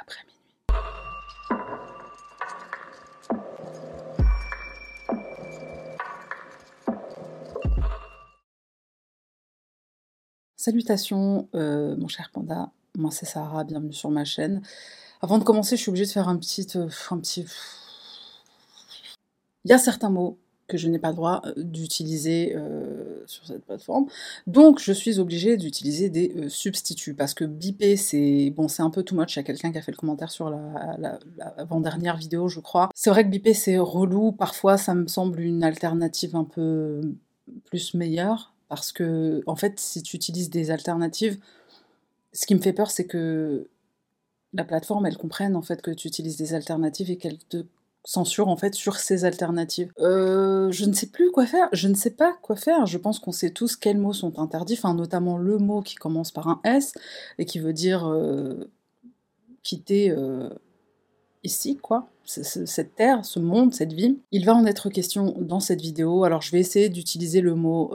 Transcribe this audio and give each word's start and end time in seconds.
après 0.00 0.22
minuit. 0.24 0.36
Salutations, 10.56 11.48
euh, 11.54 11.96
mon 11.96 12.08
cher 12.08 12.30
panda. 12.32 12.72
Moi, 12.96 13.10
c'est 13.12 13.26
Sarah. 13.26 13.62
Bienvenue 13.64 13.92
sur 13.92 14.10
ma 14.10 14.24
chaîne. 14.24 14.62
Avant 15.20 15.38
de 15.38 15.44
commencer, 15.44 15.76
je 15.76 15.82
suis 15.82 15.90
obligée 15.90 16.06
de 16.06 16.10
faire 16.10 16.28
un 16.28 16.36
petit, 16.36 16.66
euh, 16.76 16.88
un 17.10 17.18
petit. 17.18 17.46
Il 19.64 19.70
y 19.70 19.72
a 19.72 19.78
certains 19.78 20.10
mots 20.10 20.38
que 20.66 20.76
je 20.76 20.88
n'ai 20.88 20.98
pas 20.98 21.10
le 21.10 21.16
droit 21.16 21.42
euh, 21.44 21.52
d'utiliser 21.56 22.54
euh, 22.56 23.22
sur 23.26 23.46
cette 23.46 23.64
plateforme. 23.64 24.06
Donc 24.46 24.80
je 24.80 24.92
suis 24.92 25.18
obligée 25.18 25.56
d'utiliser 25.56 26.08
des 26.10 26.32
euh, 26.36 26.48
substituts 26.48 27.14
parce 27.14 27.34
que 27.34 27.44
biper 27.44 27.96
c'est 27.96 28.50
bon 28.50 28.68
c'est 28.68 28.82
un 28.82 28.90
peu 28.90 29.02
too 29.02 29.16
much. 29.16 29.36
Il 29.36 29.38
y 29.38 29.40
a 29.40 29.42
quelqu'un 29.44 29.72
qui 29.72 29.78
a 29.78 29.82
fait 29.82 29.92
le 29.92 29.96
commentaire 29.96 30.30
sur 30.30 30.50
la, 30.50 30.96
la, 30.98 31.18
avant-dernière 31.56 32.16
vidéo 32.16 32.48
je 32.48 32.60
crois. 32.60 32.90
C'est 32.94 33.10
vrai 33.10 33.24
que 33.24 33.30
biper 33.30 33.54
c'est 33.54 33.78
relou. 33.78 34.32
Parfois 34.32 34.76
ça 34.76 34.94
me 34.94 35.06
semble 35.06 35.40
une 35.40 35.62
alternative 35.62 36.34
un 36.34 36.44
peu 36.44 37.00
plus 37.64 37.94
meilleure 37.94 38.52
parce 38.68 38.92
que 38.92 39.42
en 39.46 39.56
fait 39.56 39.78
si 39.78 40.02
tu 40.02 40.16
utilises 40.16 40.50
des 40.50 40.70
alternatives, 40.70 41.38
ce 42.32 42.46
qui 42.46 42.54
me 42.54 42.60
fait 42.60 42.72
peur 42.72 42.90
c'est 42.90 43.06
que 43.06 43.68
la 44.52 44.64
plateforme 44.64 45.06
elle 45.06 45.16
comprenne 45.16 45.54
en 45.54 45.62
fait 45.62 45.82
que 45.82 45.90
tu 45.92 46.08
utilises 46.08 46.36
des 46.36 46.54
alternatives 46.54 47.10
et 47.10 47.18
qu'elle 47.18 47.38
te 47.38 47.64
censure 48.06 48.48
en 48.48 48.56
fait 48.56 48.74
sur 48.74 48.96
ces 48.96 49.24
alternatives. 49.24 49.92
Euh, 49.98 50.70
je 50.70 50.84
ne 50.84 50.92
sais 50.92 51.08
plus 51.08 51.30
quoi 51.32 51.44
faire, 51.44 51.68
je 51.72 51.88
ne 51.88 51.94
sais 51.94 52.10
pas 52.10 52.36
quoi 52.40 52.54
faire. 52.56 52.86
Je 52.86 52.98
pense 52.98 53.18
qu'on 53.18 53.32
sait 53.32 53.50
tous 53.50 53.76
quels 53.76 53.98
mots 53.98 54.12
sont 54.12 54.38
interdits, 54.38 54.74
enfin 54.74 54.94
notamment 54.94 55.36
le 55.36 55.58
mot 55.58 55.82
qui 55.82 55.96
commence 55.96 56.30
par 56.30 56.48
un 56.48 56.60
S 56.64 56.94
et 57.38 57.44
qui 57.44 57.58
veut 57.58 57.72
dire 57.72 58.06
euh, 58.06 58.70
quitter 59.64 60.10
euh, 60.10 60.48
ici, 61.42 61.76
quoi, 61.76 62.08
cette 62.24 62.94
terre, 62.94 63.24
ce 63.24 63.40
monde, 63.40 63.74
cette 63.74 63.92
vie. 63.92 64.18
Il 64.30 64.46
va 64.46 64.54
en 64.54 64.66
être 64.66 64.88
question 64.88 65.34
dans 65.40 65.60
cette 65.60 65.80
vidéo. 65.80 66.22
Alors 66.22 66.42
je 66.42 66.52
vais 66.52 66.60
essayer 66.60 66.88
d'utiliser 66.88 67.40
le 67.40 67.56
mot 67.56 67.92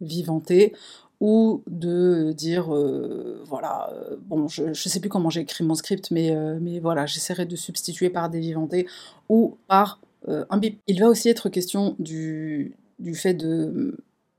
dévivanté 0.00 0.72
ou 1.20 1.62
de 1.66 2.32
dire, 2.32 2.74
euh, 2.74 3.42
voilà, 3.44 3.90
euh, 3.92 4.16
bon, 4.20 4.46
je 4.48 4.64
ne 4.64 4.74
sais 4.74 5.00
plus 5.00 5.08
comment 5.08 5.30
j'ai 5.30 5.40
écrit 5.40 5.64
mon 5.64 5.74
script, 5.74 6.10
mais, 6.10 6.34
euh, 6.34 6.58
mais 6.60 6.78
voilà, 6.78 7.06
j'essaierai 7.06 7.44
de 7.44 7.56
substituer 7.56 8.08
par 8.10 8.30
des 8.30 8.40
vivantés 8.40 8.86
ou 9.28 9.56
par 9.66 10.00
un 10.26 10.58
bip. 10.58 10.80
Il 10.88 11.00
va 11.00 11.08
aussi 11.08 11.28
être 11.28 11.48
question 11.48 11.94
du, 11.98 12.76
du 12.98 13.14
fait 13.14 13.34
de, 13.34 13.96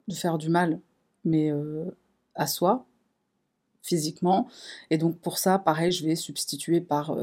de 0.07 0.13
faire 0.13 0.37
du 0.37 0.49
mal, 0.49 0.79
mais 1.23 1.51
à 2.35 2.47
soi, 2.47 2.85
physiquement, 3.81 4.47
et 4.89 4.97
donc 4.97 5.17
pour 5.19 5.37
ça, 5.37 5.57
pareil, 5.57 5.91
je 5.91 6.05
vais 6.05 6.15
substituer 6.15 6.81
par... 6.81 7.17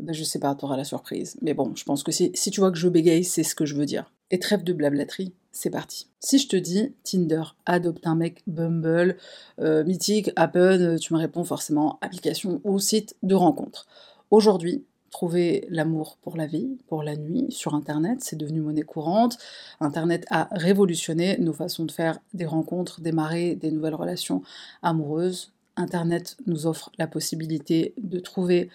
Ben, 0.00 0.12
je 0.12 0.24
sais 0.24 0.40
pas, 0.40 0.52
t'auras 0.56 0.76
la 0.76 0.84
surprise. 0.84 1.36
Mais 1.40 1.54
bon, 1.54 1.74
je 1.76 1.84
pense 1.84 2.02
que 2.02 2.10
si, 2.10 2.32
si 2.34 2.50
tu 2.50 2.58
vois 2.58 2.72
que 2.72 2.76
je 2.76 2.88
bégaye, 2.88 3.22
c'est 3.22 3.44
ce 3.44 3.54
que 3.54 3.64
je 3.64 3.76
veux 3.76 3.86
dire. 3.86 4.12
Et 4.34 4.40
trêve 4.40 4.64
de 4.64 4.72
blablaterie, 4.72 5.32
c'est 5.52 5.70
parti. 5.70 6.08
Si 6.18 6.40
je 6.40 6.48
te 6.48 6.56
dis 6.56 6.92
Tinder, 7.04 7.44
adopte 7.66 8.04
un 8.04 8.16
mec, 8.16 8.42
Bumble, 8.48 9.16
euh, 9.60 9.84
Mythique, 9.84 10.32
Apple, 10.34 10.58
euh, 10.58 10.98
tu 10.98 11.12
me 11.12 11.20
réponds 11.20 11.44
forcément 11.44 12.00
application 12.00 12.60
ou 12.64 12.80
site 12.80 13.14
de 13.22 13.36
rencontre. 13.36 13.86
Aujourd'hui, 14.32 14.86
trouver 15.12 15.68
l'amour 15.70 16.18
pour 16.20 16.36
la 16.36 16.48
vie, 16.48 16.78
pour 16.88 17.04
la 17.04 17.14
nuit, 17.14 17.46
sur 17.50 17.76
Internet, 17.76 18.24
c'est 18.24 18.34
devenu 18.34 18.60
monnaie 18.60 18.82
courante. 18.82 19.38
Internet 19.78 20.26
a 20.30 20.48
révolutionné 20.50 21.38
nos 21.38 21.52
façons 21.52 21.84
de 21.84 21.92
faire 21.92 22.18
des 22.32 22.44
rencontres, 22.44 23.02
démarrer 23.02 23.54
des 23.54 23.70
nouvelles 23.70 23.94
relations 23.94 24.42
amoureuses. 24.82 25.52
Internet 25.76 26.36
nous 26.48 26.66
offre 26.66 26.90
la 26.98 27.06
possibilité 27.06 27.94
de 27.98 28.18
trouver 28.18 28.68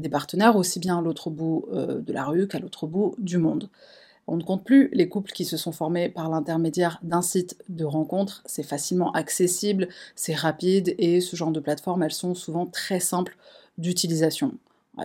des 0.00 0.08
partenaires 0.08 0.56
aussi 0.56 0.80
bien 0.80 0.98
à 0.98 1.00
l'autre 1.00 1.30
bout 1.30 1.66
euh, 1.72 2.00
de 2.00 2.12
la 2.12 2.24
rue 2.24 2.48
qu'à 2.48 2.58
l'autre 2.58 2.88
bout 2.88 3.14
du 3.18 3.38
monde. 3.38 3.70
On 4.26 4.36
ne 4.36 4.42
compte 4.42 4.64
plus 4.64 4.88
les 4.92 5.08
couples 5.08 5.32
qui 5.32 5.44
se 5.44 5.56
sont 5.56 5.72
formés 5.72 6.08
par 6.08 6.30
l'intermédiaire 6.30 6.98
d'un 7.02 7.22
site 7.22 7.56
de 7.68 7.84
rencontre. 7.84 8.42
C'est 8.46 8.62
facilement 8.62 9.12
accessible, 9.12 9.88
c'est 10.16 10.34
rapide 10.34 10.94
et 10.98 11.20
ce 11.20 11.36
genre 11.36 11.50
de 11.52 11.60
plateformes, 11.60 12.02
elles 12.02 12.12
sont 12.12 12.34
souvent 12.34 12.66
très 12.66 13.00
simples 13.00 13.36
d'utilisation. 13.76 14.54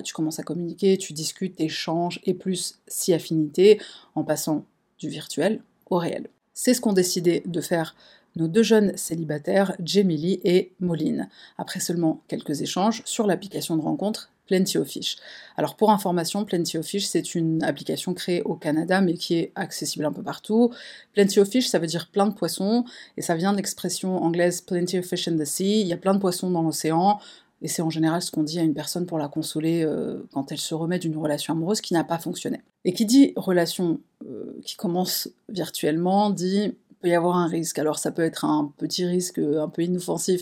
tu 0.04 0.14
commences 0.14 0.40
à 0.40 0.44
communiquer, 0.44 0.98
tu 0.98 1.14
discutes, 1.14 1.60
échanges 1.60 2.22
et 2.24 2.34
plus 2.34 2.80
si 2.88 3.14
affinité 3.14 3.82
en 4.16 4.24
passant 4.24 4.66
du 5.00 5.10
virtuel 5.10 5.62
au 5.90 5.98
réel. 5.98 6.28
C'est 6.54 6.74
ce 6.74 6.82
qu'ont 6.82 6.94
décidé 6.94 7.42
de 7.46 7.62
faire 7.62 7.96
nos 8.36 8.48
deux 8.48 8.64
jeunes 8.64 8.96
célibataires, 8.96 9.76
Jamie 9.84 10.40
et 10.44 10.72
Moline, 10.80 11.30
après 11.58 11.80
seulement 11.80 12.22
quelques 12.28 12.62
échanges 12.62 13.02
sur 13.06 13.26
l'application 13.28 13.76
de 13.76 13.82
rencontre 13.82 14.32
Plenty 14.50 14.80
of 14.80 14.88
Fish. 14.88 15.18
Alors 15.58 15.76
pour 15.76 15.92
information, 15.92 16.44
Plenty 16.44 16.80
of 16.80 16.86
Fish, 16.86 17.06
c'est 17.06 17.36
une 17.36 17.64
application 17.64 18.16
créée 18.16 18.42
au 18.42 18.56
Canada 18.56 19.00
mais 19.00 19.14
qui 19.14 19.36
est 19.36 19.52
accessible 19.54 20.06
un 20.06 20.12
peu 20.12 20.24
partout. 20.24 20.72
Plenty 21.14 21.40
of 21.40 21.48
Fish, 21.48 21.68
ça 21.68 21.78
veut 21.78 21.86
dire 21.86 22.10
plein 22.12 22.26
de 22.26 22.34
poissons 22.34 22.84
et 23.16 23.22
ça 23.22 23.36
vient 23.36 23.52
de 23.52 23.58
l'expression 23.58 24.22
anglaise 24.24 24.62
Plenty 24.62 24.98
of 24.98 25.06
Fish 25.06 25.28
in 25.28 25.38
the 25.38 25.46
Sea. 25.46 25.82
Il 25.82 25.88
y 25.88 25.94
a 25.94 25.98
plein 25.98 26.16
de 26.16 26.20
poissons 26.20 26.50
dans 26.50 26.64
l'océan. 26.64 27.20
Et 27.62 27.68
c'est 27.68 27.82
en 27.82 27.90
général 27.90 28.22
ce 28.22 28.32
qu'on 28.32 28.44
dit 28.44 28.58
à 28.58 28.64
une 28.64 28.74
personne 28.74 29.06
pour 29.06 29.20
la 29.20 29.28
consoler 29.28 29.84
euh, 29.84 30.26
quand 30.34 30.52
elle 30.52 30.58
se 30.58 30.74
remet 30.74 30.98
d'une 30.98 31.18
relation 31.18 31.54
amoureuse 31.54 31.82
qui 31.82 31.94
n'a 31.94 32.04
pas 32.04 32.18
fonctionné. 32.18 32.62
Et 32.86 32.94
qui 32.94 33.06
dit 33.06 33.34
relation 33.36 34.00
euh, 34.26 34.58
qui 34.66 34.78
commence 34.78 35.30
virtuellement, 35.50 36.30
dit 36.30 36.74
peut 37.02 37.10
y 37.10 37.14
avoir 37.14 37.38
un 37.38 37.48
risque. 37.48 37.78
Alors 37.78 38.00
ça 38.00 38.12
peut 38.12 38.24
être 38.24 38.46
un 38.46 38.74
petit 38.78 39.06
risque 39.06 39.40
un 39.40 39.68
peu 39.68 39.84
inoffensif, 39.84 40.42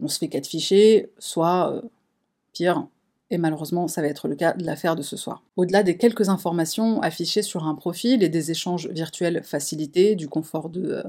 on 0.00 0.08
se 0.08 0.18
fait 0.18 0.28
quatre 0.28 0.46
fichiers, 0.46 1.10
soit 1.18 1.72
euh, 1.72 1.82
pire, 2.52 2.86
et 3.30 3.38
malheureusement 3.38 3.88
ça 3.88 4.00
va 4.00 4.08
être 4.08 4.28
le 4.28 4.36
cas 4.36 4.54
de 4.54 4.64
l'affaire 4.64 4.96
de 4.96 5.02
ce 5.02 5.16
soir. 5.16 5.42
Au-delà 5.56 5.82
des 5.82 5.96
quelques 5.96 6.28
informations 6.28 7.00
affichées 7.00 7.42
sur 7.42 7.64
un 7.64 7.74
profil 7.74 8.22
et 8.22 8.28
des 8.28 8.50
échanges 8.50 8.88
virtuels 8.88 9.42
facilités, 9.42 10.16
du 10.16 10.28
confort 10.28 10.68
de 10.68 10.90
euh, 10.90 11.02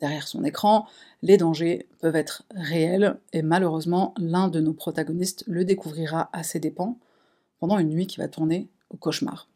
derrière 0.00 0.28
son 0.28 0.44
écran, 0.44 0.86
les 1.22 1.36
dangers 1.36 1.88
peuvent 2.00 2.16
être 2.16 2.44
réels 2.54 3.18
et 3.32 3.42
malheureusement 3.42 4.14
l'un 4.18 4.48
de 4.48 4.60
nos 4.60 4.74
protagonistes 4.74 5.44
le 5.46 5.64
découvrira 5.64 6.30
à 6.32 6.42
ses 6.42 6.60
dépens 6.60 6.98
pendant 7.58 7.78
une 7.78 7.90
nuit 7.90 8.06
qui 8.06 8.18
va 8.18 8.28
tourner 8.28 8.68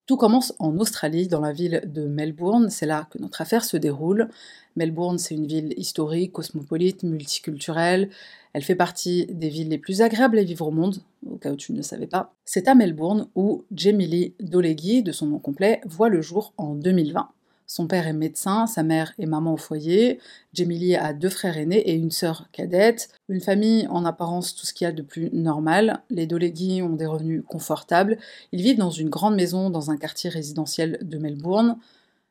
Tout 0.06 0.16
commence 0.16 0.54
en 0.59 0.78
Australie, 0.78 1.28
dans 1.28 1.41
la 1.41 1.53
ville 1.53 1.82
de 1.87 2.06
Melbourne, 2.06 2.71
c'est 2.71 2.87
là 2.87 3.06
que 3.10 3.19
notre 3.19 3.41
affaire 3.41 3.65
se 3.65 3.76
déroule. 3.76 4.28
Melbourne, 4.76 5.19
c'est 5.19 5.34
une 5.34 5.47
ville 5.47 5.75
historique, 5.76 6.32
cosmopolite, 6.32 7.03
multiculturelle, 7.03 8.10
elle 8.53 8.62
fait 8.62 8.75
partie 8.75 9.27
des 9.27 9.48
villes 9.48 9.69
les 9.69 9.78
plus 9.78 10.03
agréables 10.03 10.38
à 10.38 10.43
vivre 10.43 10.66
au 10.66 10.71
monde, 10.71 10.97
au 11.27 11.37
cas 11.37 11.53
où 11.53 11.56
tu 11.56 11.72
ne 11.72 11.77
le 11.77 11.82
savais 11.82 12.06
pas. 12.06 12.34
C'est 12.44 12.69
à 12.69 12.75
Melbourne 12.75 13.28
où 13.34 13.65
Jamie 13.72 14.06
Lee 14.06 14.34
Dolegui, 14.41 15.03
de 15.03 15.12
son 15.12 15.27
nom 15.27 15.38
complet, 15.38 15.81
voit 15.84 16.09
le 16.09 16.22
jour 16.22 16.54
en 16.56 16.75
2020. 16.75 17.28
Son 17.71 17.87
père 17.87 18.06
est 18.06 18.15
médecin, 18.15 18.67
sa 18.67 18.83
mère 18.83 19.12
est 19.19 19.27
maman 19.27 19.53
au 19.53 19.56
foyer. 19.59 20.21
Jamie 20.55 20.97
a 20.97 21.12
deux 21.12 21.29
frères 21.29 21.59
aînés 21.59 21.91
et 21.91 21.93
une 21.93 22.11
sœur 22.11 22.49
cadette. 22.51 23.11
Une 23.29 23.43
famille 23.43 23.87
en 23.89 24.06
apparence 24.06 24.56
tout 24.56 24.65
ce 24.65 24.73
qu'il 24.73 24.87
y 24.87 24.89
a 24.89 24.93
de 24.93 25.03
plus 25.03 25.29
normal. 25.34 26.03
Les 26.09 26.27
Dolegui 26.27 26.81
ont 26.81 26.95
des 26.95 27.05
revenus 27.05 27.43
confortables. 27.47 28.17
Ils 28.53 28.62
vivent 28.62 28.78
dans 28.78 28.91
une 28.91 29.11
grande 29.11 29.37
maison 29.37 29.69
dans 29.69 29.91
un 29.91 29.99
quartier 29.99 30.31
résidentiel 30.31 30.99
de 31.03 31.19
Melbourne. 31.19 31.77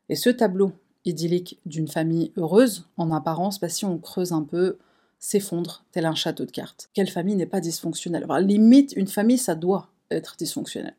Et 0.08 0.16
ce 0.16 0.28
tableau 0.28 0.72
idyllique 1.04 1.60
d'une 1.64 1.88
famille 1.88 2.32
heureuse, 2.36 2.88
en 2.96 3.12
apparence, 3.12 3.60
bah, 3.60 3.68
si 3.68 3.84
on 3.84 3.96
creuse 3.98 4.32
un 4.32 4.42
peu, 4.42 4.78
s'effondre 5.20 5.84
tel 5.92 6.06
un 6.06 6.16
château 6.16 6.46
de 6.46 6.50
cartes. 6.50 6.90
Quelle 6.94 7.08
famille 7.08 7.36
n'est 7.36 7.46
pas 7.46 7.60
dysfonctionnelle? 7.60 8.26
Limite, 8.40 8.92
une 8.96 9.06
famille, 9.06 9.38
ça 9.38 9.54
doit 9.54 9.88
être 10.10 10.34
dysfonctionnel. 10.36 10.96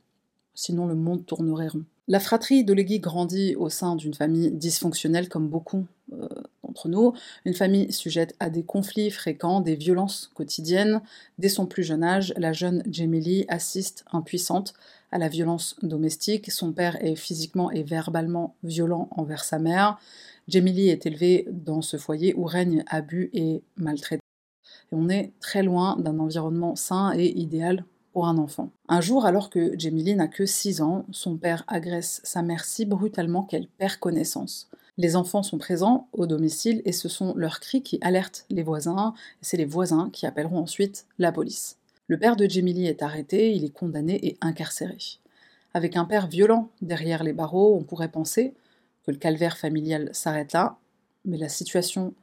Sinon, 0.54 0.88
le 0.88 0.96
monde 0.96 1.26
tournerait 1.26 1.68
rond. 1.68 1.84
La 2.10 2.20
fratrie 2.20 2.64
d'Olegui 2.64 3.00
grandit 3.00 3.56
au 3.56 3.70
sein 3.70 3.96
d'une 3.96 4.16
famille 4.16 4.50
dysfonctionnelle, 4.50 5.30
comme 5.30 5.48
beaucoup 5.48 5.86
euh, 6.12 6.28
d'entre 6.64 6.90
nous, 6.90 7.14
une 7.46 7.54
famille 7.54 7.94
sujette 7.94 8.36
à 8.40 8.50
des 8.50 8.64
conflits 8.64 9.12
fréquents, 9.12 9.62
des 9.62 9.76
violences 9.76 10.32
quotidiennes. 10.34 11.02
Dès 11.38 11.50
son 11.50 11.68
plus 11.68 11.84
jeune 11.84 12.04
âge, 12.04 12.34
la 12.36 12.52
jeune 12.52 12.82
Jamie 12.90 13.46
assiste, 13.48 14.06
impuissante, 14.12 14.74
à 15.12 15.20
la 15.20 15.28
violence 15.28 15.76
domestique. 15.84 16.52
Son 16.52 16.74
père 16.74 16.98
est 17.06 17.16
physiquement 17.16 17.70
et 17.70 17.84
verbalement 17.84 18.56
violent 18.64 19.08
envers 19.12 19.44
sa 19.44 19.60
mère. 19.60 20.00
Jamie 20.48 20.90
est 20.90 21.06
élevée 21.06 21.46
dans 21.52 21.84
ce 21.84 21.98
foyer 21.98 22.34
où 22.34 22.44
règne 22.44 22.84
abus 22.88 23.30
et 23.34 23.62
maltraitance. 23.78 24.26
Et 24.92 24.96
on 24.96 25.10
est 25.10 25.32
très 25.40 25.62
loin 25.62 25.96
d'un 25.98 26.18
environnement 26.18 26.76
sain 26.76 27.14
et 27.16 27.38
idéal 27.38 27.86
un 28.28 28.38
enfant. 28.38 28.72
Un 28.88 29.02
jour, 29.02 29.26
alors 29.26 29.50
que 29.50 29.74
Jamie 29.78 30.16
n'a 30.16 30.28
que 30.28 30.46
6 30.46 30.82
ans, 30.82 31.06
son 31.12 31.38
père 31.38 31.64
agresse 31.68 32.22
sa 32.24 32.42
mère 32.42 32.66
si 32.66 32.86
brutalement 32.86 33.44
qu'elle 33.44 33.68
perd 33.68 33.98
connaissance. 33.98 34.70
Les 34.98 35.16
enfants 35.16 35.44
sont 35.44 35.58
présents 35.58 36.08
au 36.14 36.28
domicile 36.28 36.82
et 36.86 36.92
ce 36.92 37.08
sont 37.08 37.34
leurs 37.36 37.60
cris 37.60 37.82
qui 37.82 38.00
alertent 38.02 38.46
les 38.50 38.64
voisins, 38.64 39.14
c'est 39.42 39.58
les 39.58 39.66
voisins 39.66 40.10
qui 40.12 40.26
appelleront 40.26 40.60
ensuite 40.60 41.06
la 41.20 41.32
police. 41.32 41.78
Le 42.08 42.18
père 42.18 42.36
de 42.36 42.50
Jamie 42.50 42.86
est 42.86 43.04
arrêté, 43.04 43.54
il 43.54 43.64
est 43.64 43.74
condamné 43.74 44.20
et 44.26 44.38
incarcéré. 44.42 44.98
Avec 45.74 45.96
un 45.96 46.06
père 46.06 46.28
violent 46.28 46.70
derrière 46.82 47.24
les 47.24 47.34
barreaux, 47.34 47.78
on 47.78 47.84
pourrait 47.84 48.12
penser 48.12 48.54
le 49.12 49.18
calvaire 49.18 49.58
familial 49.58 50.10
s'arrête 50.14 50.54
là, 50.54 50.78
mais 51.26 51.38
la 51.38 51.50
situation 51.50 52.14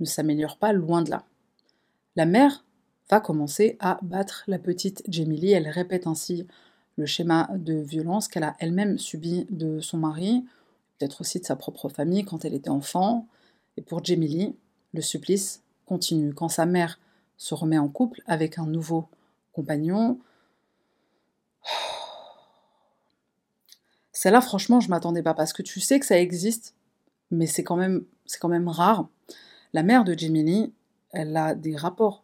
ne 0.00 0.04
s'améliore 0.04 0.58
pas 0.58 0.72
loin 0.72 1.02
de 1.02 1.10
là. 1.10 1.24
La 2.16 2.26
mère 2.26 2.63
va 3.10 3.20
commencer 3.20 3.76
à 3.80 3.98
battre 4.02 4.44
la 4.46 4.58
petite 4.58 5.02
Jamie 5.08 5.50
Elle 5.52 5.68
répète 5.68 6.06
ainsi 6.06 6.46
le 6.96 7.06
schéma 7.06 7.48
de 7.54 7.74
violence 7.74 8.28
qu'elle 8.28 8.44
a 8.44 8.56
elle-même 8.60 8.98
subi 8.98 9.46
de 9.50 9.80
son 9.80 9.98
mari, 9.98 10.44
peut-être 10.98 11.20
aussi 11.20 11.40
de 11.40 11.44
sa 11.44 11.56
propre 11.56 11.88
famille 11.88 12.24
quand 12.24 12.44
elle 12.44 12.54
était 12.54 12.70
enfant. 12.70 13.26
Et 13.76 13.82
pour 13.82 14.04
Jamie 14.04 14.56
le 14.92 15.00
supplice 15.00 15.62
continue. 15.86 16.32
Quand 16.32 16.48
sa 16.48 16.66
mère 16.66 16.98
se 17.36 17.54
remet 17.54 17.78
en 17.78 17.88
couple 17.88 18.22
avec 18.26 18.58
un 18.58 18.66
nouveau 18.66 19.08
compagnon, 19.52 20.20
celle-là, 24.12 24.40
franchement, 24.40 24.80
je 24.80 24.88
m'attendais 24.88 25.22
pas 25.22 25.34
parce 25.34 25.52
que 25.52 25.62
tu 25.62 25.80
sais 25.80 25.98
que 25.98 26.06
ça 26.06 26.18
existe, 26.18 26.74
mais 27.30 27.46
c'est 27.46 27.64
quand 27.64 27.76
même, 27.76 28.04
quand 28.40 28.48
même 28.48 28.68
rare. 28.68 29.08
La 29.72 29.82
mère 29.82 30.04
de 30.04 30.16
Jamie 30.16 30.72
elle 31.10 31.36
a 31.36 31.54
des 31.54 31.76
rapports 31.76 32.23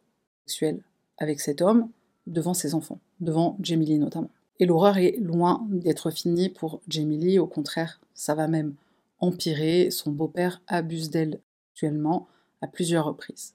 avec 1.19 1.41
cet 1.41 1.63
homme 1.63 1.89
devant 2.27 2.55
ses 2.55 2.75
enfants, 2.75 3.01
devant 3.21 3.57
Jamie 3.61 3.99
notamment. 3.99 4.31
Et 4.59 4.67
l'horreur 4.67 4.99
est 4.99 5.17
loin 5.19 5.67
d'être 5.71 6.11
finie 6.11 6.51
pour 6.51 6.81
Jamie 6.89 7.39
au 7.39 7.47
contraire, 7.47 8.01
ça 8.15 8.35
va 8.35 8.47
même 8.47 8.75
empirer. 9.19 9.91
Son 9.91 10.11
beau-père 10.11 10.61
abuse 10.67 11.11
d'elle 11.11 11.41
actuellement 11.73 12.27
à 12.61 12.67
plusieurs 12.67 13.07
reprises. 13.07 13.55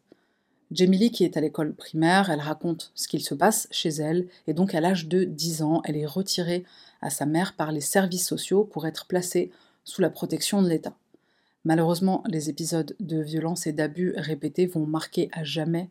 Jamie 0.71 1.11
qui 1.11 1.23
est 1.23 1.37
à 1.37 1.41
l'école 1.41 1.75
primaire, 1.75 2.31
elle 2.31 2.39
raconte 2.39 2.91
ce 2.95 3.07
qu'il 3.07 3.23
se 3.23 3.35
passe 3.35 3.67
chez 3.69 3.89
elle, 3.89 4.27
et 4.47 4.53
donc 4.53 4.73
à 4.73 4.81
l'âge 4.81 5.07
de 5.07 5.23
10 5.23 5.61
ans, 5.61 5.81
elle 5.85 5.95
est 5.95 6.07
retirée 6.07 6.65
à 7.01 7.11
sa 7.11 7.27
mère 7.27 7.55
par 7.55 7.71
les 7.71 7.81
services 7.81 8.27
sociaux 8.27 8.63
pour 8.63 8.87
être 8.87 9.05
placée 9.05 9.51
sous 9.83 10.01
la 10.01 10.09
protection 10.09 10.63
de 10.63 10.69
l'État. 10.69 10.97
Malheureusement, 11.65 12.23
les 12.27 12.49
épisodes 12.49 12.95
de 12.99 13.21
violence 13.21 13.67
et 13.67 13.73
d'abus 13.73 14.13
répétés 14.17 14.65
vont 14.65 14.87
marquer 14.87 15.29
à 15.33 15.43
jamais 15.43 15.89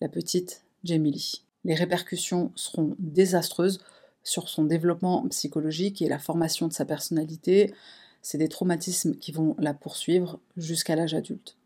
la 0.00 0.08
petite 0.08 0.64
Jamie 0.84 1.42
Les 1.64 1.74
répercussions 1.74 2.52
seront 2.54 2.94
désastreuses 2.98 3.80
sur 4.22 4.48
son 4.48 4.64
développement 4.64 5.26
psychologique 5.28 6.02
et 6.02 6.08
la 6.08 6.18
formation 6.18 6.68
de 6.68 6.72
sa 6.72 6.84
personnalité. 6.84 7.72
C'est 8.22 8.38
des 8.38 8.48
traumatismes 8.48 9.14
qui 9.16 9.32
vont 9.32 9.54
la 9.58 9.72
poursuivre 9.72 10.40
jusqu'à 10.56 10.96
l'âge 10.96 11.14
adulte. 11.14 11.56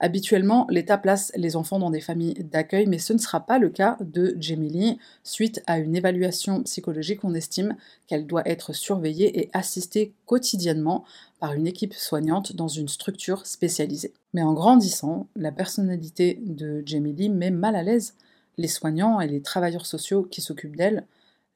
Habituellement, 0.00 0.66
l'État 0.70 0.98
place 0.98 1.30
les 1.36 1.54
enfants 1.54 1.78
dans 1.78 1.90
des 1.90 2.00
familles 2.00 2.34
d'accueil, 2.34 2.86
mais 2.86 2.98
ce 2.98 3.12
ne 3.12 3.18
sera 3.18 3.46
pas 3.46 3.58
le 3.58 3.70
cas 3.70 3.96
de 4.00 4.36
Jamie 4.40 4.98
Suite 5.22 5.62
à 5.66 5.78
une 5.78 5.94
évaluation 5.94 6.64
psychologique, 6.64 7.22
on 7.22 7.34
estime 7.34 7.76
qu'elle 8.08 8.26
doit 8.26 8.46
être 8.48 8.72
surveillée 8.72 9.40
et 9.40 9.50
assistée 9.52 10.12
quotidiennement 10.26 11.04
par 11.38 11.52
une 11.52 11.68
équipe 11.68 11.94
soignante 11.94 12.56
dans 12.56 12.66
une 12.66 12.88
structure 12.88 13.46
spécialisée. 13.46 14.12
Mais 14.32 14.42
en 14.42 14.52
grandissant, 14.52 15.28
la 15.36 15.52
personnalité 15.52 16.40
de 16.44 16.82
Jamie 16.84 17.28
met 17.28 17.52
mal 17.52 17.76
à 17.76 17.82
l'aise 17.82 18.14
les 18.56 18.68
soignants 18.68 19.20
et 19.20 19.28
les 19.28 19.42
travailleurs 19.42 19.86
sociaux 19.86 20.24
qui 20.24 20.40
s'occupent 20.40 20.76
d'elle. 20.76 21.06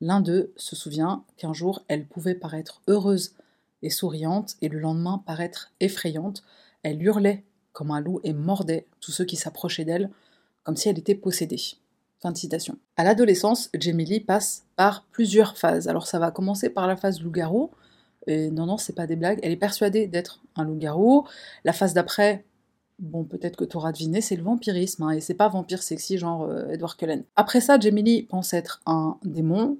L'un 0.00 0.20
d'eux 0.20 0.52
se 0.56 0.76
souvient 0.76 1.25
qu'un 1.37 1.52
jour, 1.52 1.82
elle 1.88 2.06
pouvait 2.06 2.34
paraître 2.34 2.82
heureuse 2.87 3.34
et 3.82 3.91
souriante, 3.91 4.56
et 4.62 4.69
le 4.69 4.79
lendemain 4.79 5.23
paraître 5.26 5.73
effrayante. 5.81 6.44
Elle 6.82 7.02
hurlait 7.02 7.44
comme 7.79 7.93
un 7.93 8.01
loup 8.01 8.19
et 8.25 8.33
mordait 8.33 8.89
tous 8.99 9.13
ceux 9.13 9.25
qui 9.25 9.37
s'approchaient 9.37 9.85
d'elle, 9.85 10.11
comme 10.65 10.75
si 10.75 10.89
elle 10.89 10.99
était 10.99 11.15
possédée. 11.15 11.61
Fin 12.21 12.33
de 12.33 12.37
citation. 12.37 12.77
À 12.97 13.05
l'adolescence, 13.05 13.71
Jamie 13.79 14.19
passe 14.19 14.65
par 14.75 15.05
plusieurs 15.13 15.57
phases. 15.57 15.87
Alors 15.87 16.09
ça 16.09 16.19
va 16.19 16.33
commencer 16.33 16.71
par 16.71 16.89
la 16.89 16.97
phase 16.97 17.23
loup-garou. 17.23 17.71
Et 18.27 18.51
non, 18.51 18.67
non, 18.67 18.79
c'est 18.79 18.97
pas 18.97 19.07
des 19.07 19.15
blagues. 19.15 19.39
Elle 19.45 19.53
est 19.53 19.57
persuadée 19.57 20.09
d'être 20.09 20.43
un 20.57 20.65
loup-garou. 20.65 21.25
La 21.63 21.73
phase 21.73 21.95
d'après, 21.95 22.45
bon, 22.99 23.23
peut-être 23.23 23.55
que 23.55 23.65
tu 23.65 23.77
auras 23.77 23.93
deviné, 23.93 24.21
c'est 24.23 24.35
le 24.35 24.43
vampirisme. 24.43 25.05
Hein, 25.05 25.11
et 25.11 25.21
c'est 25.21 25.35
pas 25.35 25.47
vampire 25.47 25.81
sexy 25.81 26.19
genre 26.19 26.43
euh, 26.43 26.71
Edward 26.71 26.97
Cullen. 26.97 27.23
Après 27.37 27.61
ça, 27.61 27.79
Jamie 27.79 28.25
pense 28.25 28.55
être 28.55 28.83
un 28.87 29.19
démon. 29.23 29.79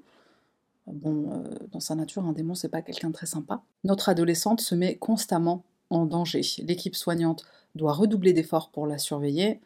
Bon, 0.87 1.33
euh, 1.33 1.43
dans 1.73 1.81
sa 1.81 1.95
nature, 1.95 2.23
un 2.23 2.31
démon, 2.31 2.55
c'est 2.55 2.69
pas 2.69 2.81
quelqu'un 2.81 3.09
de 3.09 3.13
très 3.13 3.27
sympa. 3.27 3.61
Notre 3.83 4.07
adolescente 4.07 4.61
se 4.61 4.73
met 4.73 4.95
constamment 4.95 5.65
en 5.89 6.05
danger. 6.05 6.43
L'équipe 6.59 6.95
soignante 6.95 7.43
doit 7.75 7.93
redoubler 7.93 8.33
d'efforts 8.33 8.69
pour 8.69 8.87
la 8.87 8.97
surveiller. 8.97 9.59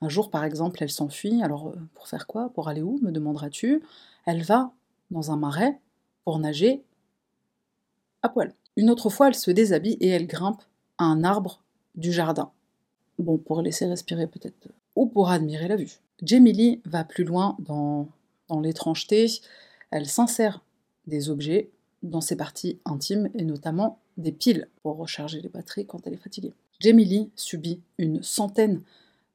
Un 0.00 0.08
jour, 0.08 0.30
par 0.30 0.44
exemple, 0.44 0.82
elle 0.82 0.90
s'enfuit. 0.90 1.42
Alors, 1.42 1.68
euh, 1.68 1.76
pour 1.94 2.08
faire 2.08 2.26
quoi? 2.26 2.50
Pour 2.50 2.68
aller 2.68 2.82
où? 2.82 2.98
Me 3.02 3.10
demanderas-tu? 3.10 3.82
Elle 4.26 4.42
va 4.42 4.72
dans 5.10 5.30
un 5.30 5.36
marais 5.36 5.80
pour 6.24 6.38
nager 6.38 6.82
à 8.22 8.28
poil. 8.28 8.54
Une 8.76 8.90
autre 8.90 9.08
fois, 9.08 9.28
elle 9.28 9.34
se 9.34 9.50
déshabille 9.50 9.96
et 10.00 10.08
elle 10.08 10.26
grimpe 10.26 10.62
à 10.98 11.04
un 11.04 11.24
arbre 11.24 11.62
du 11.94 12.12
jardin. 12.12 12.50
Bon, 13.18 13.38
pour 13.38 13.62
laisser 13.62 13.86
respirer 13.86 14.26
peut-être. 14.26 14.68
Ou 14.96 15.06
pour 15.06 15.30
admirer 15.30 15.68
la 15.68 15.76
vue. 15.76 16.00
Jamie 16.22 16.80
va 16.84 17.04
plus 17.04 17.24
loin 17.24 17.56
dans, 17.58 18.08
dans 18.48 18.60
l'étrangeté. 18.60 19.26
Elle 19.90 20.06
s'insère 20.06 20.62
des 21.06 21.30
objets 21.30 21.70
dans 22.02 22.20
ses 22.20 22.36
parties 22.36 22.78
intimes 22.84 23.30
et 23.34 23.44
notamment 23.44 23.98
des 24.16 24.32
piles 24.32 24.68
pour 24.82 24.96
recharger 24.96 25.40
les 25.40 25.48
batteries 25.48 25.86
quand 25.86 26.06
elle 26.06 26.14
est 26.14 26.18
fatiguée. 26.18 26.54
Jamie 26.80 27.30
subit 27.36 27.80
une 27.98 28.22
centaine 28.22 28.82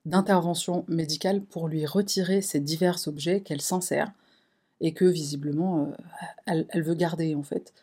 d'interventions 0.05 0.85
médicales 0.88 1.41
pour 1.41 1.67
lui 1.67 1.85
retirer 1.85 2.41
ces 2.41 2.59
divers 2.59 3.07
objets 3.07 3.41
qu'elle 3.41 3.61
s'insère 3.61 4.11
et 4.79 4.93
que 4.93 5.05
visiblement 5.05 5.93
euh, 6.47 6.63
elle, 6.69 6.83
veut 6.83 6.95
garder 6.95 7.35
en 7.35 7.43
fait. 7.43 7.73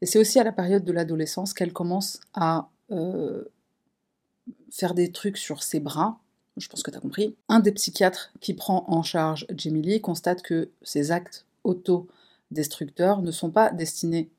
Et 0.00 0.06
c'est 0.06 0.18
aussi 0.18 0.38
à 0.38 0.44
la 0.44 0.52
période 0.52 0.84
de 0.84 0.92
l'adolescence 0.92 1.52
qu'elle 1.52 1.72
commence 1.72 2.20
à 2.32 2.68
euh, 2.90 3.44
faire 4.70 4.94
des 4.94 5.10
trucs 5.10 5.36
sur 5.36 5.62
ses 5.62 5.80
bras. 5.80 6.18
Je 6.56 6.68
pense 6.68 6.82
que 6.82 6.90
tu 6.90 6.96
as 6.96 7.00
compris. 7.00 7.34
Un 7.48 7.58
des 7.58 7.72
psychiatres 7.72 8.32
qui 8.40 8.54
prend 8.54 8.84
en 8.86 9.02
charge 9.02 9.46
Jamie 9.56 10.00
constate 10.00 10.42
que 10.42 10.70
ces 10.82 11.10
actes 11.10 11.44
auto-destructeurs 11.64 13.22
ne 13.22 13.32
sont 13.32 13.50
pas 13.50 13.70
destinés 13.70 14.30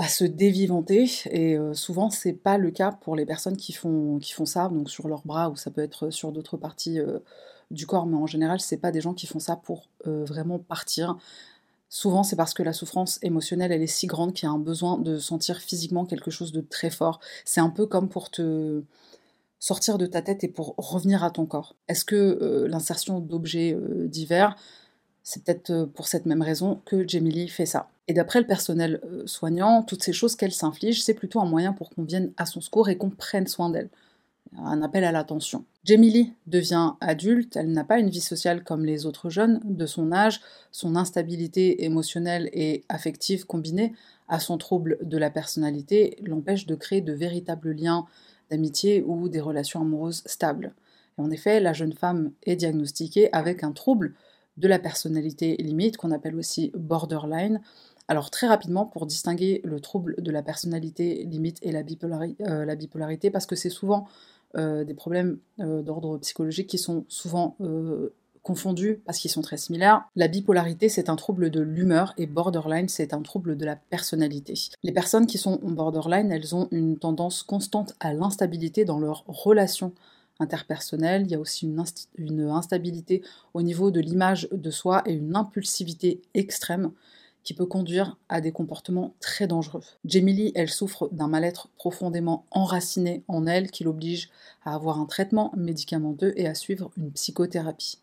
à 0.00 0.08
se 0.08 0.24
dévivanter 0.24 1.10
et 1.30 1.58
euh, 1.58 1.74
souvent 1.74 2.08
c'est 2.08 2.32
pas 2.32 2.56
le 2.56 2.70
cas 2.70 2.90
pour 2.90 3.16
les 3.16 3.26
personnes 3.26 3.58
qui 3.58 3.74
font, 3.74 4.18
qui 4.18 4.32
font 4.32 4.46
ça, 4.46 4.68
donc 4.68 4.88
sur 4.88 5.08
leurs 5.08 5.26
bras 5.26 5.50
ou 5.50 5.56
ça 5.56 5.70
peut 5.70 5.82
être 5.82 6.08
sur 6.08 6.32
d'autres 6.32 6.56
parties 6.56 6.98
euh, 6.98 7.18
du 7.70 7.86
corps, 7.86 8.06
mais 8.06 8.16
en 8.16 8.26
général 8.26 8.60
c'est 8.60 8.78
pas 8.78 8.92
des 8.92 9.02
gens 9.02 9.12
qui 9.12 9.26
font 9.26 9.40
ça 9.40 9.56
pour 9.56 9.90
euh, 10.06 10.24
vraiment 10.24 10.58
partir. 10.58 11.18
Souvent 11.90 12.22
c'est 12.22 12.34
parce 12.36 12.54
que 12.54 12.62
la 12.62 12.72
souffrance 12.72 13.18
émotionnelle 13.20 13.72
elle 13.72 13.82
est 13.82 13.86
si 13.86 14.06
grande 14.06 14.32
qu'il 14.32 14.46
y 14.46 14.50
a 14.50 14.52
un 14.52 14.58
besoin 14.58 14.96
de 14.96 15.18
sentir 15.18 15.58
physiquement 15.58 16.06
quelque 16.06 16.30
chose 16.30 16.50
de 16.52 16.62
très 16.62 16.88
fort. 16.88 17.20
C'est 17.44 17.60
un 17.60 17.70
peu 17.70 17.84
comme 17.84 18.08
pour 18.08 18.30
te 18.30 18.82
sortir 19.58 19.98
de 19.98 20.06
ta 20.06 20.22
tête 20.22 20.42
et 20.44 20.48
pour 20.48 20.76
revenir 20.78 21.22
à 21.24 21.30
ton 21.30 21.44
corps. 21.44 21.76
Est-ce 21.88 22.06
que 22.06 22.64
l'insertion 22.66 23.20
d'objets 23.20 23.76
divers 24.06 24.56
c'est 25.22 25.44
peut-être 25.44 25.70
euh, 25.70 25.86
pour 25.86 26.08
cette 26.08 26.26
même 26.26 26.42
raison 26.42 26.82
que 26.84 27.06
Jamie 27.06 27.48
fait 27.48 27.66
ça? 27.66 27.90
Et 28.10 28.12
d'après 28.12 28.40
le 28.40 28.46
personnel 28.48 29.00
euh, 29.04 29.22
soignant, 29.24 29.84
toutes 29.84 30.02
ces 30.02 30.12
choses 30.12 30.34
qu'elle 30.34 30.50
s'inflige, 30.50 31.00
c'est 31.00 31.14
plutôt 31.14 31.38
un 31.38 31.44
moyen 31.44 31.72
pour 31.72 31.90
qu'on 31.90 32.02
vienne 32.02 32.32
à 32.38 32.44
son 32.44 32.60
secours 32.60 32.88
et 32.88 32.96
qu'on 32.96 33.10
prenne 33.10 33.46
soin 33.46 33.70
d'elle. 33.70 33.88
Un 34.58 34.82
appel 34.82 35.04
à 35.04 35.12
l'attention. 35.12 35.64
Jamie 35.84 36.32
devient 36.48 36.94
adulte, 37.00 37.54
elle 37.54 37.70
n'a 37.70 37.84
pas 37.84 38.00
une 38.00 38.10
vie 38.10 38.20
sociale 38.20 38.64
comme 38.64 38.84
les 38.84 39.06
autres 39.06 39.30
jeunes 39.30 39.60
de 39.62 39.86
son 39.86 40.10
âge, 40.10 40.40
son 40.72 40.96
instabilité 40.96 41.84
émotionnelle 41.84 42.50
et 42.52 42.82
affective 42.88 43.46
combinée 43.46 43.92
à 44.26 44.40
son 44.40 44.58
trouble 44.58 44.98
de 45.02 45.16
la 45.16 45.30
personnalité 45.30 46.16
l'empêche 46.20 46.66
de 46.66 46.74
créer 46.74 47.02
de 47.02 47.12
véritables 47.12 47.70
liens 47.70 48.06
d'amitié 48.50 49.04
ou 49.06 49.28
des 49.28 49.40
relations 49.40 49.82
amoureuses 49.82 50.24
stables. 50.26 50.74
Et 51.16 51.22
en 51.22 51.30
effet, 51.30 51.60
la 51.60 51.74
jeune 51.74 51.92
femme 51.92 52.32
est 52.42 52.56
diagnostiquée 52.56 53.32
avec 53.32 53.62
un 53.62 53.70
trouble 53.70 54.16
de 54.60 54.68
la 54.68 54.78
personnalité 54.78 55.56
limite, 55.56 55.96
qu'on 55.96 56.10
appelle 56.10 56.36
aussi 56.36 56.70
borderline. 56.74 57.60
Alors 58.10 58.28
très 58.28 58.48
rapidement, 58.48 58.86
pour 58.86 59.06
distinguer 59.06 59.60
le 59.62 59.78
trouble 59.78 60.16
de 60.18 60.32
la 60.32 60.42
personnalité 60.42 61.22
limite 61.26 61.58
et 61.62 61.70
la, 61.70 61.84
euh, 62.40 62.64
la 62.64 62.74
bipolarité, 62.74 63.30
parce 63.30 63.46
que 63.46 63.54
c'est 63.54 63.70
souvent 63.70 64.08
euh, 64.56 64.82
des 64.82 64.94
problèmes 64.94 65.38
euh, 65.60 65.80
d'ordre 65.80 66.18
psychologique 66.18 66.66
qui 66.66 66.76
sont 66.76 67.04
souvent 67.06 67.56
confondus 68.42 69.00
parce 69.06 69.18
qu'ils 69.18 69.30
sont 69.30 69.42
très 69.42 69.58
similaires. 69.58 70.08
La 70.16 70.26
bipolarité, 70.26 70.88
c'est 70.88 71.08
un 71.08 71.14
trouble 71.14 71.50
de 71.50 71.60
l'humeur 71.60 72.12
et 72.16 72.26
borderline, 72.26 72.88
c'est 72.88 73.14
un 73.14 73.22
trouble 73.22 73.56
de 73.56 73.64
la 73.64 73.76
personnalité. 73.76 74.54
Les 74.82 74.92
personnes 74.92 75.28
qui 75.28 75.38
sont 75.38 75.60
borderline, 75.62 76.32
elles 76.32 76.56
ont 76.56 76.66
une 76.72 76.98
tendance 76.98 77.44
constante 77.44 77.94
à 78.00 78.12
l'instabilité 78.12 78.84
dans 78.84 78.98
leurs 78.98 79.22
relations 79.28 79.92
interpersonnel, 80.40 81.22
il 81.26 81.30
y 81.30 81.34
a 81.34 81.38
aussi 81.38 81.66
une, 81.66 82.40
instabilité 82.50 83.22
au 83.54 83.62
niveau 83.62 83.90
de 83.92 84.00
l'image 84.00 84.48
de 84.50 84.70
soi 84.70 85.02
et 85.06 85.12
une 85.12 85.36
impulsivité 85.36 86.22
extrême 86.34 86.90
qui 87.44 87.54
peut 87.54 87.66
conduire 87.66 88.18
à 88.28 88.40
des 88.40 88.52
comportements 88.52 89.14
très 89.20 89.46
dangereux. 89.46 89.82
Jamie 90.04 90.52
elle 90.54 90.68
souffre 90.68 91.08
d'un 91.12 91.28
mal-être 91.28 91.68
profondément 91.76 92.44
enraciné 92.50 93.22
en 93.28 93.46
elle 93.46 93.70
qui 93.70 93.84
l'oblige 93.84 94.30
à 94.64 94.74
avoir 94.74 94.98
un 94.98 95.06
traitement 95.06 95.52
médicamenteux 95.56 96.32
et 96.36 96.46
à 96.46 96.54
suivre 96.54 96.90
une 96.96 97.10
psychothérapie. 97.12 97.98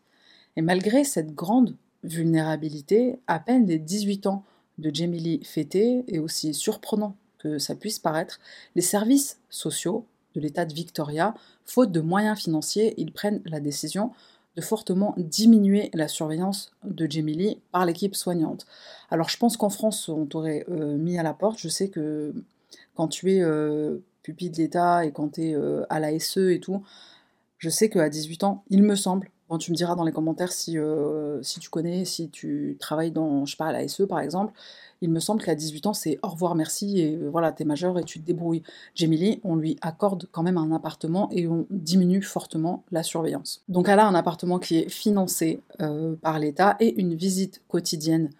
Et 0.56 0.62
malgré 0.62 1.04
cette 1.04 1.34
grande 1.34 1.76
vulnérabilité, 2.04 3.18
à 3.26 3.38
peine 3.38 3.66
les 3.66 3.78
18 3.78 4.26
ans 4.26 4.44
de 4.78 4.90
Jamie 4.92 5.20
Lee 5.20 6.04
et 6.08 6.18
aussi 6.18 6.54
surprenant 6.54 7.16
que 7.38 7.58
ça 7.58 7.74
puisse 7.74 7.98
paraître, 7.98 8.40
les 8.74 8.82
services 8.82 9.40
sociaux 9.50 10.06
de 10.34 10.40
l'État 10.40 10.64
de 10.64 10.74
Victoria, 10.74 11.34
faute 11.64 11.92
de 11.92 12.00
moyens 12.00 12.38
financiers, 12.38 12.94
ils 12.96 13.12
prennent 13.12 13.42
la 13.44 13.60
décision 13.60 14.12
fortement 14.60 15.14
diminuer 15.16 15.90
la 15.94 16.08
surveillance 16.08 16.72
de 16.84 17.10
Jamie 17.10 17.60
par 17.72 17.86
l'équipe 17.86 18.14
soignante. 18.14 18.66
Alors 19.10 19.28
je 19.28 19.36
pense 19.36 19.56
qu'en 19.56 19.70
France, 19.70 20.08
on 20.08 20.26
t'aurait 20.26 20.64
euh, 20.70 20.96
mis 20.96 21.18
à 21.18 21.22
la 21.22 21.34
porte. 21.34 21.58
Je 21.58 21.68
sais 21.68 21.88
que 21.88 22.34
quand 22.94 23.08
tu 23.08 23.32
es 23.32 23.42
euh, 23.42 23.98
pupille 24.22 24.50
de 24.50 24.56
l'État 24.56 25.04
et 25.04 25.12
quand 25.12 25.34
tu 25.34 25.48
es 25.48 25.54
euh, 25.54 25.84
à 25.90 26.00
la 26.00 26.18
SE 26.18 26.50
et 26.52 26.60
tout, 26.60 26.82
je 27.58 27.70
sais 27.70 27.88
qu'à 27.88 28.08
18 28.08 28.44
ans, 28.44 28.64
il 28.70 28.82
me 28.82 28.94
semble, 28.94 29.30
bon, 29.48 29.58
tu 29.58 29.70
me 29.70 29.76
diras 29.76 29.94
dans 29.94 30.04
les 30.04 30.12
commentaires 30.12 30.52
si, 30.52 30.76
si 31.42 31.60
tu 31.60 31.70
connais, 31.70 32.04
si 32.04 32.28
tu 32.30 32.76
travailles 32.78 33.12
dans, 33.12 33.44
je 33.44 33.52
sais 33.52 33.56
pas, 33.56 33.66
à 33.66 33.72
la 33.72 33.86
SE 33.88 34.02
par 34.04 34.20
exemple, 34.20 34.52
il 35.00 35.10
me 35.10 35.20
semble 35.20 35.42
qu'à 35.42 35.54
18 35.54 35.86
ans, 35.86 35.94
c'est 35.94 36.18
au 36.22 36.28
revoir, 36.28 36.54
merci, 36.54 37.00
et 37.00 37.16
euh, 37.16 37.28
voilà, 37.30 37.52
t'es 37.52 37.64
majeur 37.64 37.98
et 37.98 38.04
tu 38.04 38.20
te 38.20 38.26
débrouilles. 38.26 38.62
Jamie 38.94 39.40
on 39.44 39.56
lui 39.56 39.76
accorde 39.80 40.28
quand 40.32 40.42
même 40.42 40.58
un 40.58 40.72
appartement 40.72 41.28
et 41.32 41.48
on 41.48 41.66
diminue 41.70 42.22
fortement 42.22 42.84
la 42.90 43.02
surveillance. 43.02 43.62
Donc 43.68 43.88
elle 43.88 43.98
a 43.98 44.06
un 44.06 44.14
appartement 44.14 44.58
qui 44.58 44.78
est 44.78 44.88
financé 44.88 45.60
euh, 45.80 46.14
par 46.16 46.38
l'État 46.38 46.76
et 46.80 47.00
une 47.00 47.14
visite 47.14 47.62
quotidienne 47.68 48.30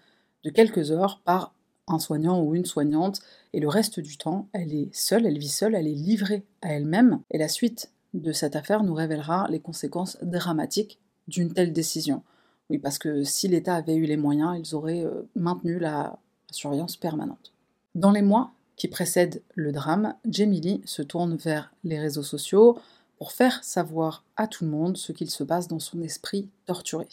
de 0.43 0.49
quelques 0.49 0.91
heures 0.91 1.21
par 1.23 1.53
un 1.87 1.99
soignant 1.99 2.41
ou 2.41 2.55
une 2.55 2.65
soignante, 2.65 3.19
et 3.51 3.59
le 3.59 3.67
reste 3.67 3.99
du 3.99 4.15
temps, 4.17 4.47
elle 4.53 4.73
est 4.73 4.93
seule, 4.93 5.25
elle 5.25 5.39
vit 5.39 5.49
seule, 5.49 5.73
elle 5.73 5.87
est 5.87 5.93
livrée 5.93 6.43
à 6.61 6.73
elle-même, 6.73 7.21
et 7.31 7.39
la 7.39 7.47
suite 7.47 7.89
de 8.13 8.31
cette 8.31 8.55
affaire 8.55 8.83
nous 8.83 8.93
révélera 8.93 9.47
les 9.49 9.59
conséquences 9.59 10.17
dramatiques 10.21 10.99
d'une 11.27 11.53
telle 11.53 11.73
décision. 11.73 12.23
Oui, 12.69 12.77
parce 12.77 12.97
que 12.97 13.23
si 13.23 13.47
l'État 13.47 13.75
avait 13.75 13.95
eu 13.95 14.05
les 14.05 14.17
moyens, 14.17 14.57
ils 14.57 14.75
auraient 14.75 15.03
euh, 15.03 15.27
maintenu 15.35 15.79
la 15.79 16.17
surveillance 16.51 16.97
permanente. 16.97 17.53
Dans 17.95 18.11
les 18.11 18.21
mois 18.21 18.51
qui 18.75 18.87
précèdent 18.87 19.41
le 19.55 19.71
drame, 19.71 20.15
Jamie 20.25 20.81
se 20.85 21.01
tourne 21.01 21.35
vers 21.35 21.73
les 21.83 21.99
réseaux 21.99 22.23
sociaux 22.23 22.79
pour 23.17 23.31
faire 23.31 23.63
savoir 23.63 24.23
à 24.37 24.47
tout 24.47 24.63
le 24.63 24.69
monde 24.71 24.97
ce 24.97 25.11
qu'il 25.11 25.29
se 25.29 25.43
passe 25.43 25.67
dans 25.67 25.79
son 25.79 26.01
esprit 26.01 26.47
torturé. 26.65 27.07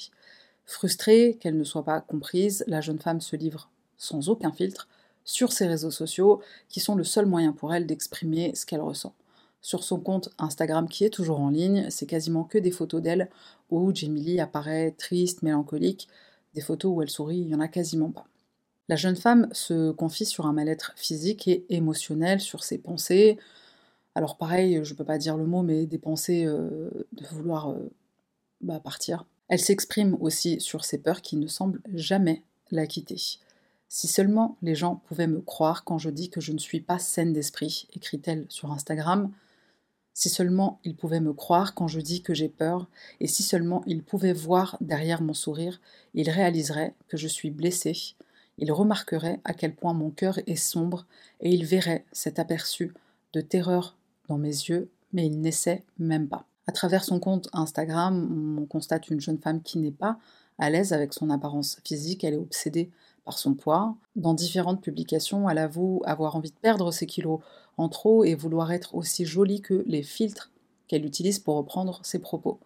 Frustrée 0.65 1.37
qu'elle 1.41 1.57
ne 1.57 1.65
soit 1.65 1.85
pas 1.85 2.01
comprise, 2.01 2.65
la 2.67 2.81
jeune 2.81 2.99
femme 2.99 3.21
se 3.21 3.37
livre 3.37 3.69
sans 3.97 4.29
aucun 4.29 4.53
filtre 4.53 4.89
sur 5.25 5.53
ses 5.53 5.67
réseaux 5.67 5.91
sociaux 5.91 6.41
qui 6.69 6.81
sont 6.81 6.95
le 6.95 7.05
seul 7.05 7.27
moyen 7.27 7.53
pour 7.53 7.75
elle 7.75 7.87
d'exprimer 7.87 8.55
ce 8.55 8.67
qu'elle 8.67 8.81
ressent. 8.81 9.15
Sur 9.67 9.83
son 9.83 9.99
compte 9.99 10.29
Instagram 10.39 10.89
qui 10.89 11.03
est 11.03 11.11
toujours 11.11 11.41
en 11.41 11.51
ligne, 11.51 11.91
c'est 11.91 12.07
quasiment 12.07 12.45
que 12.45 12.57
des 12.57 12.71
photos 12.71 13.03
d'elle 13.03 13.29
où 13.69 13.93
Jamie 13.93 14.39
apparaît 14.39 14.93
triste, 14.93 15.43
mélancolique. 15.43 16.07
Des 16.55 16.61
photos 16.61 16.93
où 16.95 17.03
elle 17.03 17.11
sourit, 17.11 17.39
il 17.39 17.49
n'y 17.49 17.55
en 17.57 17.59
a 17.59 17.67
quasiment 17.67 18.13
pas. 18.13 18.29
La 18.89 18.95
jeune 18.95 19.17
femme 19.17 19.49
se 19.51 19.91
confie 19.91 20.25
sur 20.25 20.47
un 20.47 20.53
mal-être 20.53 20.93
physique 20.95 21.49
et 21.49 21.67
émotionnel, 21.69 22.41
sur 22.41 22.63
ses 22.63 22.79
pensées. 22.79 23.39
Alors 24.15 24.37
pareil, 24.37 24.79
je 24.85 24.93
ne 24.93 24.97
peux 24.97 25.03
pas 25.03 25.19
dire 25.19 25.37
le 25.37 25.47
mot, 25.47 25.63
mais 25.63 25.85
des 25.85 25.99
pensées 25.99 26.45
euh, 26.47 26.89
de 27.11 27.27
vouloir 27.33 27.71
euh, 27.71 27.91
bah, 28.61 28.79
partir. 28.79 29.27
Elle 29.49 29.59
s'exprime 29.59 30.17
aussi 30.21 30.61
sur 30.61 30.85
ses 30.85 30.99
peurs 30.99 31.23
qui 31.23 31.37
ne 31.37 31.49
semblent 31.49 31.83
jamais 31.93 32.45
la 32.71 32.87
quitter. 32.87 33.21
Si 33.89 34.07
seulement 34.07 34.59
les 34.63 34.77
gens 34.77 35.03
pouvaient 35.09 35.27
me 35.27 35.41
croire 35.41 35.83
quand 35.83 35.99
je 35.99 36.11
dis 36.11 36.31
que 36.31 36.41
je 36.41 36.53
ne 36.53 36.59
suis 36.59 36.81
pas 36.81 37.01
saine 37.01 37.33
d'esprit, 37.33 37.89
écrit-elle 37.93 38.47
sur 38.49 38.71
Instagram. 38.71 39.33
Si 40.17 40.31
seulement 40.31 40.81
ils 40.83 40.97
pouvaient 40.97 41.21
me 41.21 41.35
croire 41.35 41.75
quand 41.75 41.89
je 41.89 42.01
dis 42.01 42.23
que 42.23 42.33
j'ai 42.33 42.49
peur, 42.49 42.89
et 43.21 43.27
si 43.27 43.43
seulement 43.43 43.83
ils 43.87 44.03
pouvaient 44.03 44.33
voir 44.33 44.79
derrière 44.81 45.21
mon 45.21 45.35
sourire, 45.35 45.79
ils 46.15 46.31
réaliseraient 46.31 46.95
que 47.09 47.19
je 47.19 47.29
suis 47.29 47.51
blessée, 47.51 48.15
il 48.57 48.73
remarquerait 48.73 49.41
à 49.45 49.53
quel 49.53 49.75
point 49.75 49.93
mon 49.93 50.09
cœur 50.09 50.39
est 50.47 50.57
sombre 50.57 51.05
et 51.41 51.51
il 51.51 51.67
verrait 51.67 52.07
cet 52.13 52.39
aperçu 52.39 52.95
de 53.35 53.43
terreur 53.43 53.95
dans 54.27 54.39
mes 54.39 54.49
yeux, 54.49 54.89
mais 55.13 55.27
il 55.27 55.39
n'essaie 55.39 55.85
même 55.99 56.29
pas. 56.29 56.47
À 56.67 56.73
travers 56.73 57.05
son 57.05 57.21
compte 57.21 57.51
Instagram, 57.53 58.57
on 58.59 58.65
constate 58.65 59.11
une 59.11 59.21
jeune 59.21 59.39
femme 59.39 59.61
qui 59.61 59.77
n'est 59.77 59.91
pas 59.91 60.19
à 60.59 60.71
l'aise 60.71 60.95
avec 60.95 61.13
son 61.13 61.29
apparence 61.29 61.79
physique, 61.85 62.25
elle 62.25 62.33
est 62.33 62.39
obsédée 62.39 62.91
par 63.27 63.39
son 63.39 63.55
poids. 63.55 63.97
Dans 64.15 64.33
différentes 64.33 64.81
publications, 64.81 65.51
elle 65.51 65.59
avoue 65.59 66.01
avoir 66.07 66.37
envie 66.37 66.51
de 66.53 66.57
perdre 66.57 66.91
ses 66.93 67.07
kilos 67.07 67.41
en 67.77 67.91
trop 67.91 68.25
et 68.25 68.35
vouloir 68.35 68.73
être 68.73 68.95
aussi 68.95 69.27
jolie 69.27 69.61
que 69.61 69.83
les 69.87 70.03
filtres 70.03 70.51
qu'elle 70.89 71.05
utilise 71.05 71.41
pour 71.41 71.57
reprendre 71.57 72.01
ses 72.05 72.21
propos. 72.21 72.59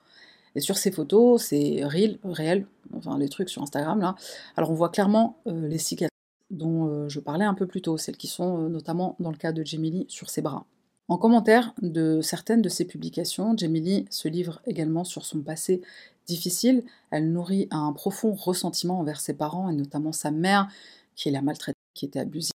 Et 0.55 0.61
sur 0.61 0.77
ces 0.77 0.91
photos, 0.91 1.43
c'est 1.43 1.85
real, 1.85 2.19
réel, 2.25 2.67
enfin 2.95 3.19
les 3.19 3.29
trucs 3.29 3.49
sur 3.49 3.63
Instagram 3.63 4.01
là. 4.01 4.15
Alors 4.57 4.71
on 4.71 4.75
voit 4.75 4.91
clairement 4.91 5.39
euh, 5.47 5.67
les 5.67 5.79
cicatrices 5.79 6.11
dont 6.51 6.87
euh, 6.87 7.09
je 7.09 7.21
parlais 7.21 7.45
un 7.45 7.55
peu 7.55 7.67
plus 7.67 7.81
tôt, 7.81 7.97
celles 7.97 8.17
qui 8.17 8.27
sont 8.27 8.65
euh, 8.65 8.69
notamment 8.69 9.17
dans 9.19 9.31
le 9.31 9.37
cas 9.37 9.53
de 9.53 9.65
Jamie 9.65 10.05
sur 10.09 10.29
ses 10.29 10.43
bras. 10.43 10.67
En 11.09 11.17
commentaire 11.17 11.73
de 11.81 12.21
certaines 12.21 12.63
de 12.63 12.69
ses 12.69 12.85
publications, 12.85 13.57
Jamie 13.57 14.07
se 14.11 14.29
livre 14.29 14.61
également 14.67 15.05
sur 15.05 15.25
son 15.25 15.41
passé 15.41 15.81
difficile. 16.31 16.85
Elle 17.11 17.31
nourrit 17.31 17.69
un 17.71 17.93
profond 17.93 18.33
ressentiment 18.33 19.01
envers 19.01 19.21
ses 19.21 19.35
parents 19.35 19.69
et 19.69 19.75
notamment 19.75 20.13
sa 20.13 20.31
mère 20.31 20.69
qui 21.15 21.31
l'a 21.31 21.43
maltraitée, 21.43 21.79
qui 21.95 22.07
était 22.07 22.21
abusive. 22.21 22.53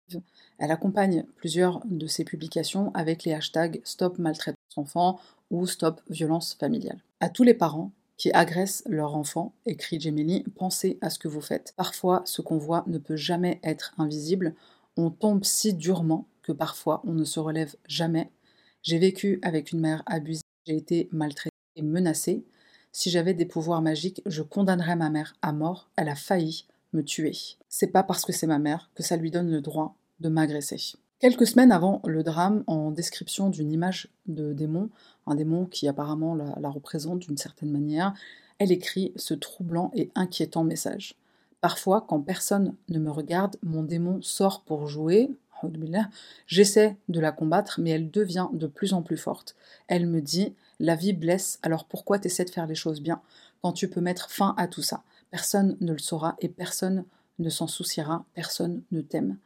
Elle 0.59 0.71
accompagne 0.71 1.25
plusieurs 1.37 1.81
de 1.87 2.07
ses 2.07 2.25
publications 2.25 2.91
avec 2.95 3.25
les 3.25 3.33
hashtags 3.33 3.81
Stop 3.85 4.19
maltraitance 4.19 4.77
enfant 4.77 5.21
ou 5.51 5.67
Stop 5.67 6.01
violence 6.11 6.55
familiale. 6.55 7.01
À 7.21 7.29
tous 7.29 7.45
les 7.45 7.55
parents 7.55 7.93
qui 8.17 8.31
agressent 8.33 8.83
leur 8.87 9.17
enfant, 9.17 9.55
écrit 9.65 9.99
Gemini, 9.99 10.45
pensez 10.57 10.99
à 11.01 11.09
ce 11.09 11.19
que 11.19 11.29
vous 11.29 11.41
faites. 11.41 11.73
Parfois, 11.77 12.23
ce 12.27 12.43
qu'on 12.43 12.59
voit 12.59 12.85
ne 12.87 12.99
peut 12.99 13.17
jamais 13.17 13.61
être 13.63 13.95
invisible. 13.97 14.55
On 14.97 15.11
tombe 15.11 15.45
si 15.45 15.73
durement 15.73 16.27
que 16.43 16.53
parfois 16.53 17.01
on 17.07 17.15
ne 17.15 17.25
se 17.25 17.41
relève 17.41 17.75
jamais. 17.87 18.31
J'ai 18.83 18.99
vécu 18.99 19.39
avec 19.43 19.73
une 19.73 19.81
mère 19.81 20.03
abusive, 20.07 20.43
j'ai 20.67 20.77
été 20.77 21.09
maltraitée 21.13 21.51
et 21.77 21.83
menacée. 21.83 22.45
Si 22.93 23.11
j'avais 23.11 23.35
des 23.35 23.47
pouvoirs 23.47 23.83
magiques, 23.83 24.23
je 24.27 24.43
condamnerais 24.43 24.97
ma 24.97 25.11
mère 25.11 25.35
à 25.43 25.53
mort. 25.53 25.89
Elle 25.97 26.09
a 26.09 26.17
failli 26.17 26.67
me 26.93 27.03
tuer. 27.03 27.33
C'est 27.69 27.87
pas 27.89 28.03
parce 28.03 28.25
que 28.25 28.33
c'est 28.33 28.47
ma 28.47 28.59
mère 28.59 28.91
que 28.95 29.03
ça 29.03 29.17
lui 29.17 29.31
donne 29.31 29.51
le 29.51 29.61
droit 29.61 29.95
de 30.19 30.29
m'agresser. 30.29 30.97
Quelques 31.21 31.47
semaines 31.47 31.71
avant 31.71 32.01
le 32.07 32.23
drame, 32.23 32.65
en 32.67 32.91
description 32.91 33.51
d'une 33.51 33.73
image 33.73 34.09
de 34.27 34.53
démon, 34.53 34.89
un 35.27 35.35
démon 35.35 35.67
qui 35.67 35.87
apparemment 35.87 36.35
la, 36.35 36.71
représente 36.71 37.21
d'une 37.21 37.37
certaine 37.37 37.71
manière, 37.71 38.15
elle 38.59 38.73
écrit 38.73 39.13
ce 39.17 39.35
troublant 39.35 39.91
et 39.95 40.11
inquiétant 40.15 40.65
message. 40.65 41.15
Parfois, 41.61 42.05
quand 42.09 42.23
personne 42.23 42.75
ne 42.89 42.99
me 42.99 43.11
regarde, 43.11 43.57
mon 43.63 43.83
démon 43.83 44.21
sort 44.23 44.63
pour 44.63 44.87
jouer. 44.87 45.31
J'essaie 46.47 46.97
de 47.11 47.21
la 47.21 47.33
combattre, 47.33 47.81
mais 47.83 47.91
elle 47.91 48.11
devient 48.11 48.49
de 48.55 48.67
plus 48.67 48.95
en 48.95 49.03
plus 49.03 49.19
forte. 49.19 49.57
Elle 49.89 50.07
me 50.07 50.23
dit 50.23 50.55
La 50.83 50.97
vie 50.97 51.13
blesse, 51.13 51.59
alors 51.63 51.85
pourquoi 51.85 52.19
t'essaies 52.19 52.47
de 52.47 52.51
faire 52.51 52.67
les 52.67 52.75
choses 52.75 53.03
bien 53.03 53.21
quand 53.61 53.73
tu 53.73 53.89
peux 53.89 54.01
mettre 54.01 54.31
fin 54.31 54.55
à 54.57 54.67
tout 54.67 54.81
ça? 54.81 55.03
Personne 55.31 55.77
ne 55.83 55.93
le 55.93 55.99
saura 55.99 56.37
et 56.41 56.49
personne 56.49 57.05
ne 57.39 57.51
s'en 57.51 57.67
souciera, 57.67 58.25
personne 58.33 58.83
ne 58.91 59.03
t'aime. 59.03 59.37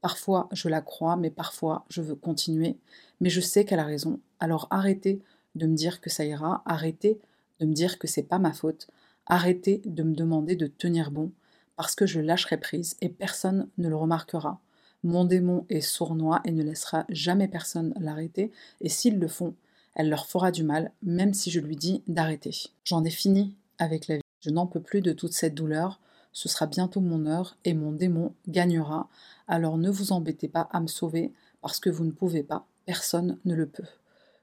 Parfois 0.00 0.48
je 0.50 0.68
la 0.68 0.80
crois, 0.80 1.16
mais 1.16 1.30
parfois 1.30 1.84
je 1.88 2.02
veux 2.02 2.16
continuer. 2.16 2.76
Mais 3.20 3.30
je 3.30 3.40
sais 3.40 3.64
qu'elle 3.64 3.78
a 3.78 3.84
raison. 3.84 4.18
Alors 4.40 4.66
arrêtez 4.70 5.20
de 5.54 5.68
me 5.68 5.76
dire 5.76 6.00
que 6.00 6.10
ça 6.10 6.24
ira, 6.24 6.60
arrêtez 6.66 7.20
de 7.60 7.66
me 7.66 7.72
dire 7.72 8.00
que 8.00 8.08
c'est 8.08 8.24
pas 8.24 8.40
ma 8.40 8.52
faute, 8.52 8.88
arrêtez 9.26 9.82
de 9.84 10.02
me 10.02 10.14
demander 10.14 10.56
de 10.56 10.66
tenir 10.66 11.12
bon, 11.12 11.30
parce 11.76 11.94
que 11.94 12.06
je 12.06 12.18
lâcherai 12.18 12.56
prise 12.56 12.96
et 13.00 13.08
personne 13.08 13.68
ne 13.78 13.88
le 13.88 13.94
remarquera. 13.94 14.58
Mon 15.04 15.24
démon 15.24 15.66
est 15.68 15.82
sournois 15.82 16.40
et 16.44 16.50
ne 16.50 16.64
laissera 16.64 17.04
jamais 17.08 17.46
personne 17.46 17.94
l'arrêter, 18.00 18.50
et 18.80 18.88
s'ils 18.88 19.20
le 19.20 19.28
font, 19.28 19.54
elle 19.94 20.08
leur 20.08 20.26
fera 20.26 20.50
du 20.50 20.64
mal, 20.64 20.92
même 21.02 21.34
si 21.34 21.50
je 21.50 21.60
lui 21.60 21.76
dis 21.76 22.02
d'arrêter. 22.06 22.54
J'en 22.84 23.04
ai 23.04 23.10
fini 23.10 23.54
avec 23.78 24.08
la 24.08 24.16
vie. 24.16 24.22
Je 24.40 24.50
n'en 24.50 24.66
peux 24.66 24.80
plus 24.80 25.00
de 25.00 25.12
toute 25.12 25.32
cette 25.32 25.54
douleur 25.54 26.00
ce 26.32 26.48
sera 26.48 26.66
bientôt 26.66 27.00
mon 27.00 27.26
heure 27.26 27.56
et 27.64 27.74
mon 27.74 27.92
démon 27.92 28.34
gagnera, 28.46 29.08
alors 29.48 29.78
ne 29.78 29.90
vous 29.90 30.12
embêtez 30.12 30.48
pas 30.48 30.68
à 30.72 30.80
me 30.80 30.86
sauver, 30.86 31.32
parce 31.60 31.80
que 31.80 31.90
vous 31.90 32.04
ne 32.04 32.12
pouvez 32.12 32.42
pas, 32.42 32.66
personne 32.86 33.38
ne 33.44 33.54
le 33.54 33.66
peut. 33.66 33.86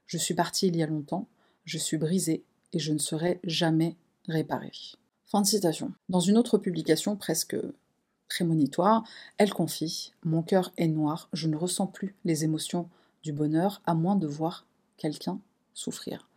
Je 0.06 0.18
suis 0.18 0.34
partie 0.34 0.68
il 0.68 0.76
y 0.76 0.82
a 0.82 0.86
longtemps, 0.86 1.28
je 1.64 1.78
suis 1.78 1.96
brisée 1.96 2.44
et 2.72 2.78
je 2.78 2.92
ne 2.92 2.98
serai 2.98 3.40
jamais 3.44 3.96
réparée. 4.28 4.72
Fin 5.26 5.40
de 5.42 5.46
citation. 5.46 5.92
Dans 6.08 6.20
une 6.20 6.38
autre 6.38 6.58
publication 6.58 7.16
presque 7.16 7.56
prémonitoire, 8.28 9.04
elle 9.38 9.52
confie 9.52 10.12
Mon 10.24 10.42
cœur 10.42 10.72
est 10.76 10.88
noir, 10.88 11.28
je 11.32 11.48
ne 11.48 11.56
ressens 11.56 11.86
plus 11.86 12.14
les 12.24 12.44
émotions 12.44 12.88
du 13.22 13.32
bonheur 13.32 13.82
à 13.86 13.94
moins 13.94 14.16
de 14.16 14.26
voir 14.26 14.66
quelqu'un 14.98 15.40
souffrir. 15.74 16.28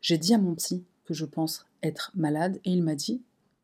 J'ai 0.00 0.18
dit 0.18 0.34
à 0.34 0.38
mon 0.38 0.54
psy 0.54 0.84
que 1.04 1.14
je 1.14 1.24
pense 1.24 1.66
être 1.82 2.12
malade 2.14 2.60
et 2.64 2.70
il 2.70 2.82
m'a 2.82 2.94
dit 2.94 3.20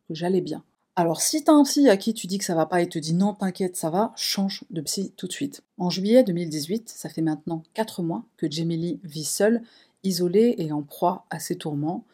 que 0.08 0.14
j'allais 0.14 0.40
bien. 0.40 0.64
Alors 0.96 1.20
si 1.20 1.44
t'as 1.44 1.52
un 1.52 1.62
psy 1.62 1.88
à 1.88 1.96
qui 1.96 2.14
tu 2.14 2.26
dis 2.26 2.38
que 2.38 2.44
ça 2.44 2.54
va 2.54 2.66
pas 2.66 2.80
et 2.80 2.88
te 2.88 2.98
dit 2.98 3.14
non 3.14 3.34
t'inquiète 3.34 3.76
ça 3.76 3.90
va, 3.90 4.12
change 4.16 4.64
de 4.70 4.80
psy 4.80 5.12
tout 5.16 5.26
de 5.26 5.32
suite. 5.32 5.62
En 5.78 5.90
juillet 5.90 6.25
2018, 6.25 6.88
ça 6.88 7.08
fait 7.08 7.22
maintenant 7.22 7.62
4 7.75 8.02
mois 8.02 8.25
que 8.38 8.50
Jamie 8.50 8.98
vit 9.04 9.25
seule, 9.25 9.62
isolée 10.02 10.54
et 10.58 10.72
en 10.72 10.82
proie 10.82 11.26
à 11.30 11.38
ses 11.38 11.56
tourments. 11.56 12.04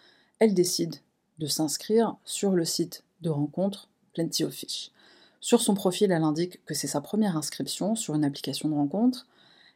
Elle 0.41 0.55
décide 0.55 0.97
de 1.39 1.47
s'inscrire 1.47 2.17
sur 2.25 2.51
le 2.51 2.65
site 2.65 3.05
de 3.21 3.31
rencontre 3.31 3.89
Plenty 4.15 4.45
of 4.45 4.53
Fish. 4.53 4.91
Sur 5.41 5.61
son 5.61 5.75
profil, 5.75 6.13
elle 6.13 6.23
indique 6.23 6.65
que 6.65 6.75
c'est 6.75 6.87
sa 6.87 7.01
première 7.01 7.37
inscription 7.37 7.95
sur 7.95 8.15
une 8.15 8.25
application 8.25 8.69
de 8.69 8.75
rencontre. 8.75 9.27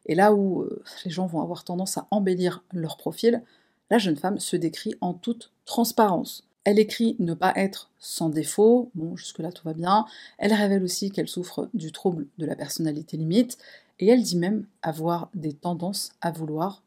Et 0.07 0.15
là 0.15 0.33
où 0.33 0.63
euh, 0.63 0.83
les 1.05 1.11
gens 1.11 1.27
vont 1.27 1.43
avoir 1.43 1.65
tendance 1.65 1.99
à 1.99 2.07
embellir 2.11 2.65
leur 2.73 2.97
profil, 2.97 3.43
la 3.91 3.99
jeune 3.99 4.17
femme 4.17 4.39
se 4.39 4.57
décrit 4.57 4.95
en 5.01 5.15
toute 5.15 5.53
transparence. 5.65 6.47
Elle 6.65 6.79
écrit 6.79 7.15
ne 7.21 7.35
pas 7.35 7.53
être 7.55 7.91
sans 7.99 8.29
défaut, 8.29 8.91
bon 8.95 9.17
jusque-là 9.17 9.53
tout 9.53 9.65
va 9.65 9.75
bien. 9.75 10.05
Elle 10.39 10.53
révèle 10.53 10.83
aussi 10.83 11.11
qu'elle 11.11 11.29
souffre 11.29 11.69
du 11.75 11.93
trouble 11.93 12.27
de 12.39 12.47
la 12.47 12.57
personnalité 12.57 13.17
limite, 13.17 13.59
et 14.01 14.09
elle 14.09 14.23
dit 14.23 14.37
même 14.37 14.67
avoir 14.83 15.31
des 15.35 15.53
tendances 15.53 16.11
à 16.21 16.33
vouloir 16.33 16.83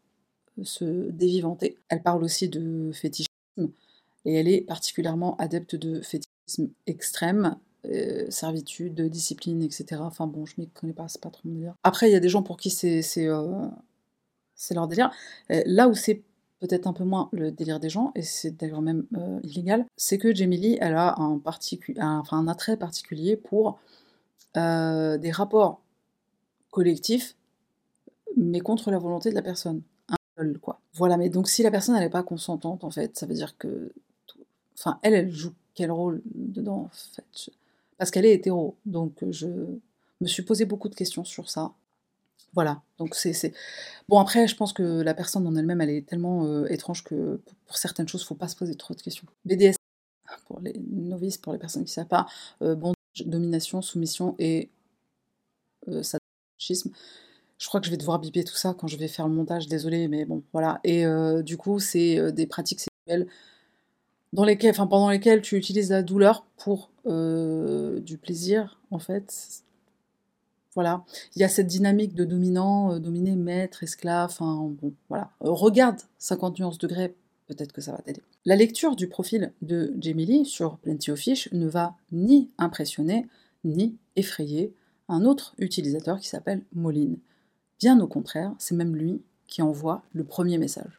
se 0.63 1.09
dévivanter. 1.11 1.77
Elle 1.88 2.03
parle 2.03 2.23
aussi 2.23 2.49
de 2.49 2.91
fétichisme, 2.93 3.71
et 4.25 4.35
elle 4.35 4.49
est 4.49 4.61
particulièrement 4.61 5.38
adepte 5.38 5.75
de 5.75 6.01
fétichisme 6.01 6.69
extrême, 6.85 7.55
euh, 7.86 8.29
servitude, 8.29 9.00
discipline, 9.09 9.62
etc. 9.62 10.01
Enfin 10.01 10.27
bon, 10.27 10.45
je 10.45 10.55
m'y 10.57 10.67
connais 10.67 10.91
pas, 10.91 11.07
c'est 11.07 11.21
pas 11.21 11.29
trop 11.29 11.48
mon 11.48 11.55
délire. 11.55 11.75
Après, 11.83 12.09
il 12.09 12.12
y 12.12 12.15
a 12.15 12.19
des 12.19 12.27
gens 12.27 12.43
pour 12.43 12.57
qui 12.57 12.69
c'est 12.69 13.01
euh, 13.27 13.67
leur 14.71 14.88
délire. 14.89 15.12
Euh, 15.51 15.63
là 15.65 15.88
où 15.88 15.93
c'est 15.93 16.21
peut-être 16.59 16.88
un 16.88 16.93
peu 16.93 17.05
moins 17.05 17.29
le 17.31 17.51
délire 17.51 17.79
des 17.79 17.89
gens, 17.89 18.12
et 18.15 18.21
c'est 18.21 18.51
d'ailleurs 18.51 18.81
même 18.81 19.05
illégal, 19.43 19.86
c'est 19.95 20.17
que 20.17 20.36
Jamie 20.36 20.57
Lee, 20.57 20.77
elle 20.81 20.95
a 20.95 21.15
un, 21.19 21.41
enfin, 21.45 22.38
un 22.38 22.48
attrait 22.50 22.75
particulier 22.75 23.38
pour 23.38 23.79
des 24.55 25.31
rapports 25.31 25.79
collectifs, 26.69 27.38
mais 28.36 28.59
contre 28.59 28.91
la 28.91 29.00
volonté 29.00 29.29
de 29.29 29.36
la 29.36 29.41
personne. 29.41 29.83
Un 30.36 30.53
quoi. 30.55 30.81
Voilà, 30.95 31.15
mais 31.15 31.29
donc 31.29 31.48
si 31.48 31.63
la 31.63 31.71
personne 31.71 31.98
n'est 31.98 32.09
pas 32.09 32.24
consentante, 32.24 32.83
en 32.83 32.91
fait, 32.91 33.17
ça 33.17 33.25
veut 33.25 33.36
dire 33.36 33.57
que. 33.57 33.93
Enfin, 34.77 35.00
elle, 35.01 35.13
elle 35.13 35.31
joue 35.31 35.53
quel 35.75 35.91
rôle 35.91 36.21
dedans, 36.36 36.81
en 36.83 36.89
fait? 36.89 37.51
Parce 38.00 38.10
qu'elle 38.10 38.25
est 38.25 38.34
hétéro. 38.34 38.77
Donc 38.86 39.22
euh, 39.22 39.32
je 39.32 39.48
me 40.22 40.27
suis 40.27 40.41
posé 40.41 40.65
beaucoup 40.65 40.89
de 40.89 40.96
questions 40.96 41.24
sur 41.24 41.50
ça. 41.50 41.74
Voilà, 42.53 42.82
donc 42.98 43.13
c'est... 43.13 43.53
Bon 44.08 44.18
après, 44.18 44.48
je 44.48 44.56
pense 44.56 44.74
que 44.74 45.01
la 45.01 45.13
personne 45.13 45.46
en 45.46 45.56
elle-même, 45.56 45.82
elle 45.82 45.91
est 45.91 46.08
tellement 46.08 46.46
euh, 46.46 46.65
étrange 46.72 47.03
que 47.03 47.39
pour 47.68 47.77
certaines 47.77 48.08
choses, 48.08 48.22
il 48.22 48.24
ne 48.24 48.27
faut 48.29 48.36
pas 48.36 48.48
se 48.48 48.56
poser 48.56 48.74
trop 48.74 48.96
de 48.96 49.01
questions. 49.01 49.27
BDS, 49.46 49.75
pour 50.48 50.60
les 50.60 50.74
novices, 50.89 51.38
pour 51.38 51.53
les 51.53 51.60
personnes 51.60 51.84
qui 51.84 51.91
ne 51.91 51.94
savent 51.94 52.08
pas, 52.08 52.25
euh, 52.63 52.75
domination, 53.24 53.84
soumission 53.84 54.36
et 54.39 54.70
euh. 55.88 56.01
Je 56.62 57.68
crois 57.68 57.82
que 57.82 57.86
je 57.86 57.91
vais 57.91 57.98
devoir 57.98 58.20
biper 58.20 58.44
tout 58.44 58.56
ça 58.56 58.74
quand 58.74 58.88
je 58.88 58.98
vais 58.98 59.08
faire 59.08 59.27
le 59.27 59.34
montage, 59.34 59.68
désolé, 59.68 60.08
mais 60.08 60.25
bon, 60.25 60.44
voilà. 60.53 60.79
Et 60.84 61.03
du 61.44 61.58
coup, 61.58 61.79
c'est 61.79 62.32
des 62.32 62.48
pratiques 62.48 62.79
sexuelles 62.79 63.27
dans 64.33 64.43
lesquelles, 64.43 64.71
enfin, 64.71 64.88
pendant 64.88 65.09
lesquelles 65.09 65.41
tu 65.41 65.55
utilises 65.57 65.89
la 65.89 66.03
douleur 66.03 66.45
pour 66.57 66.89
euh, 67.07 68.00
du 68.00 68.17
plaisir, 68.17 68.79
en 68.91 69.00
fait. 69.00 69.63
Voilà. 70.75 71.03
Il 71.36 71.41
y 71.41 71.43
a 71.43 71.50
cette 71.50 71.67
dynamique 71.67 72.13
de 72.13 72.25
dominant, 72.25 72.93
euh, 72.93 73.00
dominé, 73.00 73.36
maître, 73.36 73.83
esclave, 73.83 74.29
enfin, 74.29 74.71
bon, 74.81 74.93
voilà. 75.09 75.31
Euh, 75.43 75.51
regarde 75.51 76.00
50 76.19 76.59
nuances 76.59 76.77
degrés, 76.77 77.15
peut-être 77.48 77.74
que 77.74 77.81
ça 77.81 77.91
va 77.91 77.98
t'aider. 78.00 78.21
La 78.45 78.55
lecture 78.55 78.95
du 78.95 79.07
profil 79.07 79.51
de 79.62 79.93
Jamie 80.00 80.25
Lee 80.25 80.45
sur 80.45 80.77
Plenty 80.77 81.12
of 81.12 81.19
Fish 81.19 81.50
ne 81.51 81.67
va 81.67 81.95
ni 82.12 82.50
impressionner, 82.57 83.27
ni 83.63 83.98
effrayer 84.15 84.74
un 85.07 85.25
autre 85.25 85.55
utilisateur 85.57 86.19
qui 86.19 86.29
s'appelle 86.29 86.62
Moline. 86.74 87.17
Bien 87.79 88.00
au 88.00 88.07
contraire, 88.07 88.53
c'est 88.59 88.75
même 88.75 88.95
lui 88.95 89.21
qui 89.48 89.62
envoie 89.62 90.03
le 90.13 90.24
premier 90.24 90.57
message. 90.57 90.99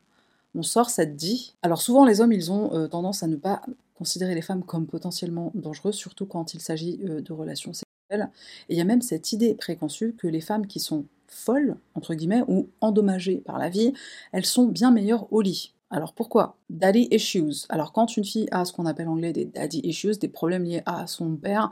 On 0.54 0.62
sort, 0.62 0.90
ça 0.90 1.06
te 1.06 1.12
dit. 1.12 1.54
Alors 1.62 1.80
souvent 1.80 2.04
les 2.04 2.20
hommes, 2.20 2.32
ils 2.32 2.50
ont 2.50 2.88
tendance 2.88 3.22
à 3.22 3.26
ne 3.28 3.36
pas 3.36 3.62
considérer 4.00 4.34
les 4.34 4.40
femmes 4.40 4.64
comme 4.64 4.86
potentiellement 4.86 5.52
dangereuses, 5.54 5.94
surtout 5.94 6.24
quand 6.24 6.54
il 6.54 6.60
s'agit 6.62 6.98
euh, 7.04 7.20
de 7.20 7.32
relations 7.34 7.74
sexuelles. 7.74 8.30
Et 8.70 8.74
il 8.74 8.78
y 8.78 8.80
a 8.80 8.84
même 8.84 9.02
cette 9.02 9.32
idée 9.32 9.54
préconçue 9.54 10.14
que 10.14 10.26
les 10.26 10.40
femmes 10.40 10.66
qui 10.66 10.80
sont 10.80 11.04
folles, 11.26 11.76
entre 11.94 12.14
guillemets, 12.14 12.42
ou 12.48 12.70
endommagées 12.80 13.36
par 13.36 13.58
la 13.58 13.68
vie, 13.68 13.92
elles 14.32 14.46
sont 14.46 14.64
bien 14.64 14.90
meilleures 14.90 15.30
au 15.34 15.42
lit. 15.42 15.74
Alors 15.90 16.14
pourquoi? 16.14 16.56
Daddy 16.70 17.08
issues. 17.10 17.66
Alors 17.68 17.92
quand 17.92 18.16
une 18.16 18.24
fille 18.24 18.48
a 18.52 18.64
ce 18.64 18.72
qu'on 18.72 18.86
appelle 18.86 19.06
en 19.06 19.12
anglais 19.12 19.34
des 19.34 19.44
daddy 19.44 19.80
issues, 19.84 20.16
des 20.18 20.28
problèmes 20.28 20.64
liés 20.64 20.82
à 20.86 21.06
son 21.06 21.36
père, 21.36 21.70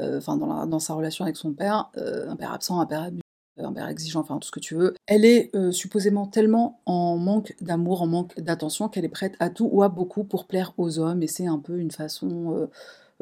euh, 0.00 0.16
enfin 0.16 0.38
dans, 0.38 0.66
dans, 0.66 0.78
sa 0.78 0.94
relation 0.94 1.26
avec 1.26 1.36
son 1.36 1.52
père, 1.52 1.90
euh, 1.98 2.30
un 2.30 2.36
père 2.36 2.54
absent, 2.54 2.80
un 2.80 2.86
père 2.86 3.02
abusif, 3.02 3.25
un 3.58 3.88
exigeant, 3.88 4.20
enfin 4.20 4.38
tout 4.38 4.46
ce 4.46 4.52
que 4.52 4.60
tu 4.60 4.74
veux, 4.74 4.94
elle 5.06 5.24
est 5.24 5.54
euh, 5.54 5.72
supposément 5.72 6.26
tellement 6.26 6.80
en 6.86 7.16
manque 7.16 7.54
d'amour, 7.60 8.02
en 8.02 8.06
manque 8.06 8.38
d'attention, 8.40 8.88
qu'elle 8.88 9.04
est 9.04 9.08
prête 9.08 9.34
à 9.40 9.50
tout 9.50 9.68
ou 9.72 9.82
à 9.82 9.88
beaucoup 9.88 10.24
pour 10.24 10.46
plaire 10.46 10.72
aux 10.76 10.98
hommes, 10.98 11.22
et 11.22 11.26
c'est 11.26 11.46
un 11.46 11.58
peu 11.58 11.78
une 11.78 11.90
façon, 11.90 12.54
euh, 12.54 12.66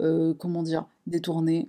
euh, 0.00 0.34
comment 0.34 0.62
dire, 0.62 0.86
détournée 1.06 1.68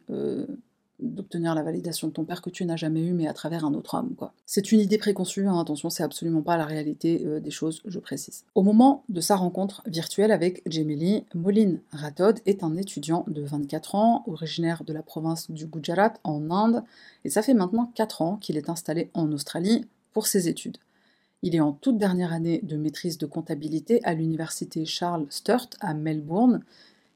d'obtenir 0.99 1.55
la 1.55 1.63
validation 1.63 2.07
de 2.07 2.13
ton 2.13 2.23
père 2.23 2.41
que 2.41 2.49
tu 2.49 2.65
n'as 2.65 2.75
jamais 2.75 3.01
eu, 3.01 3.11
mais 3.11 3.27
à 3.27 3.33
travers 3.33 3.65
un 3.65 3.73
autre 3.73 3.95
homme. 3.95 4.15
C'est 4.45 4.71
une 4.71 4.79
idée 4.79 4.97
préconçue, 4.97 5.47
hein, 5.47 5.59
attention, 5.59 5.89
c'est 5.89 6.03
absolument 6.03 6.41
pas 6.41 6.57
la 6.57 6.65
réalité 6.65 7.23
euh, 7.25 7.39
des 7.39 7.51
choses, 7.51 7.81
je 7.85 7.99
précise. 7.99 8.45
Au 8.55 8.63
moment 8.63 9.03
de 9.09 9.21
sa 9.21 9.35
rencontre 9.35 9.81
virtuelle 9.85 10.31
avec 10.31 10.61
Lee, 10.65 11.25
Moline 11.33 11.81
Rathod 11.91 12.39
est 12.45 12.63
un 12.63 12.75
étudiant 12.75 13.25
de 13.27 13.41
24 13.41 13.95
ans, 13.95 14.23
originaire 14.27 14.83
de 14.83 14.93
la 14.93 15.03
province 15.03 15.51
du 15.51 15.67
Gujarat 15.67 16.13
en 16.23 16.49
Inde, 16.51 16.83
et 17.23 17.29
ça 17.29 17.41
fait 17.41 17.53
maintenant 17.53 17.91
4 17.95 18.21
ans 18.21 18.37
qu'il 18.37 18.57
est 18.57 18.69
installé 18.69 19.09
en 19.13 19.31
Australie 19.31 19.85
pour 20.13 20.27
ses 20.27 20.47
études. 20.47 20.77
Il 21.41 21.55
est 21.55 21.59
en 21.59 21.73
toute 21.73 21.99
dernière 21.99 22.33
année 22.33 22.59
de 22.63 22.75
maîtrise 22.75 23.19
de 23.19 23.27
comptabilité 23.27 24.03
à 24.03 24.15
l'université 24.15 24.85
Charles 24.85 25.27
Sturt 25.29 25.77
à 25.79 25.93
Melbourne. 25.93 26.63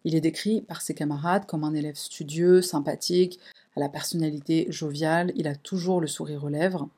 Il 0.06 0.16
est 0.16 0.22
décrit 0.22 0.62
par 0.62 0.82
ses 0.82 0.94
camarades 0.94 1.46
comme 1.46 1.64
un 1.64 1.74
élève 1.74 1.96
studieux, 1.96 2.62
sympathique, 2.62 3.40
à 3.76 3.80
la 3.80 3.90
personnalité 3.90 4.68
joviale, 4.70 5.32
il 5.36 5.48
a 5.48 5.56
toujours 5.56 6.02
le 6.02 6.08
sourire 6.08 6.44
aux 6.44 6.50
lèvres. 6.50 6.90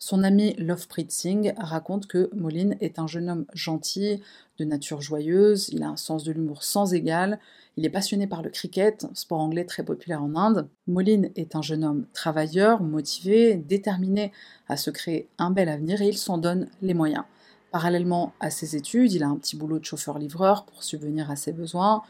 Son 0.00 0.22
ami 0.22 0.54
Lovepreet 0.58 1.10
Singh 1.10 1.54
raconte 1.58 2.06
que 2.06 2.30
Moline 2.32 2.76
est 2.80 2.98
un 3.00 3.08
jeune 3.08 3.28
homme 3.28 3.46
gentil, 3.52 4.22
de 4.58 4.64
nature 4.64 5.00
joyeuse, 5.00 5.68
il 5.72 5.82
a 5.82 5.88
un 5.88 5.96
sens 5.96 6.24
de 6.24 6.32
l'humour 6.32 6.62
sans 6.62 6.94
égal, 6.94 7.38
il 7.76 7.84
est 7.84 7.90
passionné 7.90 8.26
par 8.26 8.42
le 8.42 8.50
cricket, 8.50 9.06
sport 9.14 9.40
anglais 9.40 9.64
très 9.64 9.84
populaire 9.84 10.22
en 10.22 10.36
Inde. 10.36 10.68
Moline 10.86 11.30
est 11.36 11.56
un 11.56 11.62
jeune 11.62 11.84
homme 11.84 12.06
travailleur, 12.12 12.82
motivé, 12.82 13.56
déterminé 13.56 14.32
à 14.68 14.76
se 14.76 14.90
créer 14.90 15.28
un 15.38 15.50
bel 15.50 15.68
avenir 15.68 16.02
et 16.02 16.08
il 16.08 16.18
s'en 16.18 16.38
donne 16.38 16.68
les 16.82 16.94
moyens. 16.94 17.24
Parallèlement 17.70 18.32
à 18.40 18.50
ses 18.50 18.76
études, 18.76 19.12
il 19.12 19.22
a 19.22 19.28
un 19.28 19.36
petit 19.36 19.56
boulot 19.56 19.78
de 19.78 19.84
chauffeur-livreur 19.84 20.64
pour 20.64 20.82
subvenir 20.82 21.30
à 21.30 21.36
ses 21.36 21.52
besoins. 21.52 22.02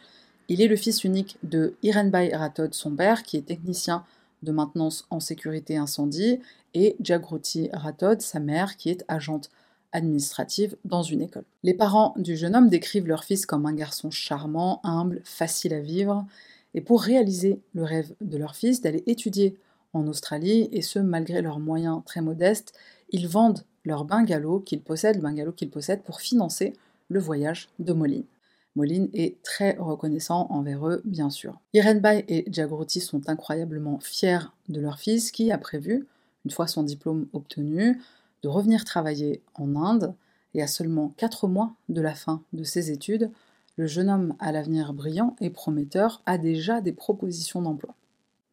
Il 0.49 0.63
est 0.63 0.69
le 0.69 0.77
fils 0.77 1.05
unique 1.05 1.37
de 1.43 1.75
Irenbay 1.83 2.35
Rathod, 2.35 2.73
son 2.73 2.97
père, 2.97 3.23
qui 3.23 3.37
est 3.37 3.43
technicien 3.43 4.05
de 4.43 4.51
maintenance 4.51 5.07
en 5.11 5.21
sécurité 5.21 5.77
incendie, 5.77 6.41
et 6.73 6.97
Jagroti 7.01 7.69
Rathod, 7.73 8.23
sa 8.23 8.41
mère, 8.41 8.77
qui 8.77 8.89
est 8.89 9.05
agente 9.09 9.51
administrative 9.93 10.77
dans 10.85 11.03
une 11.03 11.23
école. 11.23 11.45
Les 11.65 11.75
parents 11.75 12.15
du 12.17 12.37
jeune 12.37 12.57
homme 12.57 12.71
décrivent 12.71 13.07
leur 13.07 13.25
fils 13.25 13.45
comme 13.45 13.67
un 13.67 13.75
garçon 13.75 14.11
charmant, 14.11 14.81
humble, 14.85 15.21
facile 15.25 15.75
à 15.75 15.81
vivre, 15.81 16.27
et 16.75 16.81
pour 16.81 17.03
réaliser 17.03 17.61
le 17.75 17.85
rêve 17.85 18.15
de 18.21 18.39
leur 18.39 18.55
fils 18.57 18.81
d'aller 18.81 19.03
étudier 19.07 19.57
en 19.93 20.07
Australie, 20.07 20.69
et 20.73 20.83
ce 20.83 20.99
malgré 20.99 21.43
leurs 21.43 21.59
moyens 21.59 22.03
très 22.07 22.23
modestes, 22.23 22.73
ils 23.11 23.29
vendent 23.29 23.65
leur 23.85 24.05
bungalow 24.05 24.61
qu'ils 24.61 24.83
possèdent, 24.83 25.17
le 25.17 25.23
bungalow 25.23 25.53
qu'ils 25.53 25.71
possèdent 25.71 26.03
pour 26.03 26.21
financer 26.21 26.75
le 27.09 27.21
voyage 27.21 27.69
de 27.79 27.93
Moline. 27.93 28.25
Moline 28.79 29.09
est 29.13 29.43
très 29.43 29.77
reconnaissant 29.77 30.47
envers 30.51 30.87
eux, 30.87 31.03
bien 31.05 31.31
sûr. 31.31 31.59
Irenbay 31.75 32.25
et 32.29 32.45
Jagroti 32.47 33.01
sont 33.01 33.29
incroyablement 33.29 33.99
fiers 33.99 34.53
de 34.69 34.81
leur 34.81 35.01
fils 35.01 35.33
qui 35.33 35.51
a 35.51 35.59
prévu, 35.59 36.07
une 36.45 36.53
fois 36.53 36.69
son 36.69 36.85
diplôme 36.85 37.27
obtenu, 37.33 38.01
de 38.45 38.49
revenir 38.49 38.85
travailler 38.85 39.43
en 39.57 39.75
Inde, 39.75 40.15
et 40.55 40.63
à 40.63 40.69
seulement 40.69 41.13
4 41.17 41.49
mois 41.49 41.73
de 41.89 42.01
la 42.01 42.15
fin 42.15 42.45
de 42.53 42.63
ses 42.63 42.93
études, 42.93 43.33
le 43.75 43.89
jeune 43.89 44.09
homme 44.09 44.37
à 44.39 44.53
l'avenir 44.53 44.93
brillant 44.95 45.35
et 45.41 45.51
prometteur 45.51 46.23
a 46.25 46.39
déjà 46.39 46.81
des 46.81 46.93
propositions 46.93 47.61
d'emploi. 47.61 47.97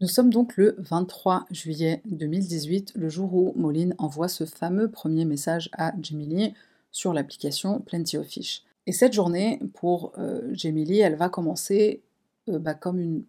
Nous 0.01 0.07
sommes 0.07 0.31
donc 0.31 0.57
le 0.57 0.75
23 0.79 1.45
juillet 1.51 2.01
2018, 2.05 2.93
le 2.95 3.09
jour 3.09 3.31
où 3.35 3.53
Moline 3.55 3.93
envoie 3.99 4.27
ce 4.27 4.45
fameux 4.45 4.89
premier 4.89 5.23
message 5.23 5.69
à 5.77 5.93
Jimmy 6.01 6.55
sur 6.91 7.13
l'application 7.13 7.79
Plenty 7.79 8.17
of 8.17 8.25
Fish. 8.25 8.63
Et 8.87 8.91
cette 8.91 9.13
journée, 9.13 9.59
pour 9.73 10.13
euh, 10.17 10.53
elle 10.63 11.15
va 11.15 11.29
commencer 11.29 12.03
euh, 12.49 12.59
bah, 12.59 12.75
comme 12.75 12.99
une, 12.99 13.23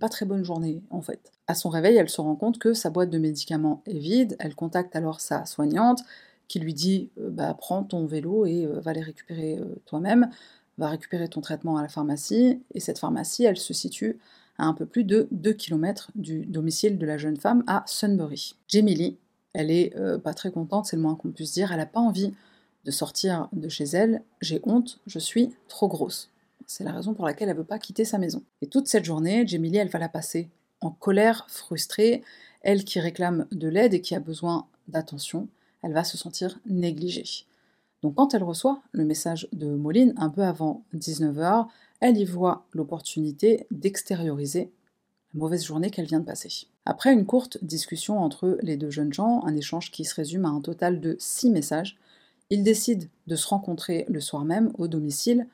pas 0.00 0.08
très 0.08 0.26
bonne 0.26 0.44
journée, 0.44 0.82
en 0.90 1.00
fait. 1.00 1.30
À 1.46 1.54
son 1.54 1.68
réveil, 1.68 1.96
elle 1.96 2.08
se 2.08 2.20
rend 2.20 2.34
compte 2.34 2.58
que 2.58 2.74
sa 2.74 2.90
boîte 2.90 3.10
de 3.10 3.18
médicaments 3.18 3.82
est 3.86 3.98
vide. 3.98 4.36
Elle 4.40 4.56
contacte 4.56 4.96
alors 4.96 5.20
sa 5.20 5.44
soignante, 5.46 6.02
qui 6.48 6.58
lui 6.58 6.74
dit 6.74 7.10
euh, 7.20 7.30
bah, 7.30 7.54
Prends 7.54 7.84
ton 7.84 8.06
vélo 8.06 8.44
et 8.46 8.66
euh, 8.66 8.80
va 8.80 8.92
les 8.92 9.02
récupérer 9.02 9.60
toi-même, 9.86 10.30
va 10.78 10.88
récupérer 10.88 11.28
ton 11.28 11.40
traitement 11.40 11.76
à 11.76 11.82
la 11.82 11.88
pharmacie. 11.88 12.60
Et 12.72 12.80
cette 12.80 12.98
pharmacie, 12.98 13.44
elle 13.44 13.56
se 13.56 13.72
situe 13.72 14.18
à 14.58 14.64
un 14.64 14.74
peu 14.74 14.86
plus 14.86 15.04
de 15.04 15.28
2 15.30 15.52
km 15.52 16.10
du 16.16 16.44
domicile 16.46 16.98
de 16.98 17.06
la 17.06 17.18
jeune 17.18 17.36
femme 17.36 17.62
à 17.68 17.84
Sunbury. 17.86 18.56
Lee, 18.72 19.16
elle 19.52 19.70
est 19.70 19.94
pas 20.22 20.32
très 20.32 20.50
contente, 20.52 20.86
c'est 20.86 20.96
le 20.96 21.02
moins 21.02 21.16
qu'on 21.16 21.30
puisse 21.30 21.52
dire. 21.52 21.72
Elle 21.72 21.78
n'a 21.78 21.86
pas 21.86 22.00
envie 22.00 22.34
de 22.84 22.90
sortir 22.90 23.48
de 23.52 23.68
chez 23.68 23.84
elle, 23.84 24.22
j'ai 24.40 24.60
honte, 24.64 25.00
je 25.06 25.18
suis 25.18 25.54
trop 25.68 25.88
grosse. 25.88 26.30
C'est 26.66 26.84
la 26.84 26.92
raison 26.92 27.14
pour 27.14 27.26
laquelle 27.26 27.48
elle 27.48 27.56
ne 27.56 27.60
veut 27.60 27.66
pas 27.66 27.78
quitter 27.78 28.04
sa 28.04 28.18
maison. 28.18 28.42
Et 28.62 28.66
toute 28.66 28.88
cette 28.88 29.04
journée, 29.04 29.46
Jemily, 29.46 29.78
elle 29.78 29.88
va 29.88 29.98
la 29.98 30.08
passer 30.08 30.48
en 30.80 30.90
colère, 30.90 31.46
frustrée, 31.48 32.22
elle 32.60 32.84
qui 32.84 33.00
réclame 33.00 33.46
de 33.52 33.68
l'aide 33.68 33.94
et 33.94 34.00
qui 34.00 34.14
a 34.14 34.20
besoin 34.20 34.66
d'attention, 34.88 35.48
elle 35.82 35.92
va 35.92 36.04
se 36.04 36.16
sentir 36.16 36.58
négligée. 36.66 37.46
Donc 38.02 38.16
quand 38.16 38.34
elle 38.34 38.42
reçoit 38.42 38.82
le 38.92 39.04
message 39.04 39.48
de 39.52 39.66
Moline, 39.66 40.14
un 40.16 40.28
peu 40.28 40.42
avant 40.42 40.82
19h, 40.94 41.66
elle 42.00 42.18
y 42.18 42.24
voit 42.24 42.66
l'opportunité 42.72 43.66
d'extérioriser 43.70 44.70
la 45.32 45.40
mauvaise 45.40 45.64
journée 45.64 45.90
qu'elle 45.90 46.06
vient 46.06 46.20
de 46.20 46.26
passer. 46.26 46.50
Après 46.84 47.12
une 47.12 47.24
courte 47.24 47.62
discussion 47.64 48.18
entre 48.18 48.58
les 48.62 48.76
deux 48.76 48.90
jeunes 48.90 49.12
gens, 49.12 49.42
un 49.44 49.56
échange 49.56 49.90
qui 49.90 50.04
se 50.04 50.14
résume 50.14 50.44
à 50.44 50.50
un 50.50 50.60
total 50.60 51.00
de 51.00 51.16
six 51.18 51.48
messages, 51.48 51.96
ils 52.50 52.62
décident 52.62 53.06
de 53.26 53.36
se 53.36 53.48
rencontrer 53.48 54.04
le 54.08 54.20
soir 54.20 54.44
même 54.44 54.72
au 54.78 54.88
domicile 54.88 55.46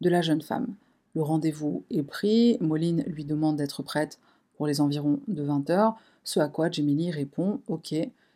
de 0.00 0.08
la 0.08 0.22
jeune 0.22 0.42
femme. 0.42 0.74
Le 1.14 1.22
rendez-vous 1.22 1.84
est 1.90 2.02
pris, 2.02 2.58
Moline 2.60 3.02
lui 3.06 3.24
demande 3.24 3.56
d'être 3.56 3.82
prête 3.82 4.18
pour 4.56 4.66
les 4.66 4.80
environs 4.80 5.20
de 5.28 5.42
20 5.42 5.70
heures, 5.70 5.96
ce 6.24 6.40
à 6.40 6.48
quoi 6.48 6.70
Jamie 6.70 7.10
répond 7.10 7.60
Ok, 7.68 7.94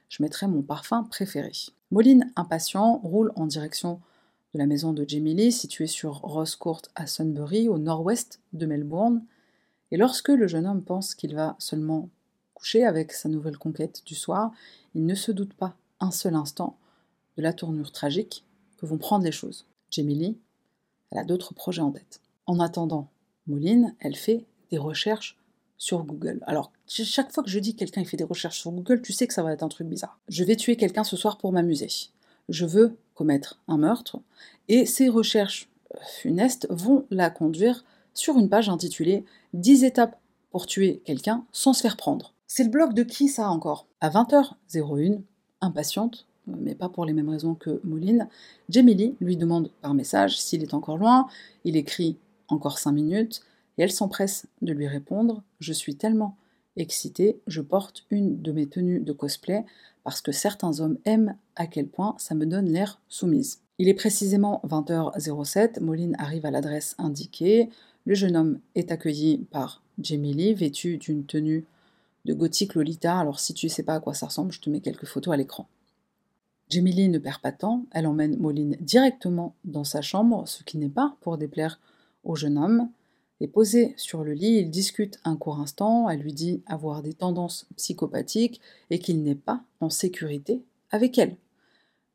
je 0.08 0.22
mettrai 0.22 0.46
mon 0.46 0.62
parfum 0.62 1.04
préféré. 1.04 1.52
Moline, 1.90 2.32
impatient, 2.36 2.98
roule 2.98 3.32
en 3.36 3.46
direction 3.46 4.00
de 4.54 4.58
la 4.58 4.66
maison 4.66 4.92
de 4.92 5.02
Lee, 5.02 5.52
située 5.52 5.86
sur 5.86 6.20
Ross 6.20 6.56
Court 6.56 6.82
à 6.94 7.06
Sunbury, 7.06 7.68
au 7.68 7.78
nord-ouest 7.78 8.40
de 8.52 8.66
Melbourne. 8.66 9.24
Et 9.90 9.96
lorsque 9.96 10.28
le 10.28 10.46
jeune 10.46 10.66
homme 10.66 10.82
pense 10.82 11.14
qu'il 11.14 11.34
va 11.34 11.56
seulement 11.58 12.08
coucher 12.54 12.84
avec 12.84 13.12
sa 13.12 13.28
nouvelle 13.28 13.58
conquête 13.58 14.02
du 14.06 14.14
soir, 14.14 14.52
il 14.94 15.06
ne 15.06 15.14
se 15.14 15.32
doute 15.32 15.54
pas 15.54 15.76
un 16.00 16.10
seul 16.10 16.34
instant 16.34 16.76
de 17.36 17.42
la 17.42 17.52
tournure 17.52 17.92
tragique 17.92 18.44
que 18.78 18.86
vont 18.86 18.98
prendre 18.98 19.24
les 19.24 19.32
choses. 19.32 19.66
Jamie 19.90 20.36
elle 21.10 21.18
a 21.18 21.24
d'autres 21.24 21.54
projets 21.54 21.82
en 21.82 21.92
tête. 21.92 22.20
En 22.46 22.58
attendant, 22.58 23.08
Moline, 23.46 23.94
elle 24.00 24.16
fait 24.16 24.44
des 24.70 24.78
recherches 24.78 25.38
sur 25.76 26.04
Google. 26.04 26.40
Alors, 26.46 26.72
chaque 26.86 27.32
fois 27.32 27.42
que 27.42 27.50
je 27.50 27.58
dis 27.58 27.74
que 27.74 27.80
quelqu'un 27.80 28.04
fait 28.04 28.16
des 28.16 28.24
recherches 28.24 28.60
sur 28.60 28.70
Google, 28.70 29.02
tu 29.02 29.12
sais 29.12 29.26
que 29.26 29.34
ça 29.34 29.42
va 29.42 29.52
être 29.52 29.62
un 29.62 29.68
truc 29.68 29.88
bizarre. 29.88 30.18
Je 30.28 30.44
vais 30.44 30.56
tuer 30.56 30.76
quelqu'un 30.76 31.04
ce 31.04 31.16
soir 31.16 31.38
pour 31.38 31.52
m'amuser. 31.52 31.88
Je 32.48 32.64
veux 32.64 32.96
commettre 33.14 33.60
un 33.68 33.76
meurtre. 33.76 34.20
Et 34.68 34.86
ces 34.86 35.08
recherches 35.08 35.68
euh, 35.94 35.98
funestes 36.20 36.66
vont 36.70 37.06
la 37.10 37.30
conduire 37.30 37.84
sur 38.14 38.38
une 38.38 38.48
page 38.48 38.68
intitulée 38.68 39.24
10 39.54 39.84
étapes 39.84 40.18
pour 40.50 40.66
tuer 40.66 41.02
quelqu'un 41.04 41.44
sans 41.52 41.72
se 41.72 41.82
faire 41.82 41.96
prendre. 41.96 42.32
C'est 42.46 42.64
le 42.64 42.70
blog 42.70 42.94
de 42.94 43.02
qui 43.02 43.28
ça 43.28 43.48
encore? 43.48 43.86
À 44.00 44.10
20h01, 44.10 45.20
impatiente, 45.60 46.26
mais 46.46 46.74
pas 46.74 46.88
pour 46.88 47.04
les 47.04 47.12
mêmes 47.12 47.28
raisons 47.28 47.54
que 47.54 47.80
Moline, 47.84 48.28
Jamie 48.68 49.14
lui 49.20 49.36
demande 49.36 49.70
par 49.80 49.94
message 49.94 50.40
s'il 50.40 50.62
est 50.62 50.74
encore 50.74 50.98
loin. 50.98 51.28
Il 51.64 51.76
écrit 51.76 52.16
encore 52.48 52.78
5 52.78 52.92
minutes 52.92 53.42
et 53.78 53.82
elle 53.82 53.92
s'empresse 53.92 54.46
de 54.60 54.72
lui 54.72 54.86
répondre 54.86 55.42
Je 55.60 55.72
suis 55.72 55.96
tellement 55.96 56.36
excitée, 56.76 57.38
je 57.46 57.60
porte 57.60 58.04
une 58.10 58.40
de 58.40 58.52
mes 58.52 58.66
tenues 58.66 59.00
de 59.00 59.12
cosplay 59.12 59.64
parce 60.04 60.20
que 60.20 60.32
certains 60.32 60.80
hommes 60.80 60.98
aiment 61.04 61.36
à 61.56 61.66
quel 61.66 61.86
point 61.86 62.14
ça 62.18 62.34
me 62.34 62.46
donne 62.46 62.68
l'air 62.68 63.00
soumise. 63.08 63.60
Il 63.78 63.88
est 63.88 63.94
précisément 63.94 64.60
20h07, 64.66 65.80
Moline 65.80 66.16
arrive 66.18 66.46
à 66.46 66.50
l'adresse 66.50 66.94
indiquée, 66.98 67.68
le 68.04 68.14
jeune 68.14 68.36
homme 68.36 68.58
est 68.74 68.90
accueilli 68.90 69.38
par 69.50 69.82
Lee, 69.98 70.54
vêtu 70.54 70.98
d'une 70.98 71.24
tenue 71.24 71.64
de 72.24 72.34
gothique 72.34 72.74
Lolita, 72.74 73.18
alors 73.18 73.40
si 73.40 73.54
tu 73.54 73.66
ne 73.66 73.70
sais 73.70 73.82
pas 73.82 73.94
à 73.94 74.00
quoi 74.00 74.14
ça 74.14 74.26
ressemble, 74.26 74.52
je 74.52 74.60
te 74.60 74.70
mets 74.70 74.80
quelques 74.80 75.06
photos 75.06 75.34
à 75.34 75.36
l'écran. 75.36 75.66
Lee 76.80 77.08
ne 77.08 77.18
perd 77.18 77.40
pas 77.40 77.52
de 77.52 77.58
temps, 77.58 77.86
elle 77.92 78.06
emmène 78.06 78.36
Moline 78.38 78.76
directement 78.80 79.54
dans 79.64 79.84
sa 79.84 80.00
chambre, 80.00 80.46
ce 80.46 80.62
qui 80.64 80.78
n'est 80.78 80.88
pas 80.88 81.16
pour 81.20 81.38
déplaire 81.38 81.80
au 82.24 82.36
jeune 82.36 82.58
homme 82.58 82.88
posé 83.46 83.94
sur 83.96 84.24
le 84.24 84.32
lit, 84.32 84.58
il 84.58 84.70
discute 84.70 85.18
un 85.24 85.36
court 85.36 85.60
instant, 85.60 86.08
elle 86.08 86.20
lui 86.20 86.32
dit 86.32 86.62
avoir 86.66 87.02
des 87.02 87.14
tendances 87.14 87.66
psychopathiques 87.76 88.60
et 88.90 88.98
qu'il 88.98 89.22
n'est 89.22 89.34
pas 89.34 89.62
en 89.80 89.90
sécurité 89.90 90.62
avec 90.90 91.18
elle. 91.18 91.36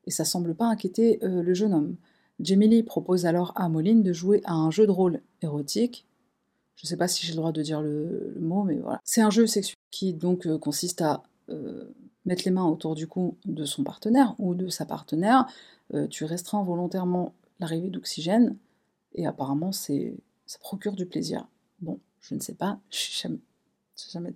Et 0.05 0.11
ça 0.11 0.25
semble 0.25 0.55
pas 0.55 0.65
inquiéter 0.65 1.19
euh, 1.23 1.43
le 1.43 1.53
jeune 1.53 1.73
homme. 1.73 1.95
Jamie 2.39 2.83
propose 2.83 3.25
alors 3.25 3.51
à 3.55 3.67
Moline 3.67 4.03
de 4.03 4.13
jouer 4.13 4.41
à 4.45 4.53
un 4.53 4.71
jeu 4.71 4.85
de 4.85 4.91
rôle 4.91 5.21
érotique. 5.41 6.05
Je 6.75 6.85
ne 6.85 6.89
sais 6.89 6.97
pas 6.97 7.07
si 7.07 7.25
j'ai 7.25 7.33
le 7.33 7.37
droit 7.37 7.51
de 7.51 7.63
dire 7.63 7.81
le, 7.81 8.35
mot, 8.39 8.63
mais 8.63 8.75
voilà. 8.75 9.01
C'est 9.03 9.21
un 9.21 9.31
jeu 9.31 9.47
sexuel 9.47 9.75
qui 9.89 10.13
donc 10.13 10.45
euh, 10.45 10.59
consiste 10.59 11.01
à 11.01 11.23
euh, 11.49 11.91
mettre 12.27 12.43
les 12.45 12.51
mains 12.51 12.65
autour 12.65 12.93
du 12.93 13.07
cou 13.07 13.35
de 13.45 13.65
son 13.65 13.83
partenaire 13.83 14.35
ou 14.37 14.53
de 14.53 14.69
sa 14.69 14.85
partenaire. 14.85 15.47
tu 16.09 16.25
restreins 16.25 16.63
volontairement 16.63 17.33
l'arrivée 17.59 17.89
d'oxygène 17.89 18.55
et 19.15 19.25
apparemment 19.25 19.71
c'est 19.71 20.15
ça 20.47 20.57
procure 20.59 20.93
du 20.93 21.05
plaisir. 21.05 21.45
Bon, 21.81 21.99
je 22.21 22.33
ne 22.33 22.39
sais 22.39 22.55
pas, 22.55 22.79
jamais, 22.89 23.39
jamais, 24.11 24.33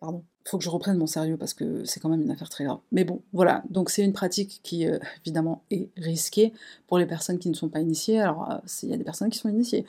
pardon. 0.00 0.24
Faut 0.44 0.58
que 0.58 0.64
je 0.64 0.70
reprenne 0.70 0.96
mon 0.96 1.06
sérieux 1.06 1.36
parce 1.36 1.54
que 1.54 1.84
c'est 1.84 2.00
quand 2.00 2.08
même 2.08 2.22
une 2.22 2.30
affaire 2.30 2.48
très 2.48 2.64
grave. 2.64 2.80
Mais 2.90 3.04
bon, 3.04 3.22
voilà, 3.32 3.62
donc 3.70 3.90
c'est 3.90 4.04
une 4.04 4.12
pratique 4.12 4.60
qui 4.64 4.88
euh, 4.88 4.98
évidemment 5.24 5.62
est 5.70 5.90
risquée 5.96 6.52
pour 6.88 6.98
les 6.98 7.06
personnes 7.06 7.38
qui 7.38 7.48
ne 7.48 7.54
sont 7.54 7.68
pas 7.68 7.80
initiées. 7.80 8.20
Alors, 8.20 8.50
euh, 8.50 8.58
il 8.82 8.88
y 8.88 8.94
a 8.94 8.96
des 8.96 9.04
personnes 9.04 9.30
qui 9.30 9.38
sont 9.38 9.48
initiées. 9.48 9.86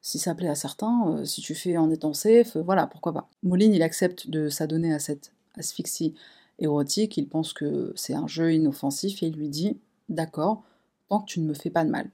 Si 0.00 0.18
ça 0.18 0.34
plaît 0.34 0.48
à 0.48 0.56
certains, 0.56 1.10
euh, 1.10 1.24
si 1.24 1.42
tu 1.42 1.54
fais 1.54 1.76
en 1.76 1.90
étant 1.90 2.12
safe, 2.12 2.56
voilà, 2.56 2.88
pourquoi 2.88 3.12
pas. 3.12 3.28
Moline, 3.44 3.72
il 3.72 3.82
accepte 3.82 4.28
de 4.28 4.48
s'adonner 4.48 4.92
à 4.92 4.98
cette 4.98 5.32
asphyxie 5.56 6.14
érotique, 6.58 7.16
il 7.16 7.28
pense 7.28 7.52
que 7.52 7.92
c'est 7.96 8.14
un 8.14 8.26
jeu 8.26 8.52
inoffensif 8.52 9.22
et 9.22 9.26
il 9.26 9.34
lui 9.34 9.48
dit 9.48 9.78
D'accord, 10.08 10.62
tant 11.08 11.20
que 11.20 11.26
tu 11.26 11.40
ne 11.40 11.46
me 11.46 11.54
fais 11.54 11.70
pas 11.70 11.84
de 11.84 11.90
mal. 11.90 12.10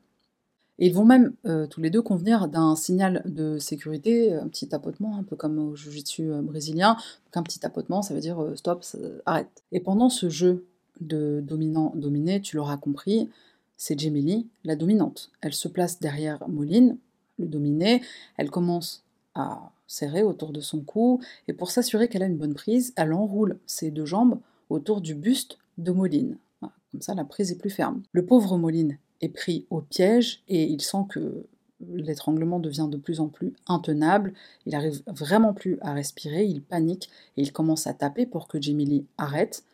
Et 0.80 0.86
ils 0.86 0.94
vont 0.94 1.04
même 1.04 1.34
euh, 1.46 1.66
tous 1.66 1.82
les 1.82 1.90
deux 1.90 2.00
convenir 2.00 2.48
d'un 2.48 2.74
signal 2.74 3.22
de 3.26 3.58
sécurité, 3.58 4.32
un 4.32 4.48
petit 4.48 4.66
tapotement, 4.66 5.18
un 5.18 5.22
peu 5.22 5.36
comme 5.36 5.58
au 5.58 5.76
jiu-jitsu 5.76 6.32
euh, 6.32 6.40
brésilien. 6.40 6.96
Un 7.34 7.42
petit 7.42 7.58
tapotement, 7.58 8.00
ça 8.00 8.14
veut 8.14 8.20
dire 8.20 8.42
euh, 8.42 8.56
stop, 8.56 8.84
arrête. 9.26 9.62
Et 9.72 9.80
pendant 9.80 10.08
ce 10.08 10.30
jeu 10.30 10.64
de 11.02 11.42
dominant-dominé, 11.46 12.40
tu 12.40 12.56
l'auras 12.56 12.78
compris, 12.78 13.28
c'est 13.76 13.98
Jamie 13.98 14.48
la 14.64 14.74
dominante. 14.74 15.30
Elle 15.42 15.52
se 15.52 15.68
place 15.68 16.00
derrière 16.00 16.48
Moline, 16.48 16.96
le 17.38 17.46
dominé, 17.46 18.02
elle 18.38 18.50
commence 18.50 19.04
à 19.34 19.72
serrer 19.90 20.22
autour 20.22 20.52
de 20.52 20.60
son 20.60 20.80
cou, 20.80 21.20
et 21.48 21.52
pour 21.52 21.70
s'assurer 21.72 22.08
qu'elle 22.08 22.22
a 22.22 22.26
une 22.26 22.38
bonne 22.38 22.54
prise, 22.54 22.92
elle 22.96 23.12
enroule 23.12 23.58
ses 23.66 23.90
deux 23.90 24.06
jambes 24.06 24.38
autour 24.68 25.00
du 25.00 25.16
buste 25.16 25.58
de 25.78 25.90
Moline. 25.90 26.38
Comme 26.60 27.02
ça, 27.02 27.14
la 27.14 27.24
prise 27.24 27.50
est 27.50 27.58
plus 27.58 27.70
ferme. 27.70 28.02
Le 28.12 28.24
pauvre 28.24 28.56
Moline 28.56 28.98
est 29.20 29.28
pris 29.28 29.66
au 29.68 29.80
piège 29.80 30.42
et 30.46 30.62
il 30.64 30.80
sent 30.80 31.06
que 31.08 31.44
l'étranglement 31.80 32.60
devient 32.60 32.86
de 32.88 32.98
plus 32.98 33.18
en 33.18 33.28
plus 33.28 33.52
intenable, 33.66 34.32
il 34.64 34.76
arrive 34.76 35.02
vraiment 35.08 35.54
plus 35.54 35.78
à 35.80 35.92
respirer, 35.92 36.44
il 36.44 36.62
panique 36.62 37.10
et 37.36 37.42
il 37.42 37.52
commence 37.52 37.86
à 37.86 37.94
taper 37.94 38.26
pour 38.26 38.46
que 38.46 38.62
Jamie 38.62 39.06
arrête. 39.18 39.64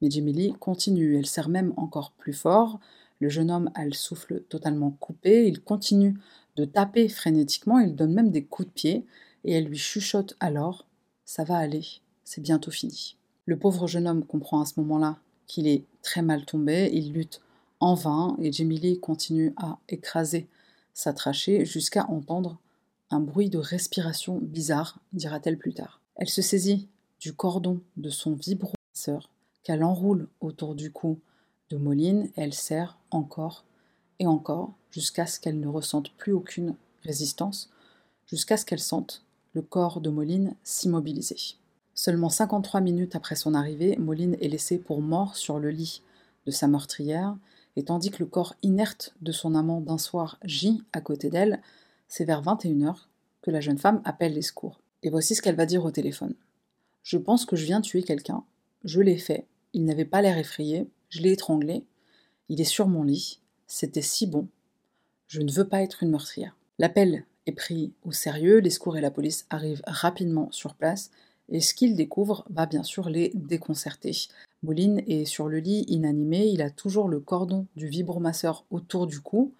Mais 0.00 0.10
Jamie 0.10 0.54
continue, 0.58 1.18
elle 1.18 1.26
serre 1.26 1.48
même 1.50 1.74
encore 1.76 2.12
plus 2.12 2.32
fort. 2.32 2.80
Le 3.20 3.28
jeune 3.28 3.50
homme 3.50 3.70
a 3.74 3.84
le 3.84 3.92
souffle 3.92 4.42
totalement 4.48 4.90
coupé, 4.90 5.48
il 5.48 5.60
continue 5.60 6.14
de 6.56 6.64
taper 6.64 7.08
frénétiquement, 7.08 7.78
il 7.78 7.94
donne 7.94 8.14
même 8.14 8.30
des 8.30 8.44
coups 8.44 8.68
de 8.68 8.72
pied 8.72 9.06
et 9.46 9.52
elle 9.52 9.64
lui 9.64 9.78
chuchote 9.78 10.36
alors 10.40 10.86
Ça 11.24 11.44
va 11.44 11.56
aller, 11.56 11.86
c'est 12.24 12.42
bientôt 12.42 12.70
fini. 12.70 13.16
Le 13.46 13.58
pauvre 13.58 13.86
jeune 13.86 14.06
homme 14.06 14.24
comprend 14.24 14.60
à 14.60 14.66
ce 14.66 14.78
moment-là 14.80 15.18
qu'il 15.46 15.66
est 15.66 15.84
très 16.02 16.20
mal 16.20 16.44
tombé, 16.44 16.90
il 16.92 17.12
lutte 17.12 17.40
en 17.80 17.94
vain, 17.94 18.36
et 18.40 18.52
Jamie 18.52 19.00
continue 19.00 19.54
à 19.56 19.78
écraser 19.88 20.48
sa 20.92 21.12
trachée 21.12 21.64
jusqu'à 21.64 22.06
entendre 22.08 22.58
un 23.10 23.20
bruit 23.20 23.50
de 23.50 23.58
respiration 23.58 24.38
bizarre, 24.38 24.98
dira-t-elle 25.12 25.58
plus 25.58 25.74
tard. 25.74 26.00
Elle 26.16 26.28
se 26.28 26.42
saisit 26.42 26.88
du 27.20 27.32
cordon 27.32 27.80
de 27.96 28.10
son 28.10 28.34
vibromasseur 28.34 29.30
qu'elle 29.62 29.84
enroule 29.84 30.28
autour 30.40 30.74
du 30.74 30.90
cou 30.90 31.20
de 31.70 31.76
Moline 31.76 32.30
elle 32.36 32.54
serre 32.54 32.98
encore 33.10 33.64
et 34.18 34.26
encore 34.26 34.74
jusqu'à 34.90 35.26
ce 35.26 35.38
qu'elle 35.40 35.60
ne 35.60 35.68
ressente 35.68 36.10
plus 36.12 36.32
aucune 36.32 36.74
résistance, 37.02 37.70
jusqu'à 38.26 38.56
ce 38.56 38.64
qu'elle 38.64 38.80
sente 38.80 39.25
le 39.56 39.62
corps 39.62 40.02
de 40.02 40.10
Moline 40.10 40.54
s'immobiliser. 40.64 41.56
Seulement 41.94 42.28
53 42.28 42.82
minutes 42.82 43.16
après 43.16 43.36
son 43.36 43.54
arrivée, 43.54 43.96
Moline 43.96 44.36
est 44.42 44.48
laissée 44.48 44.76
pour 44.76 45.00
mort 45.00 45.34
sur 45.34 45.58
le 45.58 45.70
lit 45.70 46.02
de 46.44 46.50
sa 46.50 46.68
meurtrière 46.68 47.38
et 47.74 47.82
tandis 47.82 48.10
que 48.10 48.22
le 48.22 48.28
corps 48.28 48.54
inerte 48.62 49.14
de 49.22 49.32
son 49.32 49.54
amant 49.54 49.80
d'un 49.80 49.96
soir 49.96 50.38
gît 50.44 50.82
à 50.92 51.00
côté 51.00 51.30
d'elle, 51.30 51.62
c'est 52.06 52.26
vers 52.26 52.42
21h 52.42 53.06
que 53.40 53.50
la 53.50 53.62
jeune 53.62 53.78
femme 53.78 54.02
appelle 54.04 54.34
les 54.34 54.42
secours. 54.42 54.78
Et 55.02 55.08
voici 55.08 55.34
ce 55.34 55.40
qu'elle 55.40 55.56
va 55.56 55.64
dire 55.64 55.86
au 55.86 55.90
téléphone. 55.90 56.34
Je 57.02 57.16
pense 57.16 57.46
que 57.46 57.56
je 57.56 57.64
viens 57.64 57.80
tuer 57.80 58.02
quelqu'un. 58.02 58.44
Je 58.84 59.00
l'ai 59.00 59.16
fait. 59.16 59.46
Il 59.72 59.86
n'avait 59.86 60.04
pas 60.04 60.20
l'air 60.20 60.36
effrayé. 60.36 60.86
Je 61.08 61.22
l'ai 61.22 61.32
étranglé. 61.32 61.86
Il 62.50 62.60
est 62.60 62.64
sur 62.64 62.88
mon 62.88 63.04
lit. 63.04 63.40
C'était 63.66 64.02
si 64.02 64.26
bon. 64.26 64.48
Je 65.28 65.40
ne 65.40 65.50
veux 65.50 65.66
pas 65.66 65.80
être 65.80 66.02
une 66.02 66.10
meurtrière. 66.10 66.58
L'appel 66.78 67.24
pris 67.52 67.92
au 68.04 68.12
sérieux. 68.12 68.58
Les 68.58 68.70
secours 68.70 68.96
et 68.96 69.00
la 69.00 69.10
police 69.10 69.46
arrivent 69.50 69.82
rapidement 69.86 70.48
sur 70.52 70.74
place. 70.74 71.10
Et 71.48 71.60
ce 71.60 71.74
qu'ils 71.74 71.94
découvrent 71.94 72.44
va 72.50 72.66
bien 72.66 72.82
sûr 72.82 73.08
les 73.08 73.30
déconcerter. 73.34 74.12
Moline 74.62 75.02
est 75.06 75.26
sur 75.26 75.48
le 75.48 75.58
lit 75.58 75.84
inanimé, 75.88 76.46
il 76.46 76.60
a 76.60 76.70
toujours 76.70 77.08
le 77.08 77.20
cordon 77.20 77.66
du 77.76 77.86
vibromasseur 77.86 78.64
autour 78.70 79.06
du 79.06 79.20
cou, 79.20 79.52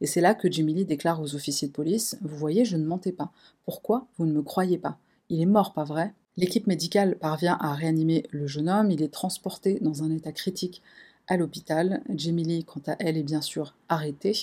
et 0.00 0.06
c'est 0.06 0.20
là 0.20 0.34
que 0.34 0.50
Jimmy 0.50 0.84
déclare 0.84 1.20
aux 1.20 1.34
officiers 1.34 1.68
de 1.68 1.72
police 1.72 2.16
Vous 2.22 2.36
voyez, 2.36 2.64
je 2.64 2.76
ne 2.76 2.86
mentais 2.86 3.12
pas. 3.12 3.32
Pourquoi 3.64 4.06
vous 4.16 4.26
ne 4.26 4.32
me 4.32 4.42
croyez 4.42 4.78
pas? 4.78 4.98
Il 5.28 5.40
est 5.40 5.46
mort, 5.46 5.72
pas 5.72 5.84
vrai? 5.84 6.14
L'équipe 6.36 6.66
médicale 6.66 7.16
parvient 7.16 7.56
à 7.60 7.74
réanimer 7.74 8.24
le 8.30 8.46
jeune 8.46 8.68
homme, 8.68 8.90
il 8.90 9.02
est 9.02 9.12
transporté 9.12 9.78
dans 9.80 10.02
un 10.02 10.10
état 10.10 10.32
critique 10.32 10.82
à 11.28 11.36
l'hôpital. 11.36 12.02
Jimmy 12.10 12.44
Lee, 12.44 12.64
quant 12.64 12.82
à 12.86 12.96
elle, 12.98 13.16
est 13.16 13.22
bien 13.22 13.40
sûr 13.40 13.74
arrêtée, 13.88 14.34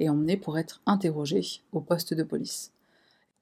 et 0.00 0.08
emmenée 0.08 0.36
pour 0.36 0.58
être 0.58 0.82
interrogée 0.86 1.62
au 1.72 1.80
poste 1.80 2.12
de 2.14 2.24
police. 2.24 2.72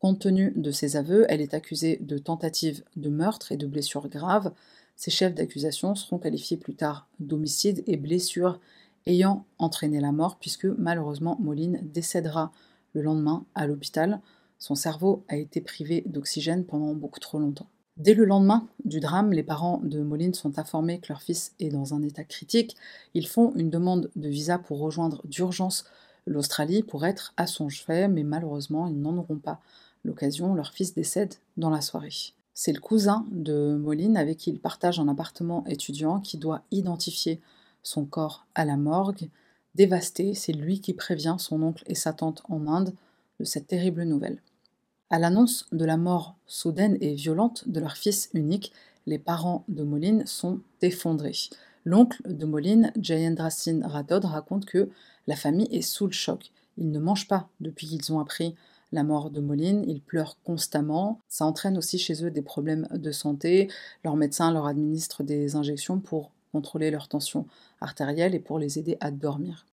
Compte 0.01 0.21
tenu 0.21 0.53
de 0.55 0.71
ses 0.71 0.97
aveux, 0.97 1.25
elle 1.29 1.41
est 1.41 1.55
accusée 1.55 1.99
de 2.01 2.19
tentative 2.19 2.85
de 2.97 3.09
meurtre 3.09 3.51
et 3.51 3.57
de 3.57 3.67
blessures 3.67 4.09
graves. 4.09 4.53
Ses 4.95 5.11
chefs 5.11 5.35
d'accusation 5.35 5.95
seront 5.95 6.19
qualifiés 6.19 6.57
plus 6.57 6.75
tard 6.75 7.09
d'homicide 7.19 7.83
et 7.87 7.97
blessures 7.97 8.61
ayant 9.07 9.45
entraîné 9.59 10.01
la 10.01 10.13
mort, 10.13 10.39
puisque 10.39 10.67
malheureusement 10.67 11.37
Moline 11.41 11.81
décédera 11.83 12.53
le 12.93 13.03
lendemain 13.03 13.45
à 13.55 13.67
l'hôpital. 13.67 14.21
Son 14.59 14.75
cerveau 14.75 15.25
a 15.29 15.37
été 15.37 15.61
privé 15.61 16.05
d'oxygène 16.07 16.65
pendant 16.65 16.95
beaucoup 16.95 17.21
trop 17.21 17.39
longtemps. 17.39 17.69
Dès 17.97 18.15
le 18.15 18.25
lendemain 18.25 18.69
du 18.85 19.01
drame, 19.01 19.33
les 19.33 19.43
parents 19.43 19.81
de 19.83 20.01
Moline 20.01 20.35
sont 20.35 20.61
informés 20.61 21.01
que 21.01 21.09
leur 21.09 21.23
fils 21.23 21.55
est 21.59 21.71
dans 21.71 21.95
un 21.95 22.03
état 22.03 22.23
critique. 22.23 22.77
Ils 23.15 23.27
font 23.27 23.53
une 23.57 23.71
demande 23.71 24.11
de 24.15 24.29
visa 24.29 24.59
pour 24.59 24.79
rejoindre 24.79 25.21
d'urgence 25.27 25.85
l'Australie 26.29 26.83
pour 26.83 27.05
être 27.05 27.33
à 27.37 27.47
son 27.47 27.69
chevet, 27.69 28.09
mais 28.09 28.23
malheureusement, 28.23 28.87
ils 28.87 29.01
n'en 29.01 29.17
auront 29.17 29.39
pas 29.39 29.61
l'occasion. 30.05 30.55
Leur 30.55 30.73
fils 30.73 30.95
décède 30.95 31.35
dans 31.57 31.71
la 31.71 31.81
soirée. 31.81 32.13
C'est 32.55 32.73
le 32.73 32.81
cousin 32.81 33.25
de 33.31 33.77
Moline 33.77 34.17
avec 34.17 34.39
qui 34.39 34.51
il 34.51 34.61
partage 34.61 34.99
un 34.99 35.09
appartement 35.09 35.65
étudiant 35.67 36.21
qui 36.21 36.39
doit 36.39 36.63
identifier 36.71 37.41
son 37.83 38.05
corps 38.05 38.47
à 38.55 38.65
la 38.65 38.77
morgue. 38.77 39.29
Dévasté, 39.75 40.35
c'est 40.35 40.53
lui 40.53 40.81
qui 40.81 40.93
prévient 40.93 41.37
son 41.39 41.63
oncle 41.63 41.85
et 41.87 41.95
sa 41.95 42.13
tante 42.13 42.43
en 42.49 42.67
Inde 42.67 42.93
de 43.39 43.45
cette 43.45 43.69
terrible 43.69 44.03
nouvelle. 44.03 44.43
À 45.11 45.19
l'annonce 45.19 45.67
de 45.73 45.85
la 45.85 45.97
mort 45.97 46.35
soudaine 46.47 46.99
et 47.01 47.15
violente 47.15 47.69
de 47.69 47.81
leur 47.81 47.97
fils 47.97 48.29
unique, 48.35 48.73
les 49.07 49.19
parents 49.19 49.65
de 49.69 49.85
Moline 49.85 50.27
sont 50.27 50.61
effondrés. 50.83 51.49
L'oncle 51.85 52.21
de 52.27 52.45
Moline, 52.45 52.93
Jayendra 53.01 53.51
Singh 53.51 53.83
Rathod, 53.85 54.25
raconte 54.27 54.67
que 54.67 54.91
la 55.29 55.37
famille 55.37 55.69
est 55.71 55.83
sous 55.83 56.07
le 56.07 56.13
choc. 56.13 56.51
Ils 56.79 56.91
ne 56.91 56.99
mangent 56.99 57.29
pas 57.29 57.49
depuis 57.61 57.87
qu'ils 57.87 58.13
ont 58.13 58.19
appris 58.19 58.57
la 58.91 59.05
mort 59.05 59.31
de 59.31 59.41
Moline, 59.41 59.85
ils 59.87 60.01
pleurent 60.01 60.39
constamment. 60.43 61.21
Ça 61.29 61.45
entraîne 61.45 61.77
aussi 61.77 61.99
chez 61.99 62.25
eux 62.25 62.31
des 62.31 62.43
problèmes 62.43 62.89
de 62.91 63.13
santé. 63.13 63.69
Leur 64.03 64.17
médecin 64.17 64.51
leur 64.51 64.67
administre 64.67 65.23
des 65.23 65.57
injections 65.57 66.01
pour 66.01 66.33
contrôler 66.53 66.91
leur 66.91 67.09
tension 67.09 67.47
artérielle 67.83 68.35
et 68.35 68.41
pour 68.41 68.59
les 68.59 68.79
aider 68.79 68.97
à 69.01 69.11
dormir. 69.11 69.67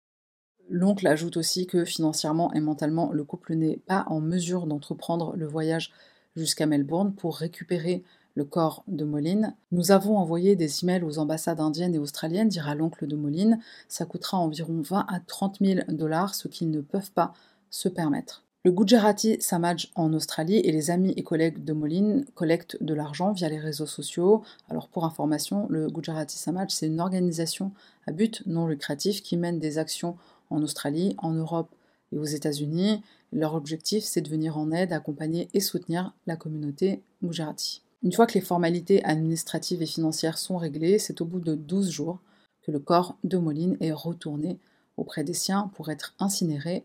L'oncle 0.70 1.06
ajoute 1.06 1.38
aussi 1.38 1.68
que 1.68 1.86
financièrement 1.86 2.52
et 2.54 2.60
mentalement, 2.60 3.12
le 3.12 3.24
couple 3.24 3.54
n'est 3.54 3.78
pas 3.78 4.06
en 4.08 4.20
mesure 4.20 4.66
d'entreprendre 4.66 5.36
le 5.36 5.46
voyage 5.46 5.92
jusqu'à 6.36 6.66
Melbourne 6.66 7.14
pour 7.14 7.38
récupérer 7.38 8.04
le 8.36 8.46
corps 8.46 8.84
de 8.88 9.04
Moline. 9.04 9.56
Nous 9.72 9.92
avons 9.92 10.18
envoyé 10.18 10.56
des 10.56 10.84
emails 10.84 11.04
aux 11.04 11.20
ambassades 11.20 11.60
indiennes 11.60 11.96
et 11.96 12.00
australiennes, 12.00 12.50
dira 12.50 12.76
l'oncle 12.76 13.08
de 13.08 13.16
Moline. 13.16 13.60
Ça 13.88 14.06
coûtera 14.06 14.38
environ 14.38 14.82
20 14.82 15.06
à 15.08 15.20
30 15.20 15.60
000 15.62 15.82
dollars, 15.90 16.36
ce 16.36 16.48
qu'ils 16.48 16.72
ne 16.72 16.82
peuvent 16.82 17.12
pas 17.12 17.34
se 17.70 17.90
permettre. 17.90 18.44
Le 18.66 18.72
Gujarati 18.72 19.42
Samaj 19.42 19.92
en 19.94 20.14
Australie 20.14 20.56
et 20.56 20.72
les 20.72 20.90
amis 20.90 21.14
et 21.18 21.24
collègues 21.24 21.66
de 21.66 21.74
Moline 21.74 22.24
collectent 22.34 22.82
de 22.82 22.94
l'argent 22.94 23.34
via 23.34 23.50
les 23.50 23.60
réseaux 23.60 23.86
sociaux. 23.86 24.42
Alors 24.70 24.88
pour 24.88 25.04
information, 25.04 25.68
le 25.70 25.90
Gujarati 25.90 26.38
Samaj, 26.38 26.70
c'est 26.70 26.88
une 26.88 27.02
organisation 27.02 27.74
à 28.08 28.14
but 28.14 28.42
non 28.46 28.66
lucratif 28.66 29.22
qui 29.22 29.36
mène 29.36 29.60
des 29.60 29.80
actions 29.80 30.16
en 30.50 30.64
Australie, 30.64 31.14
en 31.18 31.34
Europe 31.34 31.76
et 32.14 32.18
aux 32.18 32.24
États-Unis. 32.24 33.04
Leur 33.34 33.54
objectif, 33.54 34.06
c'est 34.06 34.22
de 34.22 34.30
venir 34.30 34.58
en 34.58 34.72
aide, 34.72 34.94
accompagner 34.94 35.50
et 35.54 35.60
soutenir 35.60 36.14
la 36.26 36.38
communauté 36.38 37.04
Gujarati. 37.22 37.82
Une 38.04 38.12
fois 38.12 38.28
que 38.28 38.34
les 38.34 38.42
formalités 38.42 39.04
administratives 39.06 39.82
et 39.82 39.88
financières 39.88 40.38
sont 40.38 40.58
réglées, 40.58 41.00
c'est 41.00 41.22
au 41.22 41.26
bout 41.26 41.40
de 41.40 41.56
12 41.56 41.90
jours 41.90 42.20
que 42.62 42.72
le 42.72 42.80
corps 42.80 43.18
de 43.24 43.38
Moline 43.38 43.78
est 43.80 43.94
retourné 43.94 44.60
auprès 44.98 45.24
des 45.24 45.34
siens 45.34 45.72
pour 45.76 45.90
être 45.90 46.14
incinéré 46.20 46.84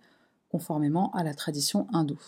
conformément 0.49 1.11
à 1.13 1.25
la 1.25 1.35
tradition 1.35 1.89
hindoue. 1.93 2.23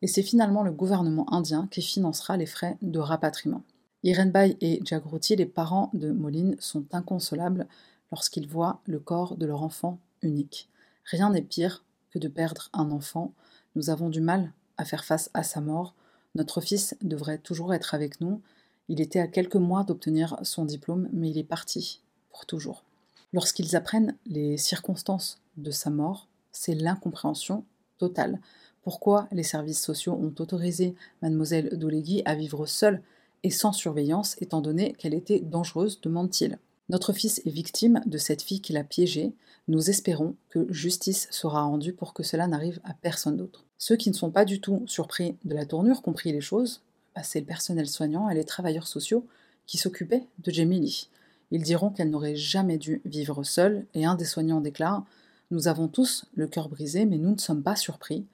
Et 0.00 0.06
c'est 0.06 0.22
finalement 0.22 0.62
le 0.62 0.72
gouvernement 0.72 1.32
indien 1.32 1.68
qui 1.70 1.82
financera 1.82 2.36
les 2.36 2.46
frais 2.46 2.76
de 2.82 2.98
rapatriement. 2.98 3.62
Irenbai 4.02 4.56
et 4.60 4.80
Jagruti, 4.84 5.36
les 5.36 5.46
parents 5.46 5.90
de 5.92 6.10
Moline, 6.10 6.56
sont 6.58 6.84
inconsolables 6.92 7.68
lorsqu'ils 8.10 8.48
voient 8.48 8.80
le 8.86 8.98
corps 8.98 9.36
de 9.36 9.46
leur 9.46 9.62
enfant 9.62 9.98
unique. 10.22 10.68
Rien 11.04 11.30
n'est 11.30 11.42
pire 11.42 11.84
que 12.10 12.18
de 12.18 12.28
perdre 12.28 12.68
un 12.72 12.90
enfant. 12.90 13.32
Nous 13.76 13.90
avons 13.90 14.08
du 14.08 14.20
mal 14.20 14.52
à 14.76 14.84
faire 14.84 15.04
face 15.04 15.30
à 15.34 15.42
sa 15.42 15.60
mort. 15.60 15.94
Notre 16.34 16.60
fils 16.60 16.96
devrait 17.02 17.38
toujours 17.38 17.74
être 17.74 17.94
avec 17.94 18.20
nous. 18.20 18.40
Il 18.88 19.00
était 19.00 19.20
à 19.20 19.26
quelques 19.26 19.56
mois 19.56 19.84
d'obtenir 19.84 20.36
son 20.42 20.64
diplôme, 20.64 21.08
mais 21.12 21.30
il 21.30 21.38
est 21.38 21.44
parti 21.44 22.00
pour 22.30 22.46
toujours. 22.46 22.84
Lorsqu'ils 23.32 23.76
apprennent 23.76 24.16
les 24.26 24.56
circonstances 24.56 25.40
de 25.56 25.70
sa 25.70 25.90
mort, 25.90 26.28
c'est 26.50 26.74
l'incompréhension 26.74 27.64
totale. 27.98 28.40
Pourquoi 28.82 29.28
les 29.30 29.42
services 29.42 29.82
sociaux 29.82 30.14
ont 30.14 30.34
autorisé 30.38 30.94
mademoiselle 31.22 31.78
Doulegui 31.78 32.22
à 32.24 32.34
vivre 32.34 32.66
seule 32.66 33.02
et 33.42 33.50
sans 33.50 33.72
surveillance, 33.72 34.36
étant 34.40 34.60
donné 34.60 34.92
qu'elle 34.94 35.14
était 35.14 35.40
dangereuse, 35.40 36.00
demande-t-il. 36.00 36.58
Notre 36.88 37.12
fils 37.12 37.40
est 37.44 37.50
victime 37.50 38.00
de 38.06 38.18
cette 38.18 38.42
fille 38.42 38.60
qui 38.60 38.72
l'a 38.72 38.84
piégé. 38.84 39.32
Nous 39.68 39.88
espérons 39.88 40.36
que 40.48 40.70
justice 40.72 41.28
sera 41.30 41.62
rendue 41.62 41.92
pour 41.92 42.12
que 42.12 42.22
cela 42.22 42.46
n'arrive 42.46 42.80
à 42.84 42.94
personne 42.94 43.36
d'autre. 43.36 43.64
Ceux 43.84 43.96
qui 43.96 44.10
ne 44.10 44.14
sont 44.14 44.30
pas 44.30 44.44
du 44.44 44.60
tout 44.60 44.84
surpris 44.86 45.34
de 45.44 45.56
la 45.56 45.66
tournure, 45.66 46.02
compris 46.02 46.30
les 46.30 46.40
choses, 46.40 46.82
bah, 47.16 47.24
c'est 47.24 47.40
le 47.40 47.46
personnel 47.46 47.88
soignant 47.88 48.28
et 48.28 48.34
les 48.36 48.44
travailleurs 48.44 48.86
sociaux 48.86 49.26
qui 49.66 49.76
s'occupaient 49.76 50.28
de 50.38 50.52
Jamie 50.52 51.08
Ils 51.50 51.64
diront 51.64 51.90
qu'elle 51.90 52.10
n'aurait 52.10 52.36
jamais 52.36 52.78
dû 52.78 53.02
vivre 53.04 53.42
seule, 53.42 53.84
et 53.94 54.04
un 54.04 54.14
des 54.14 54.24
soignants 54.24 54.60
déclare 54.60 55.04
Nous 55.50 55.66
avons 55.66 55.88
tous 55.88 56.26
le 56.36 56.46
cœur 56.46 56.68
brisé, 56.68 57.06
mais 57.06 57.18
nous 57.18 57.32
ne 57.32 57.40
sommes 57.40 57.64
pas 57.64 57.74
surpris. 57.74 58.24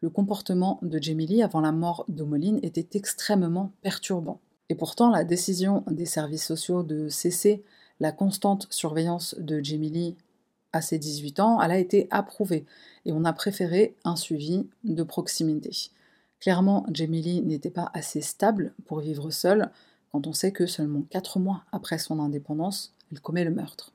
Le 0.00 0.10
comportement 0.10 0.80
de 0.82 1.00
Jamie 1.00 1.40
avant 1.40 1.60
la 1.60 1.70
mort 1.70 2.04
de 2.08 2.24
Moline 2.24 2.58
était 2.64 2.98
extrêmement 2.98 3.70
perturbant. 3.82 4.40
Et 4.70 4.74
pourtant, 4.74 5.10
la 5.10 5.22
décision 5.22 5.84
des 5.88 6.04
services 6.04 6.46
sociaux 6.46 6.82
de 6.82 7.08
cesser 7.08 7.62
la 8.00 8.10
constante 8.10 8.66
surveillance 8.70 9.36
de 9.38 9.62
Jamie 9.62 10.16
à 10.76 10.82
ses 10.82 10.98
18 10.98 11.40
ans, 11.40 11.60
elle 11.60 11.72
a 11.72 11.78
été 11.78 12.06
approuvée 12.10 12.64
et 13.04 13.12
on 13.12 13.24
a 13.24 13.32
préféré 13.32 13.94
un 14.04 14.16
suivi 14.16 14.66
de 14.84 15.02
proximité. 15.02 15.70
Clairement, 16.40 16.86
Jamie 16.92 17.42
n'était 17.42 17.70
pas 17.70 17.90
assez 17.94 18.20
stable 18.20 18.72
pour 18.86 19.00
vivre 19.00 19.30
seule 19.30 19.70
quand 20.12 20.26
on 20.26 20.32
sait 20.32 20.52
que 20.52 20.66
seulement 20.66 21.02
4 21.10 21.38
mois 21.38 21.64
après 21.72 21.98
son 21.98 22.20
indépendance, 22.20 22.94
elle 23.10 23.20
commet 23.20 23.44
le 23.44 23.50
meurtre. 23.50 23.92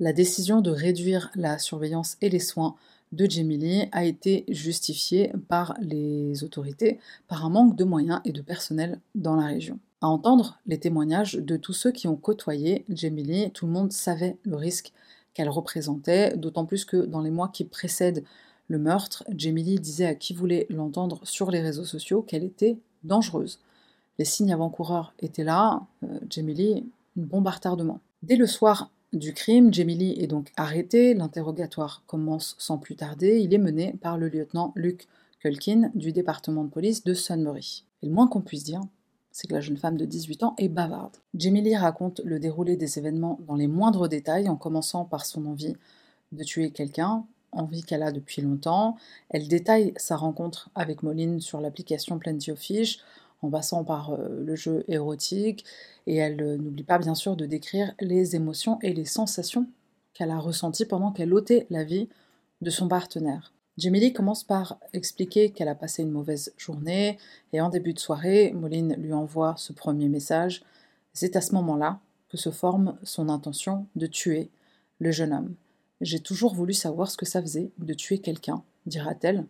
La 0.00 0.12
décision 0.12 0.60
de 0.60 0.70
réduire 0.70 1.30
la 1.34 1.58
surveillance 1.58 2.16
et 2.20 2.28
les 2.28 2.40
soins 2.40 2.74
de 3.12 3.28
Jamie 3.28 3.88
a 3.92 4.04
été 4.04 4.44
justifiée 4.48 5.32
par 5.48 5.76
les 5.80 6.44
autorités 6.44 6.98
par 7.28 7.44
un 7.44 7.50
manque 7.50 7.76
de 7.76 7.84
moyens 7.84 8.20
et 8.24 8.32
de 8.32 8.40
personnel 8.40 8.98
dans 9.14 9.36
la 9.36 9.46
région. 9.46 9.78
À 10.00 10.08
entendre 10.08 10.58
les 10.66 10.80
témoignages 10.80 11.34
de 11.34 11.56
tous 11.56 11.74
ceux 11.74 11.92
qui 11.92 12.08
ont 12.08 12.16
côtoyé 12.16 12.84
Jamie 12.88 13.50
tout 13.52 13.66
le 13.66 13.72
monde 13.72 13.92
savait 13.92 14.36
le 14.44 14.56
risque 14.56 14.92
qu'elle 15.34 15.48
représentait, 15.48 16.36
d'autant 16.36 16.64
plus 16.64 16.84
que 16.84 16.96
dans 16.96 17.20
les 17.20 17.30
mois 17.30 17.48
qui 17.48 17.64
précèdent 17.64 18.24
le 18.68 18.78
meurtre, 18.78 19.24
Jamie 19.36 19.78
disait 19.78 20.06
à 20.06 20.14
qui 20.14 20.34
voulait 20.34 20.66
l'entendre 20.70 21.20
sur 21.24 21.50
les 21.50 21.60
réseaux 21.60 21.84
sociaux 21.84 22.22
qu'elle 22.22 22.44
était 22.44 22.78
dangereuse. 23.04 23.60
Les 24.18 24.24
signes 24.24 24.52
avant-coureurs 24.52 25.14
étaient 25.20 25.44
là, 25.44 25.82
euh, 26.04 26.18
Jamie 26.30 26.84
une 27.16 27.24
bombe 27.24 27.46
à 27.46 27.50
retardement. 27.50 28.00
Dès 28.22 28.36
le 28.36 28.46
soir 28.46 28.90
du 29.12 29.34
crime, 29.34 29.72
Jamie 29.72 30.14
est 30.18 30.26
donc 30.26 30.52
arrêté, 30.56 31.12
l'interrogatoire 31.14 32.02
commence 32.06 32.54
sans 32.58 32.78
plus 32.78 32.96
tarder, 32.96 33.40
il 33.40 33.52
est 33.52 33.58
mené 33.58 33.94
par 34.00 34.16
le 34.16 34.28
lieutenant 34.28 34.72
Luke 34.74 35.08
Culkin 35.40 35.90
du 35.94 36.12
département 36.12 36.64
de 36.64 36.70
police 36.70 37.04
de 37.04 37.14
Sunbury. 37.14 37.84
Et 38.02 38.06
le 38.06 38.12
moins 38.12 38.28
qu'on 38.28 38.40
puisse 38.40 38.64
dire, 38.64 38.80
c'est 39.32 39.48
que 39.48 39.54
la 39.54 39.60
jeune 39.60 39.76
femme 39.76 39.96
de 39.96 40.04
18 40.04 40.42
ans 40.42 40.54
est 40.58 40.68
bavarde. 40.68 41.16
Jamie 41.34 41.62
Lee 41.62 41.76
raconte 41.76 42.20
le 42.24 42.38
déroulé 42.38 42.76
des 42.76 42.98
événements 42.98 43.40
dans 43.46 43.56
les 43.56 43.66
moindres 43.66 44.08
détails, 44.08 44.48
en 44.48 44.56
commençant 44.56 45.04
par 45.04 45.24
son 45.24 45.46
envie 45.46 45.74
de 46.32 46.44
tuer 46.44 46.70
quelqu'un, 46.70 47.24
envie 47.50 47.82
qu'elle 47.82 48.02
a 48.02 48.12
depuis 48.12 48.42
longtemps. 48.42 48.96
Elle 49.30 49.48
détaille 49.48 49.92
sa 49.96 50.16
rencontre 50.16 50.70
avec 50.74 51.02
Moline 51.02 51.40
sur 51.40 51.60
l'application 51.60 52.18
Plenty 52.18 52.52
of 52.52 52.58
Fish, 52.58 53.00
en 53.42 53.50
passant 53.50 53.84
par 53.84 54.12
euh, 54.12 54.28
le 54.40 54.54
jeu 54.54 54.84
érotique, 54.88 55.64
et 56.06 56.16
elle 56.16 56.40
euh, 56.40 56.56
n'oublie 56.56 56.84
pas 56.84 56.98
bien 56.98 57.14
sûr 57.14 57.34
de 57.34 57.46
décrire 57.46 57.92
les 58.00 58.36
émotions 58.36 58.78
et 58.82 58.92
les 58.92 59.04
sensations 59.04 59.66
qu'elle 60.14 60.30
a 60.30 60.38
ressenties 60.38 60.84
pendant 60.84 61.10
qu'elle 61.10 61.34
ôtait 61.34 61.66
la 61.70 61.84
vie 61.84 62.08
de 62.60 62.70
son 62.70 62.86
partenaire. 62.86 63.52
Jamie 63.78 64.12
commence 64.12 64.44
par 64.44 64.78
expliquer 64.92 65.50
qu'elle 65.50 65.68
a 65.68 65.74
passé 65.74 66.02
une 66.02 66.10
mauvaise 66.10 66.52
journée 66.58 67.18
et 67.52 67.60
en 67.60 67.70
début 67.70 67.94
de 67.94 67.98
soirée, 67.98 68.52
Moline 68.52 68.94
lui 68.98 69.14
envoie 69.14 69.54
ce 69.56 69.72
premier 69.72 70.08
message. 70.08 70.62
C'est 71.14 71.36
à 71.36 71.40
ce 71.40 71.54
moment-là 71.54 72.00
que 72.28 72.36
se 72.36 72.50
forme 72.50 72.98
son 73.02 73.30
intention 73.30 73.86
de 73.96 74.06
tuer 74.06 74.50
le 74.98 75.10
jeune 75.10 75.32
homme. 75.32 75.54
J'ai 76.02 76.20
toujours 76.20 76.54
voulu 76.54 76.74
savoir 76.74 77.10
ce 77.10 77.16
que 77.16 77.24
ça 77.26 77.40
faisait 77.40 77.70
de 77.78 77.94
tuer 77.94 78.18
quelqu'un, 78.18 78.62
dira-t-elle. 78.86 79.46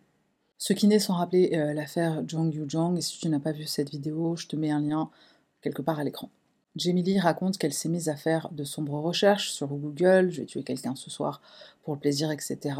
Ce 0.57 0.71
qui 0.71 0.87
n'est 0.87 0.99
sans 0.99 1.15
rappeler 1.15 1.51
euh, 1.53 1.73
l'affaire 1.73 2.23
Jong 2.25 2.53
Yu 2.53 2.63
Jong, 2.67 2.97
et 2.97 3.01
si 3.01 3.19
tu 3.19 3.27
n'as 3.27 3.39
pas 3.39 3.51
vu 3.51 3.65
cette 3.65 3.89
vidéo, 3.89 4.37
je 4.37 4.47
te 4.47 4.55
mets 4.55 4.71
un 4.71 4.79
lien 4.79 5.09
quelque 5.61 5.81
part 5.81 5.99
à 5.99 6.03
l'écran. 6.05 6.29
Jamie 6.75 7.03
Lee 7.03 7.19
raconte 7.19 7.59
qu'elle 7.59 7.73
s'est 7.73 7.89
mise 7.89 8.09
à 8.09 8.15
faire 8.15 8.49
de 8.51 8.63
sombres 8.63 8.99
recherches 8.99 9.51
sur 9.51 9.67
Google, 9.67 10.31
je 10.31 10.41
vais 10.41 10.47
tuer 10.47 10.63
quelqu'un 10.63 10.95
ce 10.95 11.11
soir 11.11 11.39
pour 11.83 11.93
le 11.93 11.99
plaisir, 11.99 12.31
etc. 12.31 12.75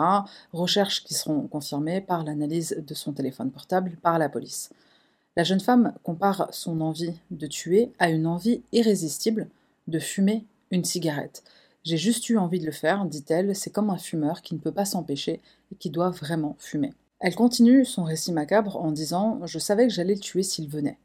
Recherches 0.52 1.04
qui 1.04 1.14
seront 1.14 1.48
confirmées 1.48 2.02
par 2.02 2.24
l'analyse 2.24 2.84
de 2.86 2.94
son 2.96 3.14
téléphone 3.14 3.52
portable 3.52 3.92
par 4.02 4.18
la 4.18 4.30
police. 4.30 4.72
La 5.36 5.44
jeune 5.44 5.60
femme 5.60 5.94
compare 6.02 6.48
son 6.52 6.82
envie 6.82 7.14
de 7.30 7.46
tuer 7.46 7.92
à 8.00 8.10
une 8.10 8.26
envie 8.26 8.64
irrésistible 8.72 9.48
de 9.88 10.00
fumer 10.00 10.44
une 10.72 10.86
cigarette. 10.86 11.44
J'ai 11.84 11.98
juste 11.98 12.28
eu 12.30 12.38
envie 12.38 12.60
de 12.60 12.66
le 12.66 12.72
faire, 12.72 13.06
dit-elle, 13.06 13.56
c'est 13.56 13.70
comme 13.70 13.92
un 13.92 13.98
fumeur 13.98 14.42
qui 14.42 14.56
ne 14.56 14.60
peut 14.60 14.72
pas 14.72 14.86
s'empêcher 14.86 15.40
et 15.72 15.76
qui 15.76 15.92
doit 15.92 16.10
vraiment 16.10 16.56
fumer. 16.58 16.94
Elle 17.20 17.36
continue 17.36 17.86
son 17.86 18.04
récit 18.04 18.32
macabre 18.32 18.76
en 18.78 18.92
disant 18.92 19.40
Je 19.46 19.60
savais 19.60 19.88
que 19.88 19.94
j'allais 19.94 20.16
le 20.16 20.20
tuer 20.20 20.44
s'il 20.44 20.68
venait 20.68 20.98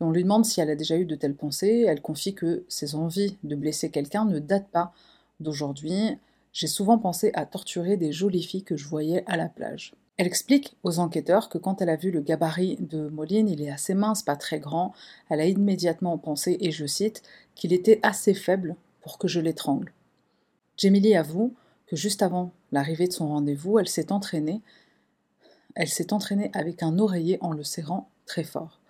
on 0.00 0.10
lui 0.10 0.22
demande 0.22 0.44
si 0.44 0.60
elle 0.60 0.70
a 0.70 0.76
déjà 0.76 0.96
eu 0.96 1.04
de 1.04 1.14
telles 1.14 1.36
pensées. 1.36 1.84
Elle 1.86 2.00
confie 2.00 2.34
que 2.34 2.64
ses 2.68 2.94
envies 2.94 3.36
de 3.44 3.54
blesser 3.54 3.90
quelqu'un 3.90 4.24
ne 4.24 4.38
datent 4.38 4.70
pas 4.70 4.92
d'aujourd'hui. 5.40 6.18
J'ai 6.52 6.66
souvent 6.66 6.98
pensé 6.98 7.30
à 7.34 7.46
torturer 7.46 7.96
des 7.96 8.12
jolies 8.12 8.42
filles 8.42 8.64
que 8.64 8.76
je 8.76 8.88
voyais 8.88 9.24
à 9.26 9.36
la 9.36 9.48
plage. 9.48 9.94
Elle 10.18 10.26
explique 10.26 10.76
aux 10.82 10.98
enquêteurs 10.98 11.48
que 11.48 11.58
quand 11.58 11.80
elle 11.80 11.88
a 11.88 11.96
vu 11.96 12.10
le 12.10 12.20
gabarit 12.20 12.76
de 12.80 13.08
Moline, 13.08 13.48
il 13.48 13.62
est 13.62 13.70
assez 13.70 13.94
mince, 13.94 14.22
pas 14.22 14.36
très 14.36 14.60
grand, 14.60 14.92
elle 15.30 15.40
a 15.40 15.46
immédiatement 15.46 16.18
pensé, 16.18 16.58
et 16.60 16.70
je 16.70 16.84
cite, 16.84 17.22
qu'il 17.54 17.72
était 17.72 17.98
assez 18.02 18.34
faible 18.34 18.76
pour 19.00 19.16
que 19.18 19.26
je 19.26 19.40
l'étrangle. 19.40 19.92
Jamie 20.76 21.14
avoue 21.14 21.54
que 21.86 21.96
juste 21.96 22.22
avant 22.22 22.52
l'arrivée 22.72 23.08
de 23.08 23.12
son 23.12 23.28
rendez-vous, 23.28 23.78
elle 23.78 23.88
s'est 23.88 24.12
entraînée. 24.12 24.60
Elle 25.74 25.88
s'est 25.88 26.12
entraînée 26.12 26.50
avec 26.52 26.82
un 26.82 26.98
oreiller 26.98 27.38
en 27.40 27.52
le 27.52 27.64
serrant 27.64 28.10
très 28.26 28.44
fort. 28.44 28.81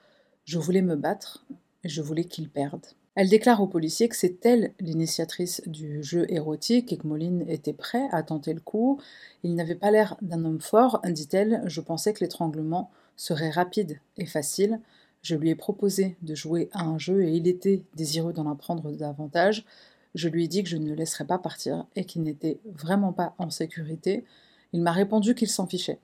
Je 0.45 0.59
voulais 0.59 0.83
me 0.83 0.97
battre 0.97 1.45
et 1.85 1.89
je 1.89 2.03
voulais 2.03 2.25
qu'il 2.25 2.49
perde. 2.49 2.87
Elle 3.15 3.29
déclare 3.29 3.61
au 3.61 3.67
policier 3.67 4.09
que 4.09 4.17
c'est 4.17 4.45
elle 4.47 4.73
l'initiatrice 4.81 5.63
du 5.67 6.03
jeu 6.03 6.25
érotique 6.33 6.93
et 6.93 6.97
que 6.97 7.07
Moline 7.07 7.45
était 7.47 7.75
prêt 7.75 8.09
à 8.11 8.23
tenter 8.23 8.55
le 8.55 8.61
coup. 8.61 9.01
Il 9.43 9.55
n'avait 9.55 9.75
pas 9.75 9.91
l'air 9.91 10.17
d'un 10.23 10.45
homme 10.45 10.61
fort, 10.61 11.03
dit-elle. 11.05 11.63
Je 11.67 11.83
pensais 11.83 12.15
que 12.15 12.21
l'étranglement 12.21 12.91
serait 13.17 13.51
rapide 13.51 14.01
et 14.17 14.25
facile. 14.25 14.81
Je 15.21 15.37
lui 15.37 15.51
ai 15.51 15.55
proposé 15.55 16.17
de 16.23 16.35
jouer 16.35 16.71
à 16.73 16.85
un 16.85 16.99
jeu 16.99 17.23
et 17.23 17.33
il 17.33 17.47
était 17.47 17.83
désireux 17.95 18.33
d'en 18.33 18.51
apprendre 18.51 18.91
davantage. 18.93 19.67
Je 20.15 20.29
lui 20.29 20.45
ai 20.45 20.49
dit 20.49 20.63
que 20.63 20.69
je 20.71 20.79
ne 20.79 20.89
le 20.89 20.95
laisserais 20.95 21.27
pas 21.27 21.39
partir 21.39 21.87
et 21.95 22.05
qu'il 22.07 22.23
n'était 22.23 22.61
vraiment 22.65 23.13
pas 23.13 23.35
en 23.39 23.51
sécurité. 23.51 24.25
Il 24.73 24.81
m'a 24.81 24.93
répondu 24.93 25.35
qu'il 25.35 25.49
s'en 25.49 25.67
fichait. 25.67 25.99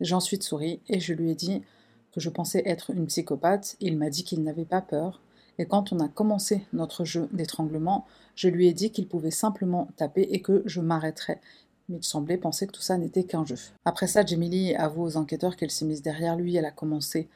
J'en 0.00 0.20
suis 0.20 0.42
souri 0.42 0.80
et 0.88 0.98
je 0.98 1.12
lui 1.12 1.30
ai 1.30 1.34
dit 1.34 1.62
je 2.18 2.30
pensais 2.30 2.62
être 2.66 2.90
une 2.90 3.06
psychopathe, 3.06 3.76
il 3.80 3.96
m'a 3.96 4.10
dit 4.10 4.24
qu'il 4.24 4.42
n'avait 4.42 4.64
pas 4.64 4.80
peur, 4.80 5.20
et 5.58 5.66
quand 5.66 5.92
on 5.92 6.00
a 6.00 6.08
commencé 6.08 6.62
notre 6.72 7.04
jeu 7.04 7.28
d'étranglement, 7.32 8.06
je 8.36 8.48
lui 8.48 8.68
ai 8.68 8.72
dit 8.72 8.90
qu'il 8.90 9.08
pouvait 9.08 9.32
simplement 9.32 9.88
taper 9.96 10.22
et 10.30 10.40
que 10.40 10.62
je 10.66 10.80
m'arrêterais. 10.80 11.40
Mais 11.88 11.96
il 11.98 12.04
semblait 12.04 12.36
penser 12.36 12.66
que 12.66 12.72
tout 12.72 12.82
ça 12.82 12.96
n'était 12.96 13.24
qu'un 13.24 13.44
jeu. 13.44 13.56
Après 13.84 14.06
ça, 14.06 14.24
Jamie 14.24 14.74
avoue 14.76 15.02
aux 15.02 15.16
enquêteurs 15.16 15.56
qu'elle 15.56 15.70
s'est 15.70 15.84
mise 15.84 16.02
derrière 16.02 16.36
lui, 16.36 16.54
elle 16.54 16.64
a 16.64 16.70
commencé 16.70 17.28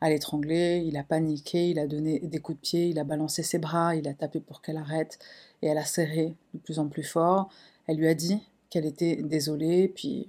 à 0.00 0.10
l'étrangler, 0.10 0.82
il 0.86 0.96
a 0.96 1.04
paniqué, 1.04 1.70
il 1.70 1.78
a 1.78 1.86
donné 1.86 2.20
des 2.20 2.38
coups 2.38 2.58
de 2.58 2.62
pied, 2.62 2.88
il 2.88 2.98
a 2.98 3.04
balancé 3.04 3.42
ses 3.42 3.58
bras, 3.58 3.96
il 3.96 4.08
a 4.08 4.14
tapé 4.14 4.40
pour 4.40 4.62
qu'elle 4.62 4.76
arrête, 4.76 5.18
et 5.62 5.66
elle 5.66 5.78
a 5.78 5.84
serré 5.84 6.34
de 6.54 6.58
plus 6.58 6.78
en 6.78 6.88
plus 6.88 7.02
fort. 7.02 7.48
Elle 7.86 7.96
lui 7.96 8.08
a 8.08 8.14
dit 8.14 8.40
qu'elle 8.70 8.86
était 8.86 9.16
désolée, 9.16 9.88
puis 9.88 10.28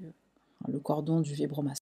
le 0.67 0.79
cordon 0.79 1.19
du 1.19 1.33
vibromasseur 1.33 1.88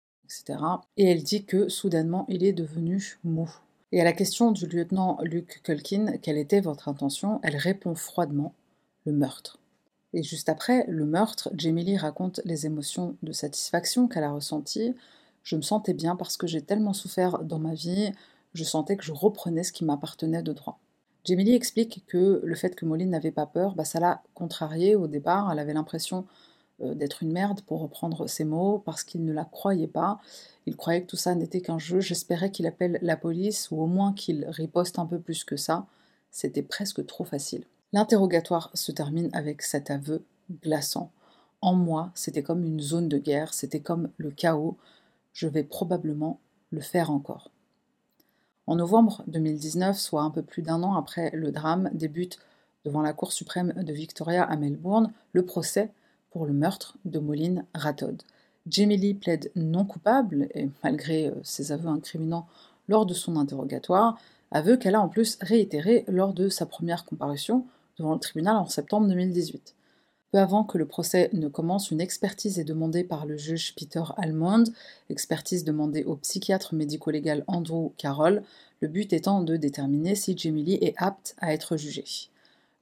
et 0.98 1.06
elle 1.06 1.24
dit 1.24 1.46
que 1.46 1.70
soudainement 1.70 2.26
il 2.30 2.44
est 2.44 2.54
devenu 2.54 3.20
mou. 3.24 3.50
Et 3.92 4.00
à 4.00 4.04
la 4.06 4.14
question 4.14 4.52
du 4.52 4.66
lieutenant 4.68 5.18
Luke 5.22 5.62
Culkin, 5.64 6.18
quelle 6.22 6.38
était 6.38 6.62
votre 6.62 6.88
intention 6.88 7.40
Elle 7.44 7.58
répond 7.58 7.96
froidement 7.96 8.54
le 9.06 9.12
meurtre. 9.12 9.60
Et 10.14 10.24
juste 10.24 10.50
après 10.50 10.86
le 10.88 11.06
meurtre, 11.06 11.50
Jamie 11.56 11.84
Lee 11.84 11.98
raconte 11.98 12.42
les 12.46 12.66
émotions 12.66 13.18
de 13.24 13.32
satisfaction 13.32 14.08
qu'elle 14.08 14.24
a 14.24 14.32
ressenties. 14.32 14.96
Je 15.44 15.56
me 15.56 15.62
sentais 15.62 15.94
bien 15.94 16.16
parce 16.16 16.38
que 16.38 16.48
j'ai 16.48 16.62
tellement 16.62 16.94
souffert 16.94 17.40
dans 17.40 17.60
ma 17.60 17.74
vie, 17.74 18.12
je 18.54 18.64
sentais 18.64 18.98
que 18.98 19.04
je 19.04 19.14
reprenais 19.14 19.64
ce 19.64 19.72
qui 19.72 19.86
m'appartenait 19.86 20.44
de 20.44 20.54
droit. 20.54 20.80
Jamie 21.26 21.44
Lee 21.44 21.56
explique 21.56 22.04
que 22.08 22.42
le 22.44 22.56
fait 22.56 22.76
que 22.76 22.86
Molly 22.86 23.06
n'avait 23.06 23.32
pas 23.32 23.46
peur, 23.46 23.76
bah, 23.76 23.86
ça 23.86 24.00
l'a 24.00 24.24
contrariée 24.34 24.96
au 24.96 25.08
départ. 25.08 25.52
Elle 25.52 25.60
avait 25.60 25.74
l'impression 25.74 26.26
d'être 26.82 27.24
une 27.24 27.32
merde, 27.32 27.62
pour 27.62 27.82
reprendre 27.82 28.28
ses 28.28 28.44
mots, 28.44 28.80
parce 28.80 29.04
qu'il 29.04 29.24
ne 29.24 29.34
la 29.34 29.46
croyait 29.46 29.88
pas. 29.88 30.20
Il 30.66 30.76
croyait 30.76 31.02
que 31.02 31.08
tout 31.08 31.18
ça 31.18 31.36
n'était 31.36 31.62
qu'un 31.62 31.80
jeu. 31.80 32.00
J'espérais 32.00 32.52
qu'il 32.52 32.68
appelle 32.68 33.00
la 33.02 33.18
police, 33.18 33.72
ou 33.72 33.82
au 33.82 33.88
moins 33.88 34.14
qu'il 34.14 34.46
riposte 34.50 35.00
un 35.00 35.06
peu 35.06 35.20
plus 35.20 35.44
que 35.44 35.58
ça. 35.58 35.86
C'était 36.32 36.64
presque 36.64 37.06
trop 37.06 37.24
facile. 37.24 37.66
L'interrogatoire 37.94 38.72
se 38.74 38.92
termine 38.92 39.30
avec 39.34 39.62
cet 39.62 39.92
aveu 39.92 40.24
glaçant. 40.62 41.12
En 41.62 41.76
moi, 41.76 42.12
c'était 42.16 42.44
comme 42.44 42.64
une 42.64 42.80
zone 42.80 43.10
de 43.10 43.18
guerre, 43.18 43.54
c'était 43.54 43.82
comme 43.82 44.10
le 44.18 44.32
chaos. 44.32 44.78
Je 45.34 45.48
vais 45.48 45.64
probablement 45.64 46.40
le 46.72 46.82
faire 46.82 47.12
encore. 47.12 47.52
En 48.66 48.76
novembre 48.76 49.24
2019, 49.28 49.98
soit 49.98 50.22
un 50.22 50.30
peu 50.30 50.42
plus 50.42 50.62
d'un 50.62 50.84
an 50.84 50.96
après 50.96 51.30
le 51.34 51.52
drame, 51.52 51.90
débute 51.94 52.40
devant 52.86 53.02
la 53.02 53.14
Cour 53.14 53.32
suprême 53.32 53.74
de 53.74 53.94
Victoria 53.94 54.44
à 54.44 54.56
Melbourne 54.56 55.12
le 55.34 55.46
procès 55.46 55.92
pour 56.32 56.46
le 56.46 56.54
meurtre 56.54 56.98
de 57.06 57.20
Moline 57.20 57.66
Rathod. 57.76 58.24
Jamie 58.68 58.98
Lee 58.98 59.14
plaide 59.14 59.52
non 59.56 59.86
coupable, 59.86 60.48
et 60.56 60.70
malgré 60.84 61.28
euh, 61.28 61.36
ses 61.44 61.72
aveux 61.72 61.90
incriminants 61.90 62.48
lors 62.88 63.06
de 63.06 63.14
son 63.14 63.36
interrogatoire, 63.36 64.20
aveu 64.52 64.78
qu'elle 64.78 64.96
a 64.96 65.02
en 65.02 65.08
plus 65.08 65.38
réitéré 65.42 66.04
lors 66.08 66.34
de 66.34 66.50
sa 66.50 66.66
première 66.66 67.06
comparution 67.06 67.66
devant 67.98 68.14
le 68.14 68.20
tribunal 68.20 68.58
en 68.58 68.68
septembre 68.68 69.08
2018. 69.08 69.76
Peu 70.32 70.40
avant 70.40 70.64
que 70.64 70.78
le 70.78 70.86
procès 70.86 71.30
ne 71.34 71.48
commence, 71.48 71.92
une 71.92 72.00
expertise 72.00 72.58
est 72.58 72.64
demandée 72.64 73.04
par 73.04 73.26
le 73.26 73.36
juge 73.36 73.76
Peter 73.76 74.04
Almond, 74.18 74.64
expertise 75.10 75.66
demandée 75.66 76.06
au 76.06 76.16
psychiatre 76.16 76.74
médico-légal 76.74 77.44
Andrew 77.48 77.92
Carroll, 77.98 78.44
le 78.80 78.88
but 78.88 79.12
étant 79.12 79.42
de 79.42 79.58
déterminer 79.58 80.16
si 80.16 80.34
Lee 80.34 80.80
est 80.82 80.94
apte 80.98 81.36
à 81.40 81.54
être 81.54 81.76
jugée. 81.76 82.06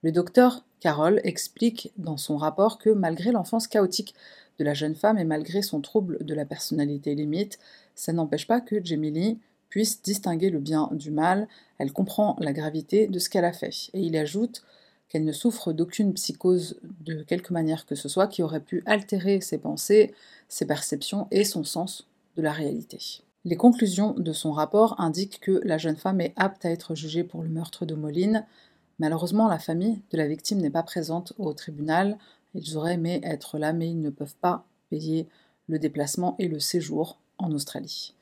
Le 0.01 0.11
docteur 0.11 0.63
Carole 0.79 1.19
explique 1.23 1.91
dans 1.97 2.17
son 2.17 2.37
rapport 2.37 2.77
que 2.77 2.89
malgré 2.89 3.31
l'enfance 3.31 3.67
chaotique 3.67 4.15
de 4.57 4.63
la 4.63 4.73
jeune 4.73 4.95
femme 4.95 5.17
et 5.17 5.25
malgré 5.25 5.61
son 5.61 5.81
trouble 5.81 6.23
de 6.23 6.33
la 6.33 6.45
personnalité 6.45 7.15
limite, 7.15 7.59
ça 7.95 8.13
n'empêche 8.13 8.47
pas 8.47 8.61
que 8.61 8.83
Jamie 8.83 9.39
puisse 9.69 10.01
distinguer 10.01 10.49
le 10.49 10.59
bien 10.59 10.89
du 10.93 11.11
mal, 11.11 11.47
elle 11.77 11.93
comprend 11.93 12.35
la 12.39 12.53
gravité 12.53 13.07
de 13.07 13.19
ce 13.19 13.29
qu'elle 13.29 13.45
a 13.45 13.53
fait. 13.53 13.89
Et 13.93 14.01
il 14.01 14.15
ajoute 14.17 14.63
qu'elle 15.09 15.25
ne 15.25 15.31
souffre 15.31 15.73
d'aucune 15.73 16.13
psychose 16.13 16.79
de 17.01 17.23
quelque 17.23 17.53
manière 17.53 17.85
que 17.85 17.95
ce 17.95 18.09
soit 18.09 18.27
qui 18.27 18.43
aurait 18.43 18.59
pu 18.59 18.83
altérer 18.85 19.41
ses 19.41 19.57
pensées, 19.57 20.13
ses 20.47 20.65
perceptions 20.65 21.27
et 21.31 21.43
son 21.43 21.63
sens 21.63 22.07
de 22.35 22.41
la 22.41 22.51
réalité. 22.51 23.21
Les 23.45 23.55
conclusions 23.55 24.13
de 24.13 24.33
son 24.33 24.51
rapport 24.51 24.99
indiquent 24.99 25.39
que 25.39 25.61
la 25.63 25.77
jeune 25.77 25.95
femme 25.95 26.21
est 26.21 26.33
apte 26.35 26.65
à 26.65 26.71
être 26.71 26.93
jugée 26.93 27.23
pour 27.23 27.41
le 27.41 27.49
meurtre 27.49 27.85
de 27.85 27.95
Moline, 27.95 28.45
Malheureusement, 28.99 29.47
la 29.47 29.59
famille 29.59 30.01
de 30.11 30.17
la 30.17 30.27
victime 30.27 30.59
n'est 30.59 30.69
pas 30.69 30.83
présente 30.83 31.33
au 31.37 31.53
tribunal. 31.53 32.17
Ils 32.53 32.77
auraient 32.77 32.95
aimé 32.95 33.21
être 33.23 33.57
là, 33.57 33.73
mais 33.73 33.89
ils 33.89 33.99
ne 33.99 34.09
peuvent 34.09 34.35
pas 34.35 34.65
payer 34.89 35.27
le 35.67 35.79
déplacement 35.79 36.35
et 36.37 36.47
le 36.47 36.59
séjour 36.59 37.17
en 37.37 37.51
Australie. 37.51 38.13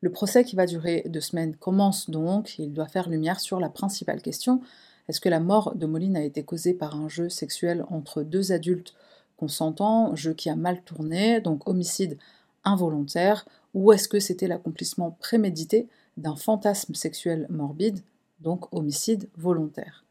Le 0.00 0.10
procès 0.10 0.44
qui 0.44 0.56
va 0.56 0.66
durer 0.66 1.04
deux 1.06 1.20
semaines 1.20 1.54
commence 1.54 2.10
donc 2.10 2.58
il 2.58 2.72
doit 2.72 2.88
faire 2.88 3.08
lumière 3.08 3.40
sur 3.40 3.60
la 3.60 3.68
principale 3.68 4.22
question. 4.22 4.60
Est-ce 5.08 5.20
que 5.20 5.28
la 5.28 5.40
mort 5.40 5.74
de 5.74 5.86
Moline 5.86 6.16
a 6.16 6.24
été 6.24 6.42
causée 6.42 6.74
par 6.74 6.96
un 6.96 7.08
jeu 7.08 7.28
sexuel 7.28 7.84
entre 7.88 8.22
deux 8.22 8.52
adultes 8.52 8.94
consentants, 9.36 10.14
jeu 10.16 10.32
qui 10.32 10.48
a 10.48 10.56
mal 10.56 10.82
tourné, 10.82 11.40
donc 11.40 11.68
homicide 11.68 12.18
involontaire, 12.64 13.46
ou 13.74 13.92
est-ce 13.92 14.08
que 14.08 14.20
c'était 14.20 14.48
l'accomplissement 14.48 15.16
prémédité 15.20 15.88
d'un 16.16 16.36
fantasme 16.36 16.94
sexuel 16.94 17.46
morbide, 17.50 18.00
donc 18.40 18.72
homicide 18.72 19.28
volontaire? 19.36 20.04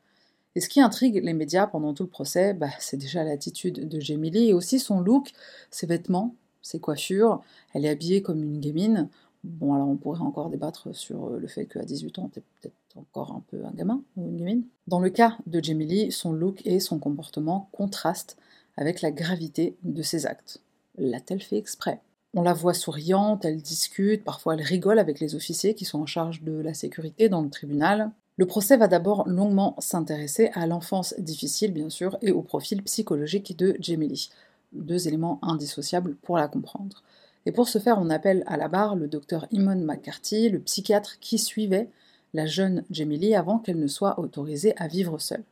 Et 0.56 0.60
ce 0.60 0.68
qui 0.68 0.82
intrigue 0.82 1.24
les 1.24 1.34
médias 1.34 1.68
pendant 1.68 1.94
tout 1.94 2.04
le 2.04 2.10
procès, 2.10 2.54
bah, 2.54 2.70
c'est 2.80 2.98
déjà 2.98 3.24
l'attitude 3.24 3.88
de 3.88 4.00
Jamie 4.00 4.32
et 4.36 4.54
aussi 4.54 4.80
son 4.80 5.00
look, 5.00 5.32
ses 5.70 5.88
vêtements, 5.88 6.36
ses 6.62 6.80
coiffures. 6.80 7.42
Elle 7.73 7.86
est 7.86 7.90
habillée 7.90 8.21
comme 8.21 8.44
une 8.44 8.60
gamine. 8.60 9.10
Bon, 9.44 9.73
alors 9.73 9.88
on 9.88 9.96
pourrait 9.96 10.19
encore 10.19 10.50
débattre 10.50 10.94
sur 10.94 11.28
euh, 11.28 11.40
le 11.40 11.48
fait 11.48 11.65
qu'à 11.65 11.84
18 11.84 12.19
ans, 12.19 12.30
t'es 12.32 12.42
peut-être 12.42 12.75
encore 12.96 13.32
un 13.32 13.44
peu 13.50 13.65
un 13.65 13.71
gamin 13.71 14.04
ou 14.17 14.28
une 14.28 14.38
gamine. 14.38 14.63
Dans 14.88 15.00
le 15.00 15.10
cas 15.10 15.38
de 15.48 15.63
Jamie 15.63 16.12
son 16.12 16.34
look 16.34 16.62
et 16.65 16.80
son 16.80 17.00
comportement 17.00 17.69
contrastent 17.71 18.38
avec 18.78 19.02
la 19.02 19.12
gravité 19.12 19.78
de 19.84 20.02
ses 20.02 20.25
actes. 20.25 20.62
L'a-t-elle 20.98 21.42
fait 21.42 21.58
exprès? 21.58 22.02
On 22.34 22.44
la 22.44 22.54
voit 22.54 22.73
souriante, 22.73 23.44
elle 23.44 23.62
discute, 23.62 24.23
parfois 24.23 24.54
elle 24.54 24.62
rigole 24.62 25.00
avec 25.00 25.19
les 25.19 25.36
officiers 25.36 25.73
qui 25.73 25.86
sont 25.86 26.00
en 26.00 26.06
charge 26.06 26.44
de 26.44 26.54
la 26.54 26.73
sécurité 26.73 27.28
dans 27.28 27.42
le 27.42 27.50
tribunal. 27.50 28.12
Le 28.38 28.46
procès 28.46 28.77
va 28.77 28.88
d'abord 28.88 29.27
longuement 29.27 29.75
s'intéresser 29.79 30.50
à 30.54 30.65
l'enfance 30.65 31.13
difficile, 31.17 31.73
bien 31.73 31.90
sûr, 31.90 32.17
et 32.21 32.32
au 32.32 32.42
profil 32.42 32.82
psychologique 32.84 33.58
de 33.58 33.75
Jamie 33.79 34.29
deux 34.73 35.08
éléments 35.08 35.40
indissociables 35.42 36.15
pour 36.15 36.38
la 36.38 36.48
comprendre. 36.48 37.04
Et 37.46 37.52
pour 37.52 37.67
ce 37.67 37.79
faire, 37.79 38.00
on 38.00 38.10
appelle 38.10 38.44
à 38.48 38.58
la 38.58 38.67
barre 38.67 38.96
le 38.96 39.08
docteur 39.08 39.48
Imon 39.52 39.75
McCarthy, 39.75 40.50
le 40.50 40.60
psychiatre 40.60 41.19
qui 41.19 41.38
suivait 41.38 41.90
la 42.34 42.46
jeune 42.46 42.84
Jamie 42.92 43.36
avant 43.36 43.60
qu'elle 43.60 43.79
ne 43.79 43.88
soit 43.88 44.19
autorisée 44.19 44.73
à 44.77 44.88
vivre 44.88 45.19
seule. 45.19 45.44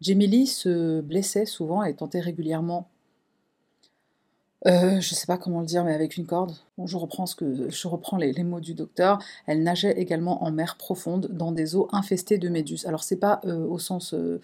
Jamie 0.00 0.46
se 0.46 1.00
blessait 1.00 1.44
souvent 1.44 1.82
et 1.82 1.94
tentait 1.94 2.20
régulièrement 2.20 2.88
euh, 4.66 5.00
je 5.00 5.14
sais 5.14 5.26
pas 5.26 5.38
comment 5.38 5.60
le 5.60 5.66
dire, 5.66 5.84
mais 5.84 5.94
avec 5.94 6.16
une 6.16 6.26
corde. 6.26 6.52
je 6.84 6.96
reprends, 6.96 7.26
ce 7.26 7.36
que, 7.36 7.70
je 7.70 7.88
reprends 7.88 8.16
les, 8.16 8.32
mots 8.42 8.60
du 8.60 8.74
docteur. 8.74 9.20
Elle 9.46 9.62
nageait 9.62 9.92
également 10.00 10.42
en 10.42 10.50
mer 10.50 10.76
profonde, 10.76 11.28
dans 11.30 11.52
des 11.52 11.76
eaux 11.76 11.88
infestées 11.92 12.38
de 12.38 12.48
méduses. 12.48 12.84
Alors, 12.86 13.04
c'est 13.04 13.16
pas 13.16 13.40
euh, 13.44 13.64
au 13.66 13.78
sens 13.78 14.14
euh, 14.14 14.40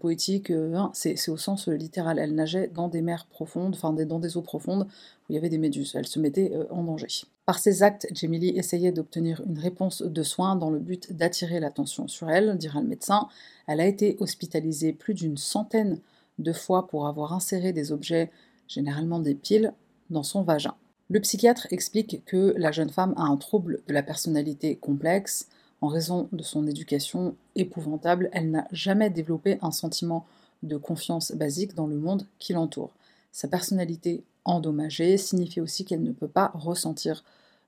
poétique, 0.00 0.50
hein, 0.50 0.90
c'est 0.94 1.28
au 1.28 1.36
sens 1.36 1.66
littéral. 1.66 2.18
Elle 2.18 2.34
nageait 2.34 2.68
dans 2.68 2.88
des 2.88 3.02
mers 3.02 3.26
profondes, 3.26 3.74
enfin 3.74 3.92
dans 3.92 4.20
des 4.20 4.36
eaux 4.36 4.42
profondes 4.42 4.84
où 4.84 5.32
il 5.32 5.34
y 5.34 5.38
avait 5.38 5.48
des 5.48 5.58
méduses. 5.58 5.94
Elle 5.96 6.06
se 6.06 6.20
mettait 6.20 6.52
en 6.70 6.84
danger. 6.84 7.08
Par 7.44 7.58
ses 7.58 7.82
actes, 7.82 8.06
Jamie 8.12 8.48
essayait 8.56 8.92
d'obtenir 8.92 9.42
une 9.46 9.58
réponse 9.58 10.02
de 10.02 10.22
soins 10.22 10.54
dans 10.54 10.70
le 10.70 10.78
but 10.78 11.12
d'attirer 11.12 11.60
l'attention 11.60 12.06
sur 12.06 12.30
elle, 12.30 12.56
dira 12.58 12.80
le 12.80 12.86
médecin. 12.86 13.26
Elle 13.66 13.80
a 13.80 13.86
été 13.86 14.16
hospitalisée 14.20 14.92
plus 14.92 15.14
d'une 15.14 15.36
centaine 15.36 15.98
de 16.38 16.52
fois 16.52 16.86
pour 16.86 17.06
avoir 17.06 17.32
inséré 17.32 17.72
des 17.72 17.90
objets 17.90 18.30
généralement 18.68 19.18
des 19.18 19.34
piles, 19.34 19.72
dans 20.10 20.22
son 20.22 20.42
vagin. 20.42 20.74
Le 21.10 21.20
psychiatre 21.20 21.66
explique 21.70 22.22
que 22.26 22.54
la 22.56 22.70
jeune 22.70 22.90
femme 22.90 23.14
a 23.16 23.22
un 23.22 23.36
trouble 23.36 23.80
de 23.88 23.94
la 23.94 24.02
personnalité 24.02 24.76
complexe. 24.76 25.48
En 25.80 25.88
raison 25.88 26.28
de 26.32 26.42
son 26.42 26.66
éducation 26.66 27.34
épouvantable, 27.56 28.28
elle 28.32 28.50
n'a 28.50 28.68
jamais 28.72 29.10
développé 29.10 29.58
un 29.62 29.70
sentiment 29.70 30.26
de 30.62 30.76
confiance 30.76 31.32
basique 31.32 31.74
dans 31.74 31.86
le 31.86 31.96
monde 31.96 32.26
qui 32.38 32.52
l'entoure. 32.52 32.90
Sa 33.32 33.48
personnalité 33.48 34.22
endommagée 34.44 35.16
signifie 35.16 35.60
aussi 35.60 35.84
qu'elle 35.84 36.02
ne 36.02 36.12
peut 36.12 36.28
pas 36.28 36.50
ressentir 36.54 37.24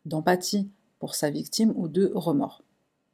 d'empathie 0.06 0.68
pour 0.98 1.14
sa 1.14 1.30
victime 1.30 1.72
ou 1.76 1.88
de 1.88 2.10
remords. 2.14 2.62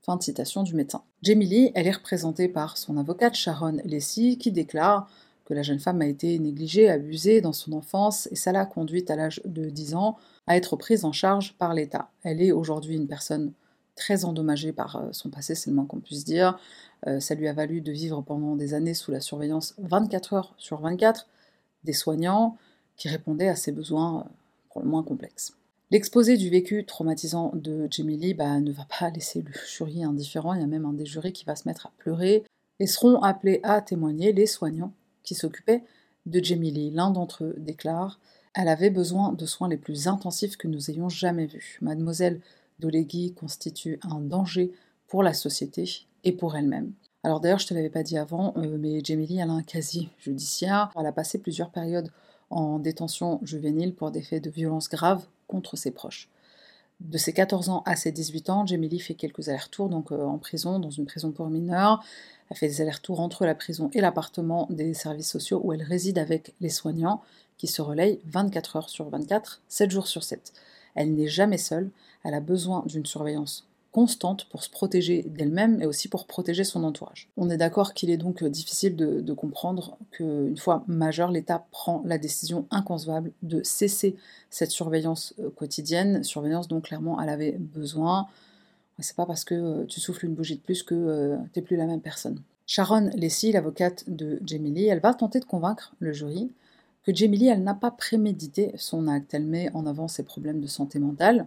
Fin 0.03 0.17
de 0.17 0.23
citation 0.23 0.63
du 0.63 0.75
médecin. 0.75 1.03
Jamie 1.23 1.47
Lee, 1.47 1.73
elle 1.75 1.87
est 1.87 1.93
représentée 1.93 2.49
par 2.49 2.77
son 2.77 2.97
avocate 2.97 3.35
Sharon 3.35 3.79
Lacey 3.85 4.37
qui 4.37 4.53
déclare 4.53 5.11
que 5.47 5.55
la 5.55 5.63
jeune 5.63 5.79
femme 5.79 6.03
a 6.03 6.07
été 6.07 6.39
négligée, 6.39 6.91
abusée 6.91 7.41
dans 7.41 7.53
son 7.53 7.73
enfance, 7.73 8.29
et 8.33 8.37
ça 8.37 8.53
l'a 8.53 8.67
conduite 8.67 9.11
à 9.11 9.17
l'âge 9.17 9.41
de 9.45 9.71
10 9.71 9.95
ans 9.95 10.19
à 10.47 10.57
être 10.57 10.77
prise 10.77 11.05
en 11.05 11.13
charge 11.13 11.55
par 11.57 11.73
l'État. 11.73 12.11
Elle 12.25 12.43
est 12.43 12.53
aujourd'hui 12.53 12.97
une 12.97 13.07
personne 13.07 13.53
très 13.95 14.25
endommagée 14.25 14.73
par 14.73 14.97
euh, 14.97 15.09
son 15.13 15.31
passé, 15.31 15.55
c'est 15.55 15.71
le 15.71 15.77
moins 15.77 15.87
qu'on 15.87 16.01
puisse 16.01 16.25
dire. 16.25 16.59
Euh, 17.07 17.21
ça 17.21 17.35
lui 17.35 17.49
a 17.49 17.53
valu 17.53 17.81
de 17.81 17.93
vivre 17.93 18.21
pendant 18.23 18.57
des 18.57 18.75
années 18.75 18.93
sous 18.93 19.11
la 19.11 19.21
surveillance 19.21 19.75
24 19.79 20.33
heures 20.35 20.55
sur 20.59 20.81
24 20.81 21.27
des 21.85 21.93
soignants 21.93 22.57
qui 22.97 23.09
répondaient 23.09 23.49
à 23.49 23.57
ses 23.57 23.73
besoins 23.73 24.21
euh, 24.21 24.29
pour 24.71 24.83
le 24.83 24.89
moins 24.89 25.03
complexes. 25.03 25.57
L'exposé 25.93 26.37
du 26.37 26.51
vécu 26.51 26.85
traumatisant 26.85 27.53
de 27.55 27.87
Jamie 27.91 28.17
Lee 28.17 28.35
bah, 28.35 28.59
ne 28.59 28.73
va 28.73 28.87
pas 28.99 29.11
laisser 29.11 29.43
le 29.43 29.53
jury 29.69 30.03
indifférent, 30.03 30.55
il 30.55 30.61
y 30.61 30.65
a 30.65 30.67
même 30.67 30.85
un 30.85 30.93
des 30.93 31.07
jurés 31.07 31.33
qui 31.33 31.45
va 31.45 31.55
se 31.55 31.69
mettre 31.69 31.87
à 31.87 31.93
pleurer, 31.99 32.45
et 32.81 32.87
seront 32.87 33.23
appelés 33.23 33.61
à 33.63 33.81
témoigner 33.81 34.33
les 34.33 34.47
soignants 34.47 34.93
qui 35.27 35.35
s'occupait 35.35 35.85
de 36.25 36.43
Jamie. 36.43 36.91
L'un 36.91 37.11
d'entre 37.11 37.45
eux 37.45 37.55
déclare 37.59 38.19
Elle 38.55 38.69
avait 38.69 38.89
besoin 38.89 39.33
de 39.33 39.45
soins 39.45 39.69
les 39.69 39.77
plus 39.77 40.09
intensifs 40.09 40.57
que 40.57 40.69
nous 40.69 40.91
ayons 40.91 41.11
jamais 41.11 41.45
vus. 41.45 41.79
Mademoiselle 41.83 42.41
Dolegui 42.79 43.35
constitue 43.35 44.01
un 44.03 44.21
danger 44.21 44.73
pour 45.09 45.23
la 45.23 45.35
société 45.35 46.07
et 46.25 46.33
pour 46.33 46.57
elle-même. 46.57 46.93
Alors 47.23 47.41
d'ailleurs, 47.41 47.59
je 47.59 47.65
ne 47.65 47.69
te 47.69 47.75
l'avais 47.75 47.91
pas 47.91 48.03
dit 48.03 48.19
avant, 48.19 48.55
euh, 48.57 48.79
mais 48.79 49.01
Jamie 49.03 49.27
Lee, 49.27 49.41
a 49.41 49.45
un 49.45 49.63
casier 49.63 50.09
judiciaire. 50.19 50.91
Elle 50.99 51.07
a 51.07 51.13
passé 51.13 51.39
plusieurs 51.39 51.71
périodes 51.71 52.11
en 52.51 52.79
détention 52.79 53.41
juvénile 53.43 53.95
pour 53.95 54.11
des 54.11 54.23
faits 54.23 54.45
de 54.45 54.51
violence 54.51 54.89
graves 54.89 55.27
contre 55.49 55.77
ses 55.77 55.91
proches. 55.91 56.29
De 57.01 57.19
ses 57.19 57.33
14 57.33 57.69
ans 57.69 57.83
à 57.85 57.95
ses 57.95 58.11
18 58.11 58.51
ans, 58.51 58.65
Lee 58.65 58.99
fait 58.99 59.15
quelques 59.15 59.49
allers-retours 59.49 59.89
donc 59.91 60.13
euh, 60.13 60.25
en 60.25 60.39
prison, 60.39 60.79
dans 60.79 60.91
une 60.91 61.05
prison 61.05 61.31
pour 61.31 61.49
mineurs. 61.51 62.03
Elle 62.51 62.57
fait 62.57 62.69
des 62.69 62.81
allers-retours 62.81 63.21
entre 63.21 63.45
la 63.45 63.55
prison 63.55 63.91
et 63.93 64.01
l'appartement 64.01 64.67
des 64.71 64.95
services 64.95 65.31
sociaux 65.31 65.61
où 65.63 65.73
elle 65.73 65.83
réside 65.83 66.19
avec 66.19 66.55
les 66.61 66.71
soignants 66.71 67.23
qui 67.59 67.67
se 67.67 67.83
relayent 67.83 68.21
24 68.27 68.77
heures 68.77 68.89
sur 68.89 69.09
24, 69.09 69.61
7 69.69 69.91
jours 69.91 70.07
sur 70.07 70.25
7. 70.25 70.53
Elle 70.95 71.15
n'est 71.15 71.29
jamais 71.29 71.59
seule, 71.59 71.91
elle 72.25 72.35
a 72.35 72.41
besoin 72.41 72.83
d'une 72.87 73.07
surveillance 73.07 73.67
constante 73.97 74.45
pour 74.51 74.63
se 74.63 74.69
protéger 74.69 75.23
d'elle-même 75.23 75.81
et 75.81 75.87
aussi 75.87 76.09
pour 76.09 76.27
protéger 76.27 76.65
son 76.65 76.85
entourage. 76.85 77.31
On 77.39 77.49
est 77.49 77.57
d'accord 77.57 77.95
qu'il 77.95 78.11
est 78.11 78.19
donc 78.19 78.45
difficile 78.45 78.95
de, 78.95 79.23
de 79.23 79.33
comprendre 79.33 79.97
qu'une 80.11 80.59
fois 80.59 80.85
majeur, 80.87 81.31
l'État 81.31 81.65
prend 81.71 82.03
la 82.05 82.19
décision 82.19 82.67
inconcevable 82.71 83.33
de 83.43 83.63
cesser 83.63 84.15
cette 84.51 84.71
surveillance 84.71 85.33
euh, 85.39 85.49
quotidienne, 85.49 86.23
surveillance 86.25 86.69
dont 86.69 86.83
clairement 86.83 87.19
elle 87.23 87.31
avait 87.31 87.53
besoin, 87.53 88.27
c'est 88.99 89.17
pas 89.17 89.25
parce 89.25 89.45
que 89.45 89.55
euh, 89.55 89.87
tu 89.87 89.99
souffles 89.99 90.27
une 90.27 90.35
bougie 90.35 90.57
de 90.57 90.61
plus 90.61 90.83
que 90.83 90.95
euh, 90.95 91.39
n'es 91.57 91.63
plus 91.63 91.77
la 91.77 91.87
même 91.87 92.03
personne. 92.03 92.43
Sharon 92.67 93.09
Lacey, 93.17 93.51
l'avocate 93.51 94.05
de 94.09 94.41
Jamie 94.45 94.73
Lee, 94.73 94.89
elle 94.89 95.01
va 95.01 95.15
tenter 95.15 95.41
de 95.41 95.47
convaincre 95.47 95.95
le 96.01 96.13
jury 96.13 96.51
que 97.03 97.15
Jamie 97.15 97.39
Lee, 97.39 97.49
elle 97.49 97.63
n'a 97.63 97.75
pas 97.75 97.93
prémédité 97.93 98.73
son 98.77 99.09
acte. 99.09 99.33
Elle 99.33 99.47
met 99.47 99.71
en 99.73 99.87
avant 99.87 100.07
ses 100.07 100.25
problèmes 100.25 100.61
de 100.61 100.67
santé 100.67 100.99
mentale. 100.99 101.47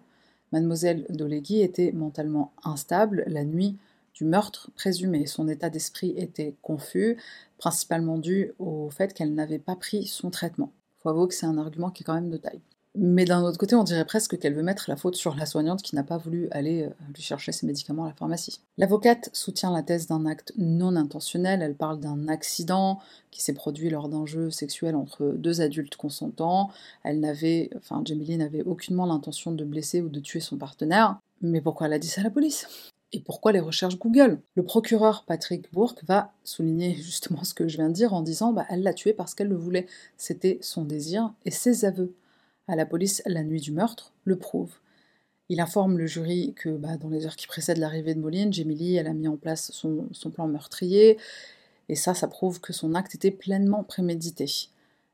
Mademoiselle 0.51 1.05
Dolegui 1.09 1.61
était 1.61 1.91
mentalement 1.91 2.53
instable 2.63 3.23
la 3.27 3.43
nuit 3.43 3.77
du 4.13 4.25
meurtre 4.25 4.71
présumé. 4.75 5.25
Son 5.27 5.47
état 5.47 5.69
d'esprit 5.69 6.13
était 6.17 6.55
confus, 6.61 7.17
principalement 7.57 8.17
dû 8.17 8.51
au 8.59 8.89
fait 8.89 9.13
qu'elle 9.13 9.33
n'avait 9.33 9.59
pas 9.59 9.75
pris 9.75 10.05
son 10.07 10.29
traitement. 10.29 10.71
Faut 10.99 11.09
avouer 11.09 11.27
que 11.27 11.33
c'est 11.33 11.45
un 11.45 11.57
argument 11.57 11.91
qui 11.91 12.03
est 12.03 12.05
quand 12.05 12.15
même 12.15 12.29
de 12.29 12.37
taille. 12.37 12.61
Mais 12.95 13.25
d'un 13.25 13.43
autre 13.43 13.59
côté, 13.59 13.75
on 13.75 13.83
dirait 13.83 14.05
presque 14.05 14.39
qu'elle 14.39 14.55
veut 14.55 14.63
mettre 14.63 14.89
la 14.89 14.95
faute 14.95 15.15
sur 15.15 15.35
la 15.35 15.45
soignante 15.45 15.83
qui 15.83 15.95
n'a 15.95 16.03
pas 16.03 16.17
voulu 16.17 16.47
aller 16.49 16.83
euh, 16.83 16.89
lui 17.13 17.21
chercher 17.21 17.51
ses 17.51 17.67
médicaments 17.67 18.05
à 18.05 18.07
la 18.07 18.13
pharmacie. 18.13 18.61
L'avocate 18.77 19.29
soutient 19.31 19.71
la 19.71 19.83
thèse 19.83 20.07
d'un 20.07 20.25
acte 20.25 20.53
non 20.57 20.95
intentionnel, 20.95 21.61
elle 21.61 21.75
parle 21.75 21.99
d'un 21.99 22.27
accident 22.27 22.99
qui 23.29 23.43
s'est 23.43 23.53
produit 23.53 23.91
lors 23.91 24.09
d'un 24.09 24.25
jeu 24.25 24.49
sexuel 24.49 24.95
entre 24.95 25.33
deux 25.37 25.61
adultes 25.61 25.97
consentants. 25.97 26.71
Elle 27.03 27.19
n'avait, 27.19 27.69
enfin, 27.77 28.01
Jamie 28.03 28.37
n'avait 28.37 28.63
aucunement 28.63 29.05
l'intention 29.05 29.51
de 29.51 29.63
blesser 29.63 30.01
ou 30.01 30.09
de 30.09 30.19
tuer 30.19 30.39
son 30.39 30.57
partenaire. 30.57 31.19
Mais 31.41 31.61
pourquoi 31.61 31.87
elle 31.87 31.93
a 31.93 31.99
dit 31.99 32.07
ça 32.07 32.21
à 32.21 32.23
la 32.23 32.31
police? 32.31 32.67
Et 33.11 33.19
pourquoi 33.19 33.51
les 33.51 33.59
recherches 33.59 33.97
Google? 33.97 34.39
Le 34.55 34.63
procureur 34.63 35.25
Patrick 35.25 35.71
Bourque 35.71 36.03
va 36.05 36.31
souligner 36.43 36.95
justement 37.01 37.43
ce 37.43 37.53
que 37.53 37.67
je 37.67 37.77
viens 37.77 37.89
de 37.89 37.93
dire 37.93 38.13
en 38.13 38.21
disant 38.21 38.51
bah, 38.51 38.65
elle 38.69 38.81
l'a 38.81 38.93
tué 38.93 39.13
parce 39.13 39.35
qu'elle 39.35 39.47
le 39.47 39.55
voulait. 39.55 39.85
C'était 40.17 40.57
son 40.61 40.85
désir 40.85 41.33
et 41.45 41.51
ses 41.51 41.85
aveux 41.85 42.15
à 42.70 42.76
la 42.76 42.86
police 42.86 43.22
la 43.26 43.43
nuit 43.43 43.59
du 43.59 43.72
meurtre 43.72 44.13
le 44.24 44.38
prouve. 44.38 44.72
Il 45.49 45.59
informe 45.59 45.97
le 45.97 46.05
jury 46.05 46.53
que 46.55 46.70
bah, 46.70 46.97
dans 46.97 47.09
les 47.09 47.26
heures 47.26 47.36
qui 47.36 47.47
précèdent 47.47 47.80
l'arrivée 47.80 48.13
de 48.13 48.20
Moline, 48.20 48.53
Jamie 48.53 48.95
elle 48.95 49.07
a 49.07 49.13
mis 49.13 49.28
en 49.28 49.36
place 49.36 49.72
son, 49.72 50.07
son, 50.11 50.30
plan 50.30 50.47
meurtrier, 50.47 51.17
et 51.89 51.95
ça, 51.95 52.13
ça 52.13 52.28
prouve 52.28 52.61
que 52.61 52.72
son 52.72 52.93
acte 52.93 53.15
était 53.15 53.32
pleinement 53.32 53.84
prémédité. 53.84 54.45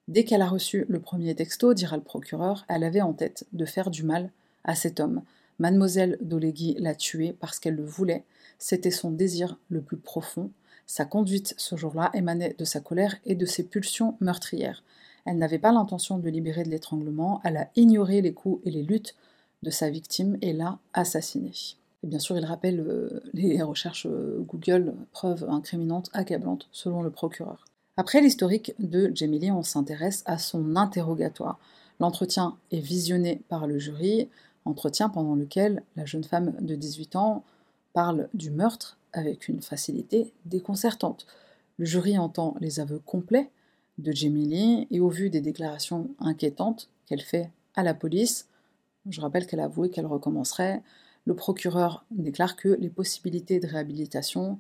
Dès 0.10 0.26
qu'elle 0.26 0.42
a 0.42 0.48
reçu 0.48 0.86
le 0.90 1.00
premier 1.00 1.34
texto, 1.34 1.74
dira 1.74 1.96
le 1.96 2.04
procureur, 2.04 2.66
elle 2.68 2.84
avait 2.84 3.02
en 3.02 3.14
tête 3.14 3.48
de 3.54 3.66
faire 3.66 3.90
du 3.90 4.04
mal 4.04 4.30
à 4.66 4.76
cet 4.76 5.00
homme. 5.00 5.24
Mademoiselle 5.58 6.18
Dolegui 6.20 6.76
l'a 6.78 6.96
tué 6.96 7.34
parce 7.40 7.60
qu'elle 7.60 7.76
le 7.76 7.86
voulait, 7.86 8.26
c'était 8.60 8.92
son 8.92 9.12
désir 9.12 9.58
le 9.70 9.82
plus 9.82 9.98
profond. 9.98 10.52
Sa 10.86 11.06
conduite 11.06 11.56
ce 11.58 11.78
jour-là 11.78 12.12
émanait 12.14 12.56
de 12.58 12.66
sa 12.66 12.82
colère 12.82 13.16
et 13.26 13.36
de 13.36 13.46
ses 13.46 13.64
pulsions 13.64 14.18
meurtrières. 14.20 14.84
Elle 15.26 15.38
n'avait 15.38 15.60
pas 15.60 15.72
l'intention 15.72 16.20
de 16.20 16.30
libérer 16.30 16.64
de 16.64 16.70
l'étranglement, 16.70 17.42
elle 17.44 17.58
a 17.58 17.70
ignoré 17.76 18.22
les 18.22 18.34
coups 18.34 18.62
et 18.66 18.72
les 18.72 18.84
luttes 18.84 19.16
de 19.64 19.70
sa 19.72 19.90
victime 19.90 20.38
et 20.42 20.54
l'a 20.54 20.78
assassiné. 20.94 21.52
Et 22.04 22.08
bien 22.08 22.20
sûr, 22.20 22.38
il 22.38 22.46
rappelle 22.46 22.80
euh, 22.80 23.22
les 23.34 23.62
recherches 23.64 24.06
euh, 24.06 24.46
Google, 24.48 24.94
preuves 25.12 25.46
incriminantes, 25.50 26.10
accablantes, 26.14 26.70
selon 26.72 27.02
le 27.02 27.10
procureur. 27.10 27.66
Après 27.98 28.22
l'historique 28.22 28.74
de 28.78 29.12
Jamie 29.16 29.52
on 29.52 29.64
s'intéresse 29.64 30.22
à 30.26 30.38
son 30.38 30.76
interrogatoire. 30.76 31.58
L'entretien 32.00 32.58
est 32.72 32.80
visionné 32.80 33.42
par 33.48 33.68
le 33.68 33.80
jury, 33.80 34.30
entretien 34.66 35.10
pendant 35.10 35.36
lequel 35.36 35.82
la 35.96 36.06
jeune 36.06 36.26
femme 36.26 36.54
de 36.60 36.76
18 36.76 37.16
ans 37.16 37.44
parle 37.94 38.28
du 38.34 38.52
meurtre 38.52 38.98
avec 39.14 39.48
une 39.48 39.62
facilité 39.62 40.34
déconcertante. 40.44 41.26
Le 41.78 41.86
jury 41.86 42.18
entend 42.18 42.56
les 42.60 42.82
aveux 42.82 43.00
complets 43.00 43.50
de 43.98 44.12
Jamie 44.12 44.88
et 44.92 45.00
au 45.00 45.10
vu 45.10 45.30
des 45.30 45.42
déclarations 45.42 46.10
inquiétantes 46.20 46.90
qu'elle 47.06 47.22
fait 47.22 47.50
à 47.76 47.84
la 47.84 47.94
police, 47.94 48.48
je 49.10 49.22
rappelle 49.22 49.46
qu'elle 49.48 49.60
a 49.60 49.66
avoué 49.66 49.90
qu'elle 49.90 50.06
recommencerait, 50.06 50.82
le 51.26 51.36
procureur 51.36 52.06
déclare 52.12 52.56
que 52.56 52.70
les 52.70 52.90
possibilités 52.90 53.60
de 53.60 53.68
réhabilitation, 53.68 54.60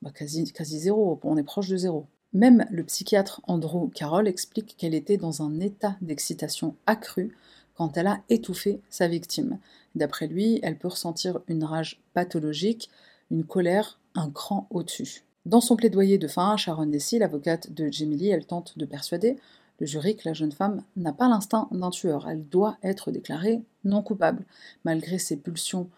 bah 0.00 0.10
quasi, 0.10 0.44
quasi 0.52 0.78
zéro, 0.78 1.18
on 1.22 1.36
est 1.36 1.42
proche 1.42 1.68
de 1.68 1.76
zéro. 1.76 2.06
Même 2.32 2.66
le 2.70 2.84
psychiatre 2.84 3.42
Andrew 3.46 3.88
Carroll 3.90 4.26
explique 4.26 4.76
qu'elle 4.76 4.94
était 4.94 5.18
dans 5.18 5.42
un 5.42 5.60
état 5.60 5.96
d'excitation 6.00 6.76
accrue 6.86 7.36
quand 7.74 7.96
elle 7.96 8.06
a 8.06 8.22
étouffé 8.28 8.80
sa 8.88 9.06
victime. 9.06 9.58
D'après 9.94 10.26
lui, 10.26 10.58
elle 10.62 10.78
peut 10.78 10.88
ressentir 10.88 11.40
une 11.46 11.64
rage 11.64 12.00
pathologique, 12.14 12.90
une 13.30 13.44
colère 13.44 14.00
un 14.14 14.30
cran 14.30 14.66
au-dessus. 14.70 15.24
Dans 15.44 15.60
son 15.60 15.76
plaidoyer 15.76 16.18
de 16.18 16.28
fin, 16.28 16.56
Sharon 16.56 16.86
Dessy, 16.86 17.18
l'avocate 17.18 17.72
de 17.72 17.90
Jamie 17.90 18.28
elle 18.28 18.46
tente 18.46 18.78
de 18.78 18.84
persuader 18.84 19.36
le 19.80 19.86
jury 19.86 20.16
que 20.16 20.28
la 20.28 20.34
jeune 20.34 20.52
femme 20.52 20.84
n'a 20.96 21.12
pas 21.12 21.28
l'instinct 21.28 21.68
d'un 21.72 21.90
tueur. 21.90 22.28
Elle 22.28 22.44
doit 22.48 22.78
être 22.84 23.10
déclarée 23.10 23.62
non 23.84 24.02
coupable. 24.02 24.44
Malgré 24.84 25.18
ses 25.18 25.36
pulsions 25.36 25.88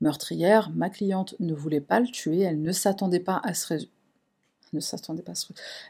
meurtrière, 0.00 0.70
ma 0.74 0.90
cliente 0.90 1.34
ne 1.40 1.54
voulait 1.54 1.80
pas 1.80 2.00
le 2.00 2.08
tuer, 2.08 2.40
elle 2.40 2.60
ne 2.60 2.72
s'attendait 2.72 3.20
pas 3.20 3.40
à 3.42 3.54
ce 3.54 3.68
résultat. 3.68 3.92
Ne 4.72 4.80
s'attendait 4.80 5.22
pas, 5.22 5.34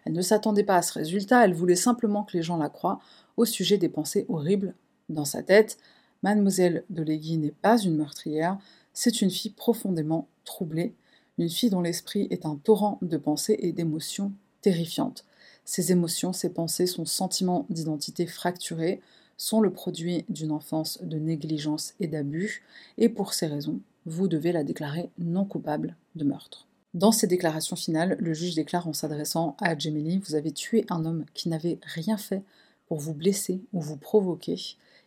Elle 0.05 0.13
ne 0.13 0.23
s'attendait 0.23 0.65
pas 0.65 0.77
à 0.77 0.83
ce 0.83 0.95
résultat, 0.95 1.45
elle 1.45 1.55
voulait 1.55 1.77
simplement 1.77 2.25
que 2.25 2.37
les 2.37 2.43
gens 2.43 2.57
la 2.57 2.69
croient 2.69 3.01
au 3.37 3.45
sujet 3.45 3.79
des 3.79 3.89
pensées 3.89 4.27
horribles 4.29 4.75
dans 5.09 5.25
sa 5.25 5.43
tête. 5.43 5.79
Mademoiselle 6.23 6.85
de 6.91 7.03
Legui 7.03 7.39
n'est 7.39 7.53
pas 7.53 7.79
une 7.79 7.97
meurtrière, 7.97 8.59
c'est 8.93 9.23
une 9.23 9.31
fille 9.31 9.53
profondément 9.53 10.27
troublée, 10.45 10.95
une 11.39 11.49
fille 11.49 11.71
dont 11.71 11.81
l'esprit 11.81 12.27
est 12.31 12.47
un 12.47 12.57
torrent 12.57 12.99
de 13.03 13.17
pensées 13.17 13.59
et 13.61 13.73
d'émotions 13.73 14.33
terrifiantes. 14.61 15.25
Ses 15.65 15.93
émotions, 15.93 16.33
ses 16.33 16.51
pensées, 16.51 16.87
son 16.87 17.05
sentiment 17.05 17.67
d'identité 17.71 18.27
fracturé 18.27 19.01
sont 19.37 19.61
le 19.61 19.73
produit 19.73 20.25
d'une 20.29 20.53
enfance 20.53 20.99
de 21.03 21.19
négligence 21.19 21.95
et 22.01 22.07
d'abus, 22.07 22.63
et 22.99 23.09
pour 23.09 23.35
ces 23.35 23.47
raisons, 23.47 23.81
vous 24.07 24.29
devez 24.29 24.53
la 24.53 24.65
déclarer 24.65 25.11
non 25.19 25.45
coupable 25.45 25.97
de 26.17 26.25
meurtre. 26.25 26.67
Dans 26.95 27.13
ses 27.13 27.27
déclarations 27.27 27.77
finales, 27.77 28.17
le 28.21 28.35
juge 28.35 28.55
déclare 28.55 28.87
en 28.87 28.93
s'adressant 28.93 29.57
à 29.61 29.79
Jemily 29.79 30.19
Vous 30.19 30.35
avez 30.35 30.53
tué 30.53 30.85
un 30.91 31.05
homme 31.07 31.25
qui 31.33 31.49
n'avait 31.49 31.79
rien 31.83 32.19
fait 32.19 32.43
pour 32.87 32.99
vous 32.99 33.15
blesser 33.15 33.63
ou 33.73 33.81
vous 33.81 33.97
provoquer. 33.97 34.57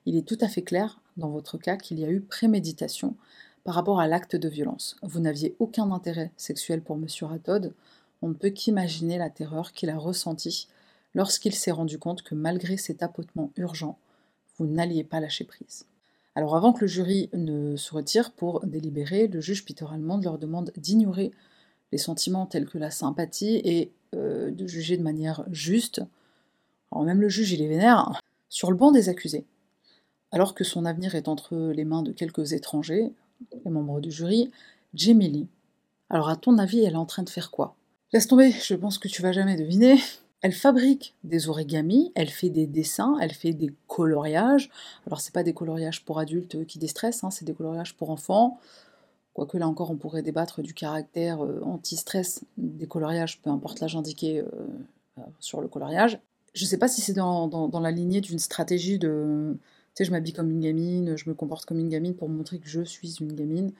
Il 0.05 0.15
est 0.15 0.27
tout 0.27 0.37
à 0.41 0.47
fait 0.47 0.63
clair, 0.63 0.99
dans 1.17 1.29
votre 1.29 1.57
cas, 1.57 1.77
qu'il 1.77 1.99
y 1.99 2.05
a 2.05 2.09
eu 2.09 2.21
préméditation 2.21 3.15
par 3.65 3.73
rapport 3.73 3.99
à 3.99 4.07
l'acte 4.07 4.35
de 4.35 4.47
violence. 4.47 4.95
Vous 5.01 5.19
n'aviez 5.19 5.55
aucun 5.59 5.91
intérêt 5.91 6.31
sexuel 6.37 6.81
pour 6.81 6.95
M. 6.95 7.07
Ratod. 7.23 7.73
On 8.21 8.29
ne 8.29 8.35
peut 8.35 8.51
qu'imaginer 8.51 9.17
la 9.17 9.31
terreur 9.31 9.73
qu'il 9.73 9.89
a 9.89 9.97
ressentie 9.97 10.67
lorsqu'il 11.15 11.53
s'est 11.53 11.71
rendu 11.71 11.97
compte 11.97 12.21
que 12.21 12.35
malgré 12.35 12.77
ces 12.77 12.95
tapotements 12.95 13.51
urgents, 13.57 13.97
vous 14.57 14.67
n'alliez 14.67 15.03
pas 15.03 15.19
lâcher 15.19 15.45
prise. 15.45 15.87
Alors 16.35 16.55
avant 16.55 16.73
que 16.73 16.81
le 16.81 16.87
jury 16.87 17.29
ne 17.33 17.75
se 17.75 17.93
retire 17.93 18.33
pour 18.33 18.63
délibérer, 18.65 19.27
le 19.27 19.41
juge 19.41 19.65
Peter 19.65 19.85
Allemande 19.91 20.23
leur 20.23 20.37
demande 20.37 20.71
d'ignorer 20.77 21.31
les 21.91 21.97
sentiments 21.97 22.45
tels 22.45 22.67
que 22.67 22.77
la 22.77 22.91
sympathie 22.91 23.61
et 23.63 23.91
euh, 24.13 24.51
de 24.51 24.67
juger 24.67 24.95
de 24.95 25.03
manière 25.03 25.43
juste. 25.49 26.03
Alors 26.91 27.03
même 27.03 27.21
le 27.21 27.29
juge, 27.29 27.51
il 27.51 27.63
est 27.63 27.67
vénère. 27.67 28.19
Sur 28.47 28.69
le 28.69 28.77
banc 28.77 28.91
des 28.91 29.09
accusés, 29.09 29.45
alors 30.31 30.53
que 30.53 30.63
son 30.63 30.85
avenir 30.85 31.15
est 31.15 31.27
entre 31.27 31.55
les 31.55 31.85
mains 31.85 32.03
de 32.03 32.11
quelques 32.11 32.53
étrangers, 32.53 33.13
les 33.63 33.71
membres 33.71 33.99
du 33.99 34.11
jury, 34.11 34.51
Jamie 34.93 35.47
Alors 36.09 36.29
à 36.29 36.35
ton 36.35 36.57
avis, 36.57 36.83
elle 36.83 36.93
est 36.93 36.97
en 36.97 37.05
train 37.05 37.23
de 37.23 37.29
faire 37.29 37.51
quoi? 37.51 37.75
Laisse 38.13 38.27
tomber, 38.27 38.51
je 38.51 38.75
pense 38.75 38.97
que 38.97 39.07
tu 39.07 39.21
vas 39.21 39.31
jamais 39.31 39.55
deviner. 39.55 39.99
Elle 40.41 40.53
fabrique 40.53 41.15
des 41.23 41.49
origamis, 41.49 42.11
elle 42.13 42.29
fait 42.29 42.49
des 42.49 42.67
dessins, 42.67 43.17
elle 43.19 43.33
fait 43.33 43.53
des 43.53 43.73
coloriages. 43.87 44.69
Alors 45.07 45.19
c'est 45.19 45.33
pas 45.33 45.43
des 45.43 45.53
coloriages 45.53 46.05
pour 46.05 46.19
adultes 46.19 46.65
qui 46.67 46.77
déstressent, 46.77 47.23
hein, 47.23 47.31
c'est 47.31 47.45
des 47.45 47.53
coloriages 47.53 47.95
pour 47.95 48.11
enfants. 48.11 48.59
Quoique 49.33 49.57
là 49.57 49.67
encore 49.67 49.91
on 49.91 49.97
pourrait 49.97 50.21
débattre 50.21 50.61
du 50.61 50.73
caractère 50.73 51.43
euh, 51.43 51.61
anti-stress 51.63 52.45
des 52.57 52.87
coloriages, 52.87 53.41
peu 53.41 53.49
importe 53.49 53.79
l'âge 53.79 53.95
indiqué 53.95 54.39
euh, 54.39 54.45
euh, 55.17 55.21
sur 55.39 55.61
le 55.61 55.67
coloriage. 55.67 56.19
Je 56.53 56.63
sais 56.63 56.77
pas 56.77 56.87
si 56.87 57.01
c'est 57.01 57.13
dans, 57.13 57.79
la 57.81 57.91
lignée 57.91 58.21
d'une 58.21 58.39
stratégie 58.39 58.97
de... 58.97 59.57
Sais, 59.95 60.03
je 60.03 60.11
m'habille 60.11 60.33
comme 60.33 60.51
une 60.51 60.59
gamine, 60.59 61.15
je 61.15 61.29
me 61.29 61.33
comporte 61.33 61.65
comme 61.65 61.79
une 61.79 61.89
gamine 61.89 62.15
pour 62.15 62.27
montrer 62.27 62.59
que 62.59 62.67
je 62.67 62.81
suis 62.81 63.15
une 63.21 63.33
gamine. 63.33 63.71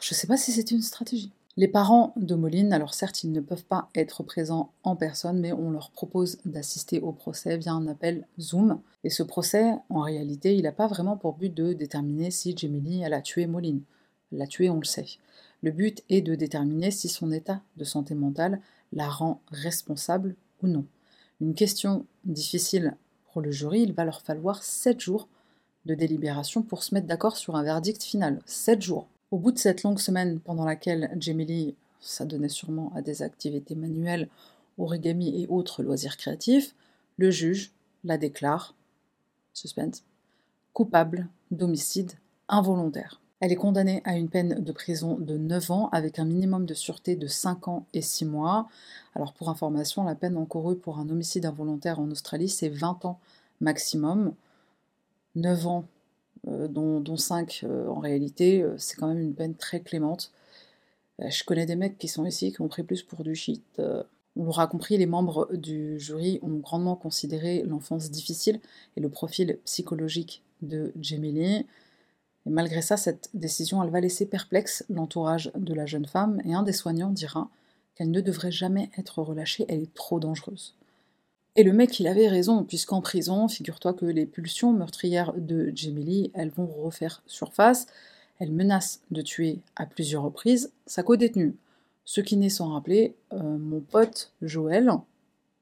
Je 0.00 0.14
sais 0.14 0.26
pas 0.26 0.36
si 0.36 0.52
c'est 0.52 0.70
une 0.70 0.82
stratégie. 0.82 1.32
Les 1.56 1.68
parents 1.68 2.12
de 2.16 2.34
Moline, 2.34 2.72
alors 2.72 2.94
certes, 2.94 3.24
ils 3.24 3.32
ne 3.32 3.40
peuvent 3.40 3.64
pas 3.64 3.88
être 3.94 4.22
présents 4.22 4.72
en 4.84 4.94
personne, 4.94 5.40
mais 5.40 5.52
on 5.52 5.70
leur 5.70 5.90
propose 5.90 6.38
d'assister 6.44 7.00
au 7.00 7.12
procès 7.12 7.56
via 7.56 7.72
un 7.72 7.86
appel 7.88 8.26
Zoom. 8.38 8.80
Et 9.04 9.10
ce 9.10 9.22
procès, 9.22 9.72
en 9.88 10.02
réalité, 10.02 10.54
il 10.54 10.62
n'a 10.62 10.72
pas 10.72 10.86
vraiment 10.86 11.16
pour 11.16 11.34
but 11.34 11.52
de 11.52 11.72
déterminer 11.72 12.30
si 12.30 12.56
Jamie 12.56 13.04
a 13.04 13.20
tué 13.22 13.46
Moline. 13.46 13.82
L'a 14.32 14.46
tué, 14.46 14.70
on 14.70 14.78
le 14.78 14.84
sait. 14.84 15.18
Le 15.62 15.70
but 15.72 16.04
est 16.10 16.20
de 16.20 16.34
déterminer 16.34 16.90
si 16.90 17.08
son 17.08 17.32
état 17.32 17.62
de 17.76 17.84
santé 17.84 18.14
mentale 18.14 18.60
la 18.92 19.08
rend 19.08 19.40
responsable 19.50 20.36
ou 20.62 20.68
non. 20.68 20.84
Une 21.40 21.54
question 21.54 22.06
difficile 22.24 22.96
le 23.40 23.50
jury, 23.50 23.82
il 23.82 23.92
va 23.92 24.04
leur 24.04 24.20
falloir 24.20 24.62
7 24.62 25.00
jours 25.00 25.28
de 25.86 25.94
délibération 25.94 26.62
pour 26.62 26.82
se 26.82 26.94
mettre 26.94 27.06
d'accord 27.06 27.36
sur 27.36 27.56
un 27.56 27.62
verdict 27.62 28.02
final. 28.02 28.40
7 28.46 28.82
jours. 28.82 29.06
Au 29.30 29.38
bout 29.38 29.52
de 29.52 29.58
cette 29.58 29.82
longue 29.82 29.98
semaine 29.98 30.40
pendant 30.40 30.64
laquelle 30.64 31.14
Jamie 31.18 31.74
s'adonnait 32.00 32.48
sûrement 32.48 32.92
à 32.94 33.02
des 33.02 33.22
activités 33.22 33.74
manuelles, 33.74 34.28
origami 34.78 35.42
et 35.42 35.46
autres 35.48 35.82
loisirs 35.82 36.16
créatifs, 36.16 36.74
le 37.16 37.30
juge 37.30 37.72
la 38.04 38.16
déclare, 38.16 38.74
suspense, 39.52 40.04
coupable 40.72 41.28
d'homicide 41.50 42.12
involontaire. 42.48 43.20
Elle 43.40 43.52
est 43.52 43.56
condamnée 43.56 44.02
à 44.04 44.16
une 44.16 44.28
peine 44.28 44.62
de 44.62 44.72
prison 44.72 45.16
de 45.16 45.36
9 45.36 45.70
ans 45.70 45.88
avec 45.92 46.18
un 46.18 46.24
minimum 46.24 46.66
de 46.66 46.74
sûreté 46.74 47.14
de 47.14 47.28
5 47.28 47.68
ans 47.68 47.86
et 47.94 48.02
6 48.02 48.24
mois. 48.24 48.68
Alors 49.14 49.32
pour 49.32 49.48
information, 49.48 50.02
la 50.02 50.16
peine 50.16 50.36
encourue 50.36 50.76
pour 50.76 50.98
un 50.98 51.08
homicide 51.08 51.46
involontaire 51.46 52.00
en 52.00 52.10
Australie, 52.10 52.48
c'est 52.48 52.68
20 52.68 53.04
ans 53.04 53.20
maximum. 53.60 54.34
9 55.36 55.66
ans 55.68 55.84
euh, 56.48 56.66
dont, 56.68 57.16
5 57.16 57.60
euh, 57.62 57.86
en 57.88 58.00
réalité, 58.00 58.62
euh, 58.62 58.74
c'est 58.76 58.96
quand 58.96 59.08
même 59.08 59.20
une 59.20 59.34
peine 59.34 59.54
très 59.54 59.80
clémente. 59.80 60.32
je 61.20 61.44
connais 61.44 61.66
des 61.66 61.76
mecs 61.76 61.98
qui 61.98 62.08
sont 62.08 62.24
ici 62.24 62.52
qui 62.52 62.60
ont 62.60 62.68
pris 62.68 62.82
plus 62.82 63.02
pour 63.02 63.22
du 63.22 63.34
shit. 63.34 63.62
on 64.36 64.44
l'aura 64.44 64.66
compris, 64.66 64.96
les 64.98 65.06
membres 65.06 65.48
du 65.54 65.98
jury 66.00 66.38
ont 66.42 66.58
grandement 66.58 66.96
considéré 66.96 67.62
l'enfance 67.64 68.10
difficile 68.10 68.60
et 68.96 69.00
le 69.00 69.08
profil 69.08 69.58
psychologique 69.64 70.42
de 70.62 70.92
Lee. 70.96 71.66
Et 72.46 72.50
malgré 72.50 72.82
ça, 72.82 72.96
cette 72.96 73.30
décision, 73.34 73.82
elle 73.82 73.90
va 73.90 74.00
laisser 74.00 74.26
perplexe 74.26 74.84
l'entourage 74.88 75.50
de 75.54 75.74
la 75.74 75.86
jeune 75.86 76.06
femme, 76.06 76.40
et 76.44 76.54
un 76.54 76.62
des 76.62 76.72
soignants 76.72 77.10
dira 77.10 77.48
qu'elle 77.94 78.10
ne 78.10 78.20
devrait 78.20 78.52
jamais 78.52 78.90
être 78.96 79.20
relâchée, 79.20 79.66
elle 79.68 79.82
est 79.82 79.94
trop 79.94 80.20
dangereuse. 80.20 80.74
Et 81.56 81.64
le 81.64 81.72
mec, 81.72 81.98
il 81.98 82.06
avait 82.06 82.28
raison, 82.28 82.62
puisqu'en 82.62 83.00
prison, 83.00 83.48
figure-toi 83.48 83.92
que 83.92 84.06
les 84.06 84.26
pulsions 84.26 84.72
meurtrières 84.72 85.32
de 85.36 85.72
Jamie 85.74 86.30
elles 86.34 86.50
vont 86.50 86.66
refaire 86.66 87.22
surface. 87.26 87.86
Elle 88.38 88.52
menace 88.52 89.00
de 89.10 89.22
tuer 89.22 89.58
à 89.74 89.84
plusieurs 89.84 90.22
reprises 90.22 90.70
sa 90.86 91.02
co-détenue. 91.02 91.56
Ce 92.04 92.20
qui 92.20 92.36
n'est 92.36 92.48
sans 92.48 92.68
rappeler 92.68 93.16
euh, 93.32 93.58
mon 93.58 93.80
pote 93.80 94.32
Joël 94.40 94.88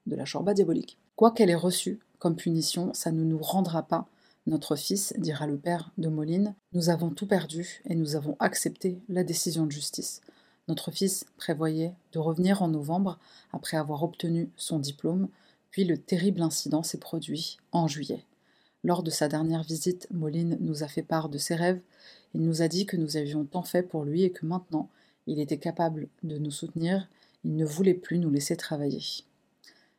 de 0.06 0.16
la 0.16 0.24
Chorba 0.30 0.52
diabolique. 0.52 0.98
Quoi 1.16 1.30
qu'elle 1.30 1.48
ait 1.48 1.54
reçu 1.54 1.98
comme 2.18 2.36
punition, 2.36 2.92
ça 2.92 3.10
ne 3.10 3.24
nous 3.24 3.38
rendra 3.38 3.82
pas 3.82 4.06
notre 4.46 4.76
fils, 4.76 5.12
dira 5.18 5.46
le 5.46 5.58
père 5.58 5.90
de 5.98 6.08
Moline. 6.08 6.54
Nous 6.72 6.88
avons 6.88 7.10
tout 7.10 7.26
perdu 7.26 7.82
et 7.86 7.96
nous 7.96 8.14
avons 8.14 8.36
accepté 8.38 9.00
la 9.08 9.24
décision 9.24 9.66
de 9.66 9.72
justice. 9.72 10.20
Notre 10.68 10.90
fils 10.90 11.26
prévoyait 11.36 11.94
de 12.12 12.18
revenir 12.18 12.62
en 12.62 12.68
novembre 12.68 13.18
après 13.52 13.76
avoir 13.76 14.04
obtenu 14.04 14.50
son 14.56 14.78
diplôme. 14.78 15.28
Puis 15.70 15.84
le 15.84 15.98
terrible 15.98 16.42
incident 16.42 16.82
s'est 16.82 16.98
produit 16.98 17.58
en 17.72 17.88
juillet. 17.88 18.24
Lors 18.84 19.02
de 19.02 19.10
sa 19.10 19.26
dernière 19.26 19.64
visite, 19.64 20.06
Moline 20.12 20.56
nous 20.60 20.84
a 20.84 20.88
fait 20.88 21.02
part 21.02 21.28
de 21.28 21.38
ses 21.38 21.56
rêves. 21.56 21.80
Il 22.34 22.42
nous 22.42 22.62
a 22.62 22.68
dit 22.68 22.86
que 22.86 22.96
nous 22.96 23.16
avions 23.16 23.44
tant 23.44 23.62
fait 23.62 23.82
pour 23.82 24.04
lui 24.04 24.22
et 24.22 24.30
que 24.30 24.46
maintenant 24.46 24.88
il 25.26 25.40
était 25.40 25.58
capable 25.58 26.08
de 26.22 26.38
nous 26.38 26.52
soutenir. 26.52 27.08
Il 27.44 27.56
ne 27.56 27.64
voulait 27.64 27.94
plus 27.94 28.18
nous 28.18 28.30
laisser 28.30 28.56
travailler. 28.56 29.02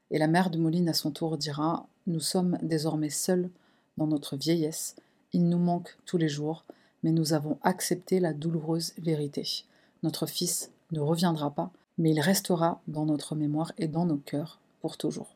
Et 0.09 0.17
la 0.17 0.27
mère 0.27 0.49
de 0.49 0.57
Moline 0.57 0.87
à 0.87 0.93
son 0.93 1.11
tour 1.11 1.37
dira 1.37 1.87
Nous 2.07 2.21
sommes 2.21 2.57
désormais 2.61 3.09
seuls 3.09 3.49
dans 3.97 4.07
notre 4.07 4.37
vieillesse. 4.37 4.95
Il 5.33 5.49
nous 5.49 5.57
manque 5.57 5.97
tous 6.05 6.17
les 6.17 6.29
jours, 6.29 6.65
mais 7.03 7.11
nous 7.11 7.33
avons 7.33 7.57
accepté 7.63 8.19
la 8.19 8.33
douloureuse 8.33 8.93
vérité. 8.97 9.65
Notre 10.03 10.25
fils 10.25 10.71
ne 10.91 10.99
reviendra 10.99 11.51
pas, 11.51 11.71
mais 11.97 12.11
il 12.11 12.19
restera 12.19 12.81
dans 12.87 13.05
notre 13.05 13.35
mémoire 13.35 13.71
et 13.77 13.87
dans 13.87 14.05
nos 14.05 14.17
cœurs 14.17 14.59
pour 14.81 14.97
toujours. 14.97 15.35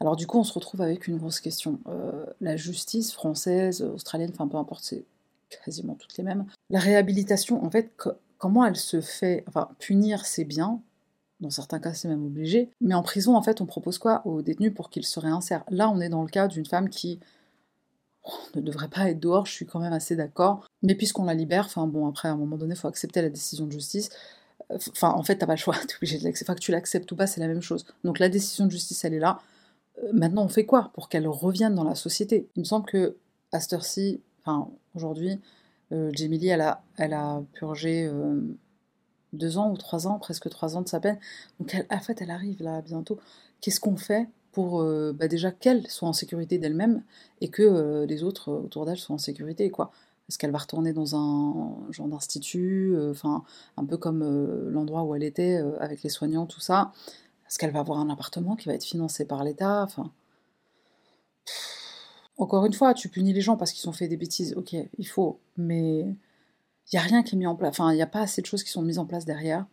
Alors 0.00 0.16
du 0.16 0.26
coup, 0.26 0.38
on 0.38 0.44
se 0.44 0.52
retrouve 0.52 0.82
avec 0.82 1.06
une 1.06 1.18
grosse 1.18 1.40
question. 1.40 1.78
Euh, 1.86 2.26
la 2.40 2.56
justice 2.56 3.12
française, 3.12 3.82
australienne, 3.82 4.30
enfin 4.32 4.48
peu 4.48 4.56
importe, 4.56 4.84
c'est 4.84 5.04
quasiment 5.64 5.94
toutes 5.94 6.16
les 6.16 6.24
mêmes. 6.24 6.46
La 6.70 6.80
réhabilitation, 6.80 7.64
en 7.64 7.70
fait, 7.70 7.92
comment 8.38 8.64
elle 8.64 8.76
se 8.76 9.00
fait? 9.00 9.44
Enfin, 9.46 9.68
punir, 9.78 10.26
c'est 10.26 10.44
bien. 10.44 10.80
Dans 11.40 11.50
certains 11.50 11.78
cas, 11.78 11.92
c'est 11.92 12.08
même 12.08 12.24
obligé. 12.24 12.70
Mais 12.80 12.94
en 12.94 13.02
prison, 13.02 13.36
en 13.36 13.42
fait, 13.42 13.60
on 13.60 13.66
propose 13.66 13.98
quoi 13.98 14.26
aux 14.26 14.42
détenus 14.42 14.74
pour 14.74 14.90
qu'ils 14.90 15.06
se 15.06 15.20
réinsèrent? 15.20 15.64
Là, 15.70 15.90
on 15.90 16.00
est 16.00 16.08
dans 16.08 16.22
le 16.22 16.28
cas 16.28 16.48
d'une 16.48 16.66
femme 16.66 16.88
qui 16.88 17.20
oh, 18.24 18.30
ne 18.54 18.60
devrait 18.60 18.88
pas 18.88 19.10
être 19.10 19.20
dehors, 19.20 19.46
je 19.46 19.52
suis 19.52 19.66
quand 19.66 19.80
même 19.80 19.92
assez 19.92 20.16
d'accord. 20.16 20.66
Mais 20.82 20.94
puisqu'on 20.94 21.24
la 21.24 21.34
libère, 21.34 21.66
enfin 21.66 21.86
bon, 21.86 22.08
après, 22.08 22.28
à 22.28 22.32
un 22.32 22.36
moment 22.36 22.56
donné, 22.56 22.74
il 22.74 22.78
faut 22.78 22.88
accepter 22.88 23.22
la 23.22 23.30
décision 23.30 23.66
de 23.66 23.72
justice. 23.72 24.10
Enfin, 24.90 25.10
en 25.10 25.22
fait, 25.22 25.36
t'as 25.36 25.46
pas 25.46 25.54
le 25.54 25.58
choix, 25.58 25.76
t'es 25.88 25.94
obligé 25.96 26.18
de 26.18 26.24
l'accepter. 26.24 26.50
Enfin, 26.50 26.56
que 26.56 26.64
tu 26.64 26.72
l'acceptes 26.72 27.10
ou 27.12 27.16
pas, 27.16 27.26
c'est 27.26 27.40
la 27.40 27.48
même 27.48 27.62
chose. 27.62 27.86
Donc 28.04 28.18
la 28.18 28.28
décision 28.28 28.66
de 28.66 28.70
justice, 28.70 29.04
elle 29.04 29.14
est 29.14 29.18
là. 29.18 29.40
Euh, 30.02 30.10
maintenant, 30.12 30.44
on 30.44 30.48
fait 30.48 30.66
quoi 30.66 30.90
pour 30.94 31.08
qu'elle 31.08 31.28
revienne 31.28 31.74
dans 31.74 31.84
la 31.84 31.94
société? 31.94 32.48
Il 32.56 32.60
me 32.60 32.64
semble 32.64 32.86
que 32.86 33.16
à 33.52 33.58
enfin 34.44 34.70
aujourd'hui, 34.94 35.40
euh, 35.92 36.10
Jamie 36.14 36.46
elle 36.46 36.62
a, 36.62 36.82
elle 36.96 37.12
a 37.12 37.42
purgé 37.52 38.06
euh, 38.06 38.40
deux 39.32 39.58
ans 39.58 39.70
ou 39.70 39.76
trois 39.76 40.06
ans, 40.06 40.18
presque 40.18 40.48
trois 40.48 40.76
ans 40.76 40.82
de 40.82 40.88
sa 40.88 41.00
peine. 41.00 41.18
Donc 41.60 41.74
elle, 41.74 41.86
en 41.90 42.00
fait, 42.00 42.20
elle 42.22 42.30
arrive 42.30 42.62
là 42.62 42.80
bientôt. 42.82 43.18
Qu'est-ce 43.60 43.80
qu'on 43.80 43.96
fait 43.96 44.28
pour 44.52 44.84
bah 45.14 45.28
déjà 45.28 45.50
qu'elle 45.50 45.86
soit 45.88 46.08
en 46.08 46.12
sécurité 46.12 46.58
d'elle-même 46.58 47.02
et 47.40 47.48
que 47.48 48.04
les 48.04 48.22
autres 48.22 48.52
autour 48.52 48.86
d'elle 48.86 48.98
soient 48.98 49.14
en 49.14 49.18
sécurité 49.18 49.70
quoi. 49.70 49.90
Est-ce 50.28 50.38
qu'elle 50.38 50.52
va 50.52 50.58
retourner 50.58 50.92
dans 50.92 51.16
un 51.16 51.90
genre 51.90 52.08
d'institut, 52.08 52.96
un 53.24 53.84
peu 53.84 53.96
comme 53.96 54.22
l'endroit 54.70 55.02
où 55.02 55.14
elle 55.14 55.24
était 55.24 55.56
avec 55.80 56.02
les 56.02 56.10
soignants, 56.10 56.46
tout 56.46 56.60
ça? 56.60 56.92
Est-ce 57.48 57.58
qu'elle 57.58 57.72
va 57.72 57.80
avoir 57.80 57.98
un 57.98 58.08
appartement 58.08 58.56
qui 58.56 58.68
va 58.68 58.74
être 58.74 58.84
financé 58.84 59.24
par 59.26 59.44
l'État? 59.44 59.86
Encore 62.38 62.64
une 62.64 62.72
fois, 62.72 62.94
tu 62.94 63.08
punis 63.08 63.32
les 63.32 63.40
gens 63.40 63.56
parce 63.56 63.72
qu'ils 63.72 63.88
ont 63.88 63.92
fait 63.92 64.08
des 64.08 64.16
bêtises, 64.16 64.54
ok, 64.56 64.74
il 64.96 65.06
faut, 65.06 65.40
mais 65.56 66.00
il 66.00 66.16
n'y 66.94 66.98
a 66.98 67.02
rien 67.02 67.22
qui 67.22 67.34
est 67.34 67.38
mis 67.38 67.46
en 67.46 67.54
place, 67.54 67.70
enfin, 67.70 67.92
il 67.92 67.96
n'y 67.96 68.02
a 68.02 68.06
pas 68.06 68.20
assez 68.20 68.40
de 68.40 68.46
choses 68.46 68.62
qui 68.62 68.70
sont 68.70 68.82
mises 68.82 68.98
en 68.98 69.06
place 69.06 69.24
derrière 69.24 69.66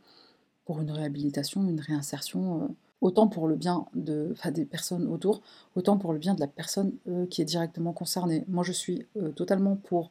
pour 0.65 0.81
une 0.81 0.91
réhabilitation, 0.91 1.67
une 1.67 1.79
réinsertion, 1.79 2.63
euh, 2.63 2.67
autant 3.01 3.27
pour 3.27 3.47
le 3.47 3.55
bien 3.55 3.85
de, 3.95 4.33
des 4.51 4.65
personnes 4.65 5.07
autour, 5.07 5.41
autant 5.75 5.97
pour 5.97 6.13
le 6.13 6.19
bien 6.19 6.33
de 6.33 6.39
la 6.39 6.47
personne 6.47 6.93
euh, 7.07 7.25
qui 7.27 7.41
est 7.41 7.45
directement 7.45 7.93
concernée. 7.93 8.43
Moi, 8.47 8.63
je 8.63 8.71
suis 8.71 9.05
euh, 9.17 9.31
totalement 9.31 9.75
pour 9.75 10.09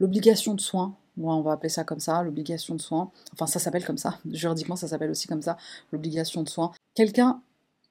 l'obligation 0.00 0.54
de 0.54 0.60
soins, 0.60 0.94
moi 1.16 1.34
on 1.34 1.40
va 1.40 1.52
appeler 1.52 1.68
ça 1.68 1.82
comme 1.82 1.98
ça, 1.98 2.22
l'obligation 2.22 2.76
de 2.76 2.80
soins, 2.80 3.10
enfin 3.32 3.46
ça 3.46 3.58
s'appelle 3.58 3.84
comme 3.84 3.98
ça, 3.98 4.18
juridiquement 4.30 4.76
ça 4.76 4.86
s'appelle 4.86 5.10
aussi 5.10 5.26
comme 5.26 5.42
ça, 5.42 5.56
l'obligation 5.92 6.42
de 6.42 6.48
soins. 6.48 6.70
Quelqu'un 6.94 7.42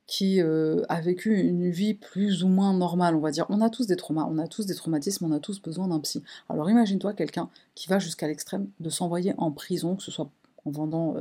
qui 0.05 0.41
euh, 0.41 0.83
a 0.87 1.01
vécu 1.01 1.37
une 1.37 1.69
vie 1.69 1.93
plus 1.93 2.45
ou 2.45 2.47
moins 2.47 2.73
normale, 2.73 3.13
on 3.13 3.19
va 3.19 3.29
dire. 3.29 3.45
On 3.49 3.59
a 3.59 3.69
tous 3.69 3.87
des 3.87 3.97
traumas, 3.97 4.25
on 4.29 4.37
a 4.37 4.47
tous 4.47 4.65
des 4.65 4.73
traumatismes, 4.73 5.25
on 5.25 5.33
a 5.33 5.39
tous 5.39 5.61
besoin 5.61 5.89
d'un 5.89 5.99
psy. 5.99 6.23
Alors 6.47 6.69
imagine-toi 6.69 7.11
quelqu'un 7.11 7.49
qui 7.75 7.89
va 7.89 7.99
jusqu'à 7.99 8.25
l'extrême 8.25 8.69
de 8.79 8.89
s'envoyer 8.89 9.33
en 9.37 9.51
prison, 9.51 9.97
que 9.97 10.03
ce 10.03 10.11
soit 10.11 10.29
en 10.63 10.71
vendant 10.71 11.15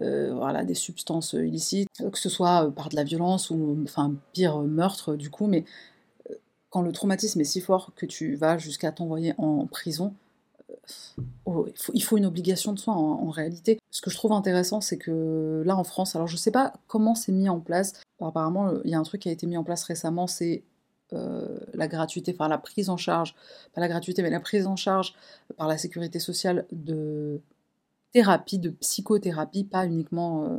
euh, 0.00 0.30
euh, 0.30 0.34
voilà, 0.34 0.64
des 0.64 0.74
substances 0.74 1.34
illicites, 1.34 1.88
que 2.10 2.18
ce 2.18 2.28
soit 2.28 2.72
par 2.74 2.88
de 2.88 2.96
la 2.96 3.04
violence 3.04 3.50
ou 3.50 3.78
enfin 3.84 4.14
pire 4.32 4.58
meurtre 4.60 5.16
du 5.16 5.30
coup, 5.30 5.46
mais 5.46 5.64
quand 6.70 6.82
le 6.82 6.92
traumatisme 6.92 7.40
est 7.40 7.44
si 7.44 7.60
fort 7.60 7.92
que 7.94 8.06
tu 8.06 8.34
vas 8.34 8.56
jusqu'à 8.58 8.92
t'envoyer 8.92 9.34
en 9.38 9.66
prison, 9.66 10.14
Oh, 11.44 11.66
il, 11.92 12.02
faut, 12.02 12.16
une 12.16 12.26
obligation 12.26 12.72
de 12.72 12.78
soins 12.78 12.94
en, 12.94 13.30
réalité. 13.30 13.78
Ce 13.90 14.00
que 14.00 14.10
je 14.10 14.16
trouve 14.16 14.32
intéressant, 14.32 14.80
c'est 14.80 14.96
que 14.96 15.62
là 15.64 15.76
en 15.76 15.84
France, 15.84 16.16
alors 16.16 16.26
je 16.26 16.36
sais 16.36 16.50
pas 16.50 16.72
comment 16.86 17.14
c'est 17.14 17.32
mis 17.32 17.48
en 17.48 17.60
place. 17.60 17.92
Apparemment, 18.20 18.72
il 18.84 18.90
y 18.90 18.94
a 18.94 18.98
un 18.98 19.02
truc 19.02 19.22
qui 19.22 19.28
a 19.28 19.32
été 19.32 19.46
mis 19.46 19.56
en 19.56 19.64
place 19.64 19.84
récemment, 19.84 20.26
c'est 20.26 20.62
euh, 21.12 21.58
la 21.74 21.88
gratuité, 21.88 22.34
enfin 22.34 22.48
la 22.48 22.58
prise 22.58 22.88
en 22.88 22.96
charge, 22.96 23.34
pas 23.74 23.80
la 23.80 23.88
gratuité, 23.88 24.22
mais 24.22 24.30
la 24.30 24.40
prise 24.40 24.66
en 24.66 24.76
charge 24.76 25.14
par 25.56 25.68
la 25.68 25.76
sécurité 25.76 26.18
sociale 26.18 26.66
de 26.72 27.40
thérapie, 28.12 28.58
de 28.58 28.70
psychothérapie, 28.70 29.64
pas 29.64 29.86
uniquement 29.86 30.44
euh, 30.44 30.58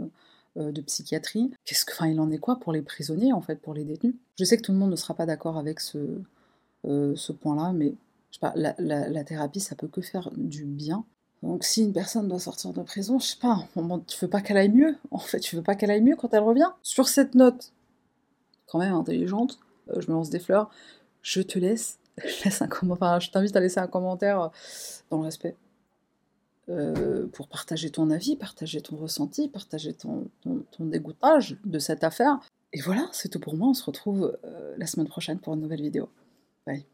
euh, 0.58 0.72
de 0.72 0.82
psychiatrie. 0.82 1.52
Qu'est-ce 1.66 1.86
que, 1.86 1.94
enfin, 1.94 2.08
il 2.08 2.20
en 2.20 2.32
est 2.32 2.38
quoi 2.38 2.60
pour 2.60 2.74
les 2.74 2.82
prisonniers 2.82 3.34
en 3.34 3.42
fait, 3.42 3.56
pour 3.62 3.74
les 3.74 3.84
détenus? 3.84 4.16
Je 4.38 4.46
sais 4.46 4.58
que 4.58 4.64
tout 4.64 4.72
le 4.72 4.78
monde 4.78 4.92
ne 4.92 4.96
sera 4.96 5.14
pas 5.14 5.26
d'accord 5.26 5.58
avec 5.58 5.80
ce, 5.80 6.22
ce 6.84 7.32
point-là, 7.32 7.72
mais 7.74 7.96
je 8.34 8.40
sais 8.40 8.40
pas, 8.40 8.54
la, 8.56 9.24
thérapie, 9.24 9.60
ça 9.60 9.76
peut 9.76 9.88
que 9.88 10.02
faire 10.02 10.32
du 10.36 10.66
bien. 10.66 11.06
Donc 11.44 11.64
si 11.64 11.84
une 11.84 11.94
personne 11.94 12.28
doit 12.28 12.40
sortir 12.40 12.74
de 12.74 12.82
prison, 12.82 13.20
je 13.20 13.28
sais 13.28 13.38
pas, 13.40 13.68
tu 14.08 14.18
veux 14.20 14.30
pas 14.30 14.42
qu'elle 14.42 14.58
aille 14.58 14.70
mieux? 14.72 14.96
En 15.12 15.20
fait, 15.20 15.40
tu 15.40 15.56
veux 15.56 15.62
pas 15.62 15.76
qu'elle 15.76 15.92
aille 15.92 16.02
mieux 16.02 16.16
quand 16.16 16.34
elle 16.34 16.42
revient? 16.42 16.70
Sur 16.82 17.08
cette 17.08 17.36
note, 17.36 17.74
quand 18.66 18.80
même 18.80 18.94
intelligente, 18.94 19.60
euh, 19.90 20.02
je 20.02 20.08
me 20.08 20.14
lance 20.14 20.32
des 20.32 20.40
fleurs, 20.40 20.72
je 21.22 21.42
te 21.42 21.60
laisse, 21.60 22.00
je, 22.18 23.30
t'invite 23.30 23.56
à 23.56 23.60
laisser 23.60 23.80
un 23.80 23.88
commentaire 23.88 24.42
euh, 24.42 24.48
dans 25.12 25.18
le 25.18 25.26
respect. 25.26 25.56
Euh, 26.70 27.28
pour 27.28 27.50
partager 27.50 27.90
ton 27.90 28.10
avis, 28.10 28.38
partager 28.38 28.82
ton 28.82 28.96
ressenti, 28.96 29.50
partager 29.50 29.94
ton, 29.94 30.30
ton, 30.44 30.86
dégoûtage 30.86 31.58
de 31.66 31.78
cette 31.78 32.06
affaire. 32.06 32.40
Et 32.72 32.80
voilà, 32.80 33.10
c'est 33.12 33.28
tout 33.28 33.40
pour 33.40 33.58
moi. 33.58 33.68
On 33.68 33.74
se 33.74 33.84
retrouve 33.84 34.38
la 34.78 34.88
semaine 34.88 35.08
prochaine 35.08 35.40
pour 35.40 35.54
une 35.54 35.62
nouvelle 35.62 35.82
vidéo. 35.82 36.10
Bye. 36.66 36.86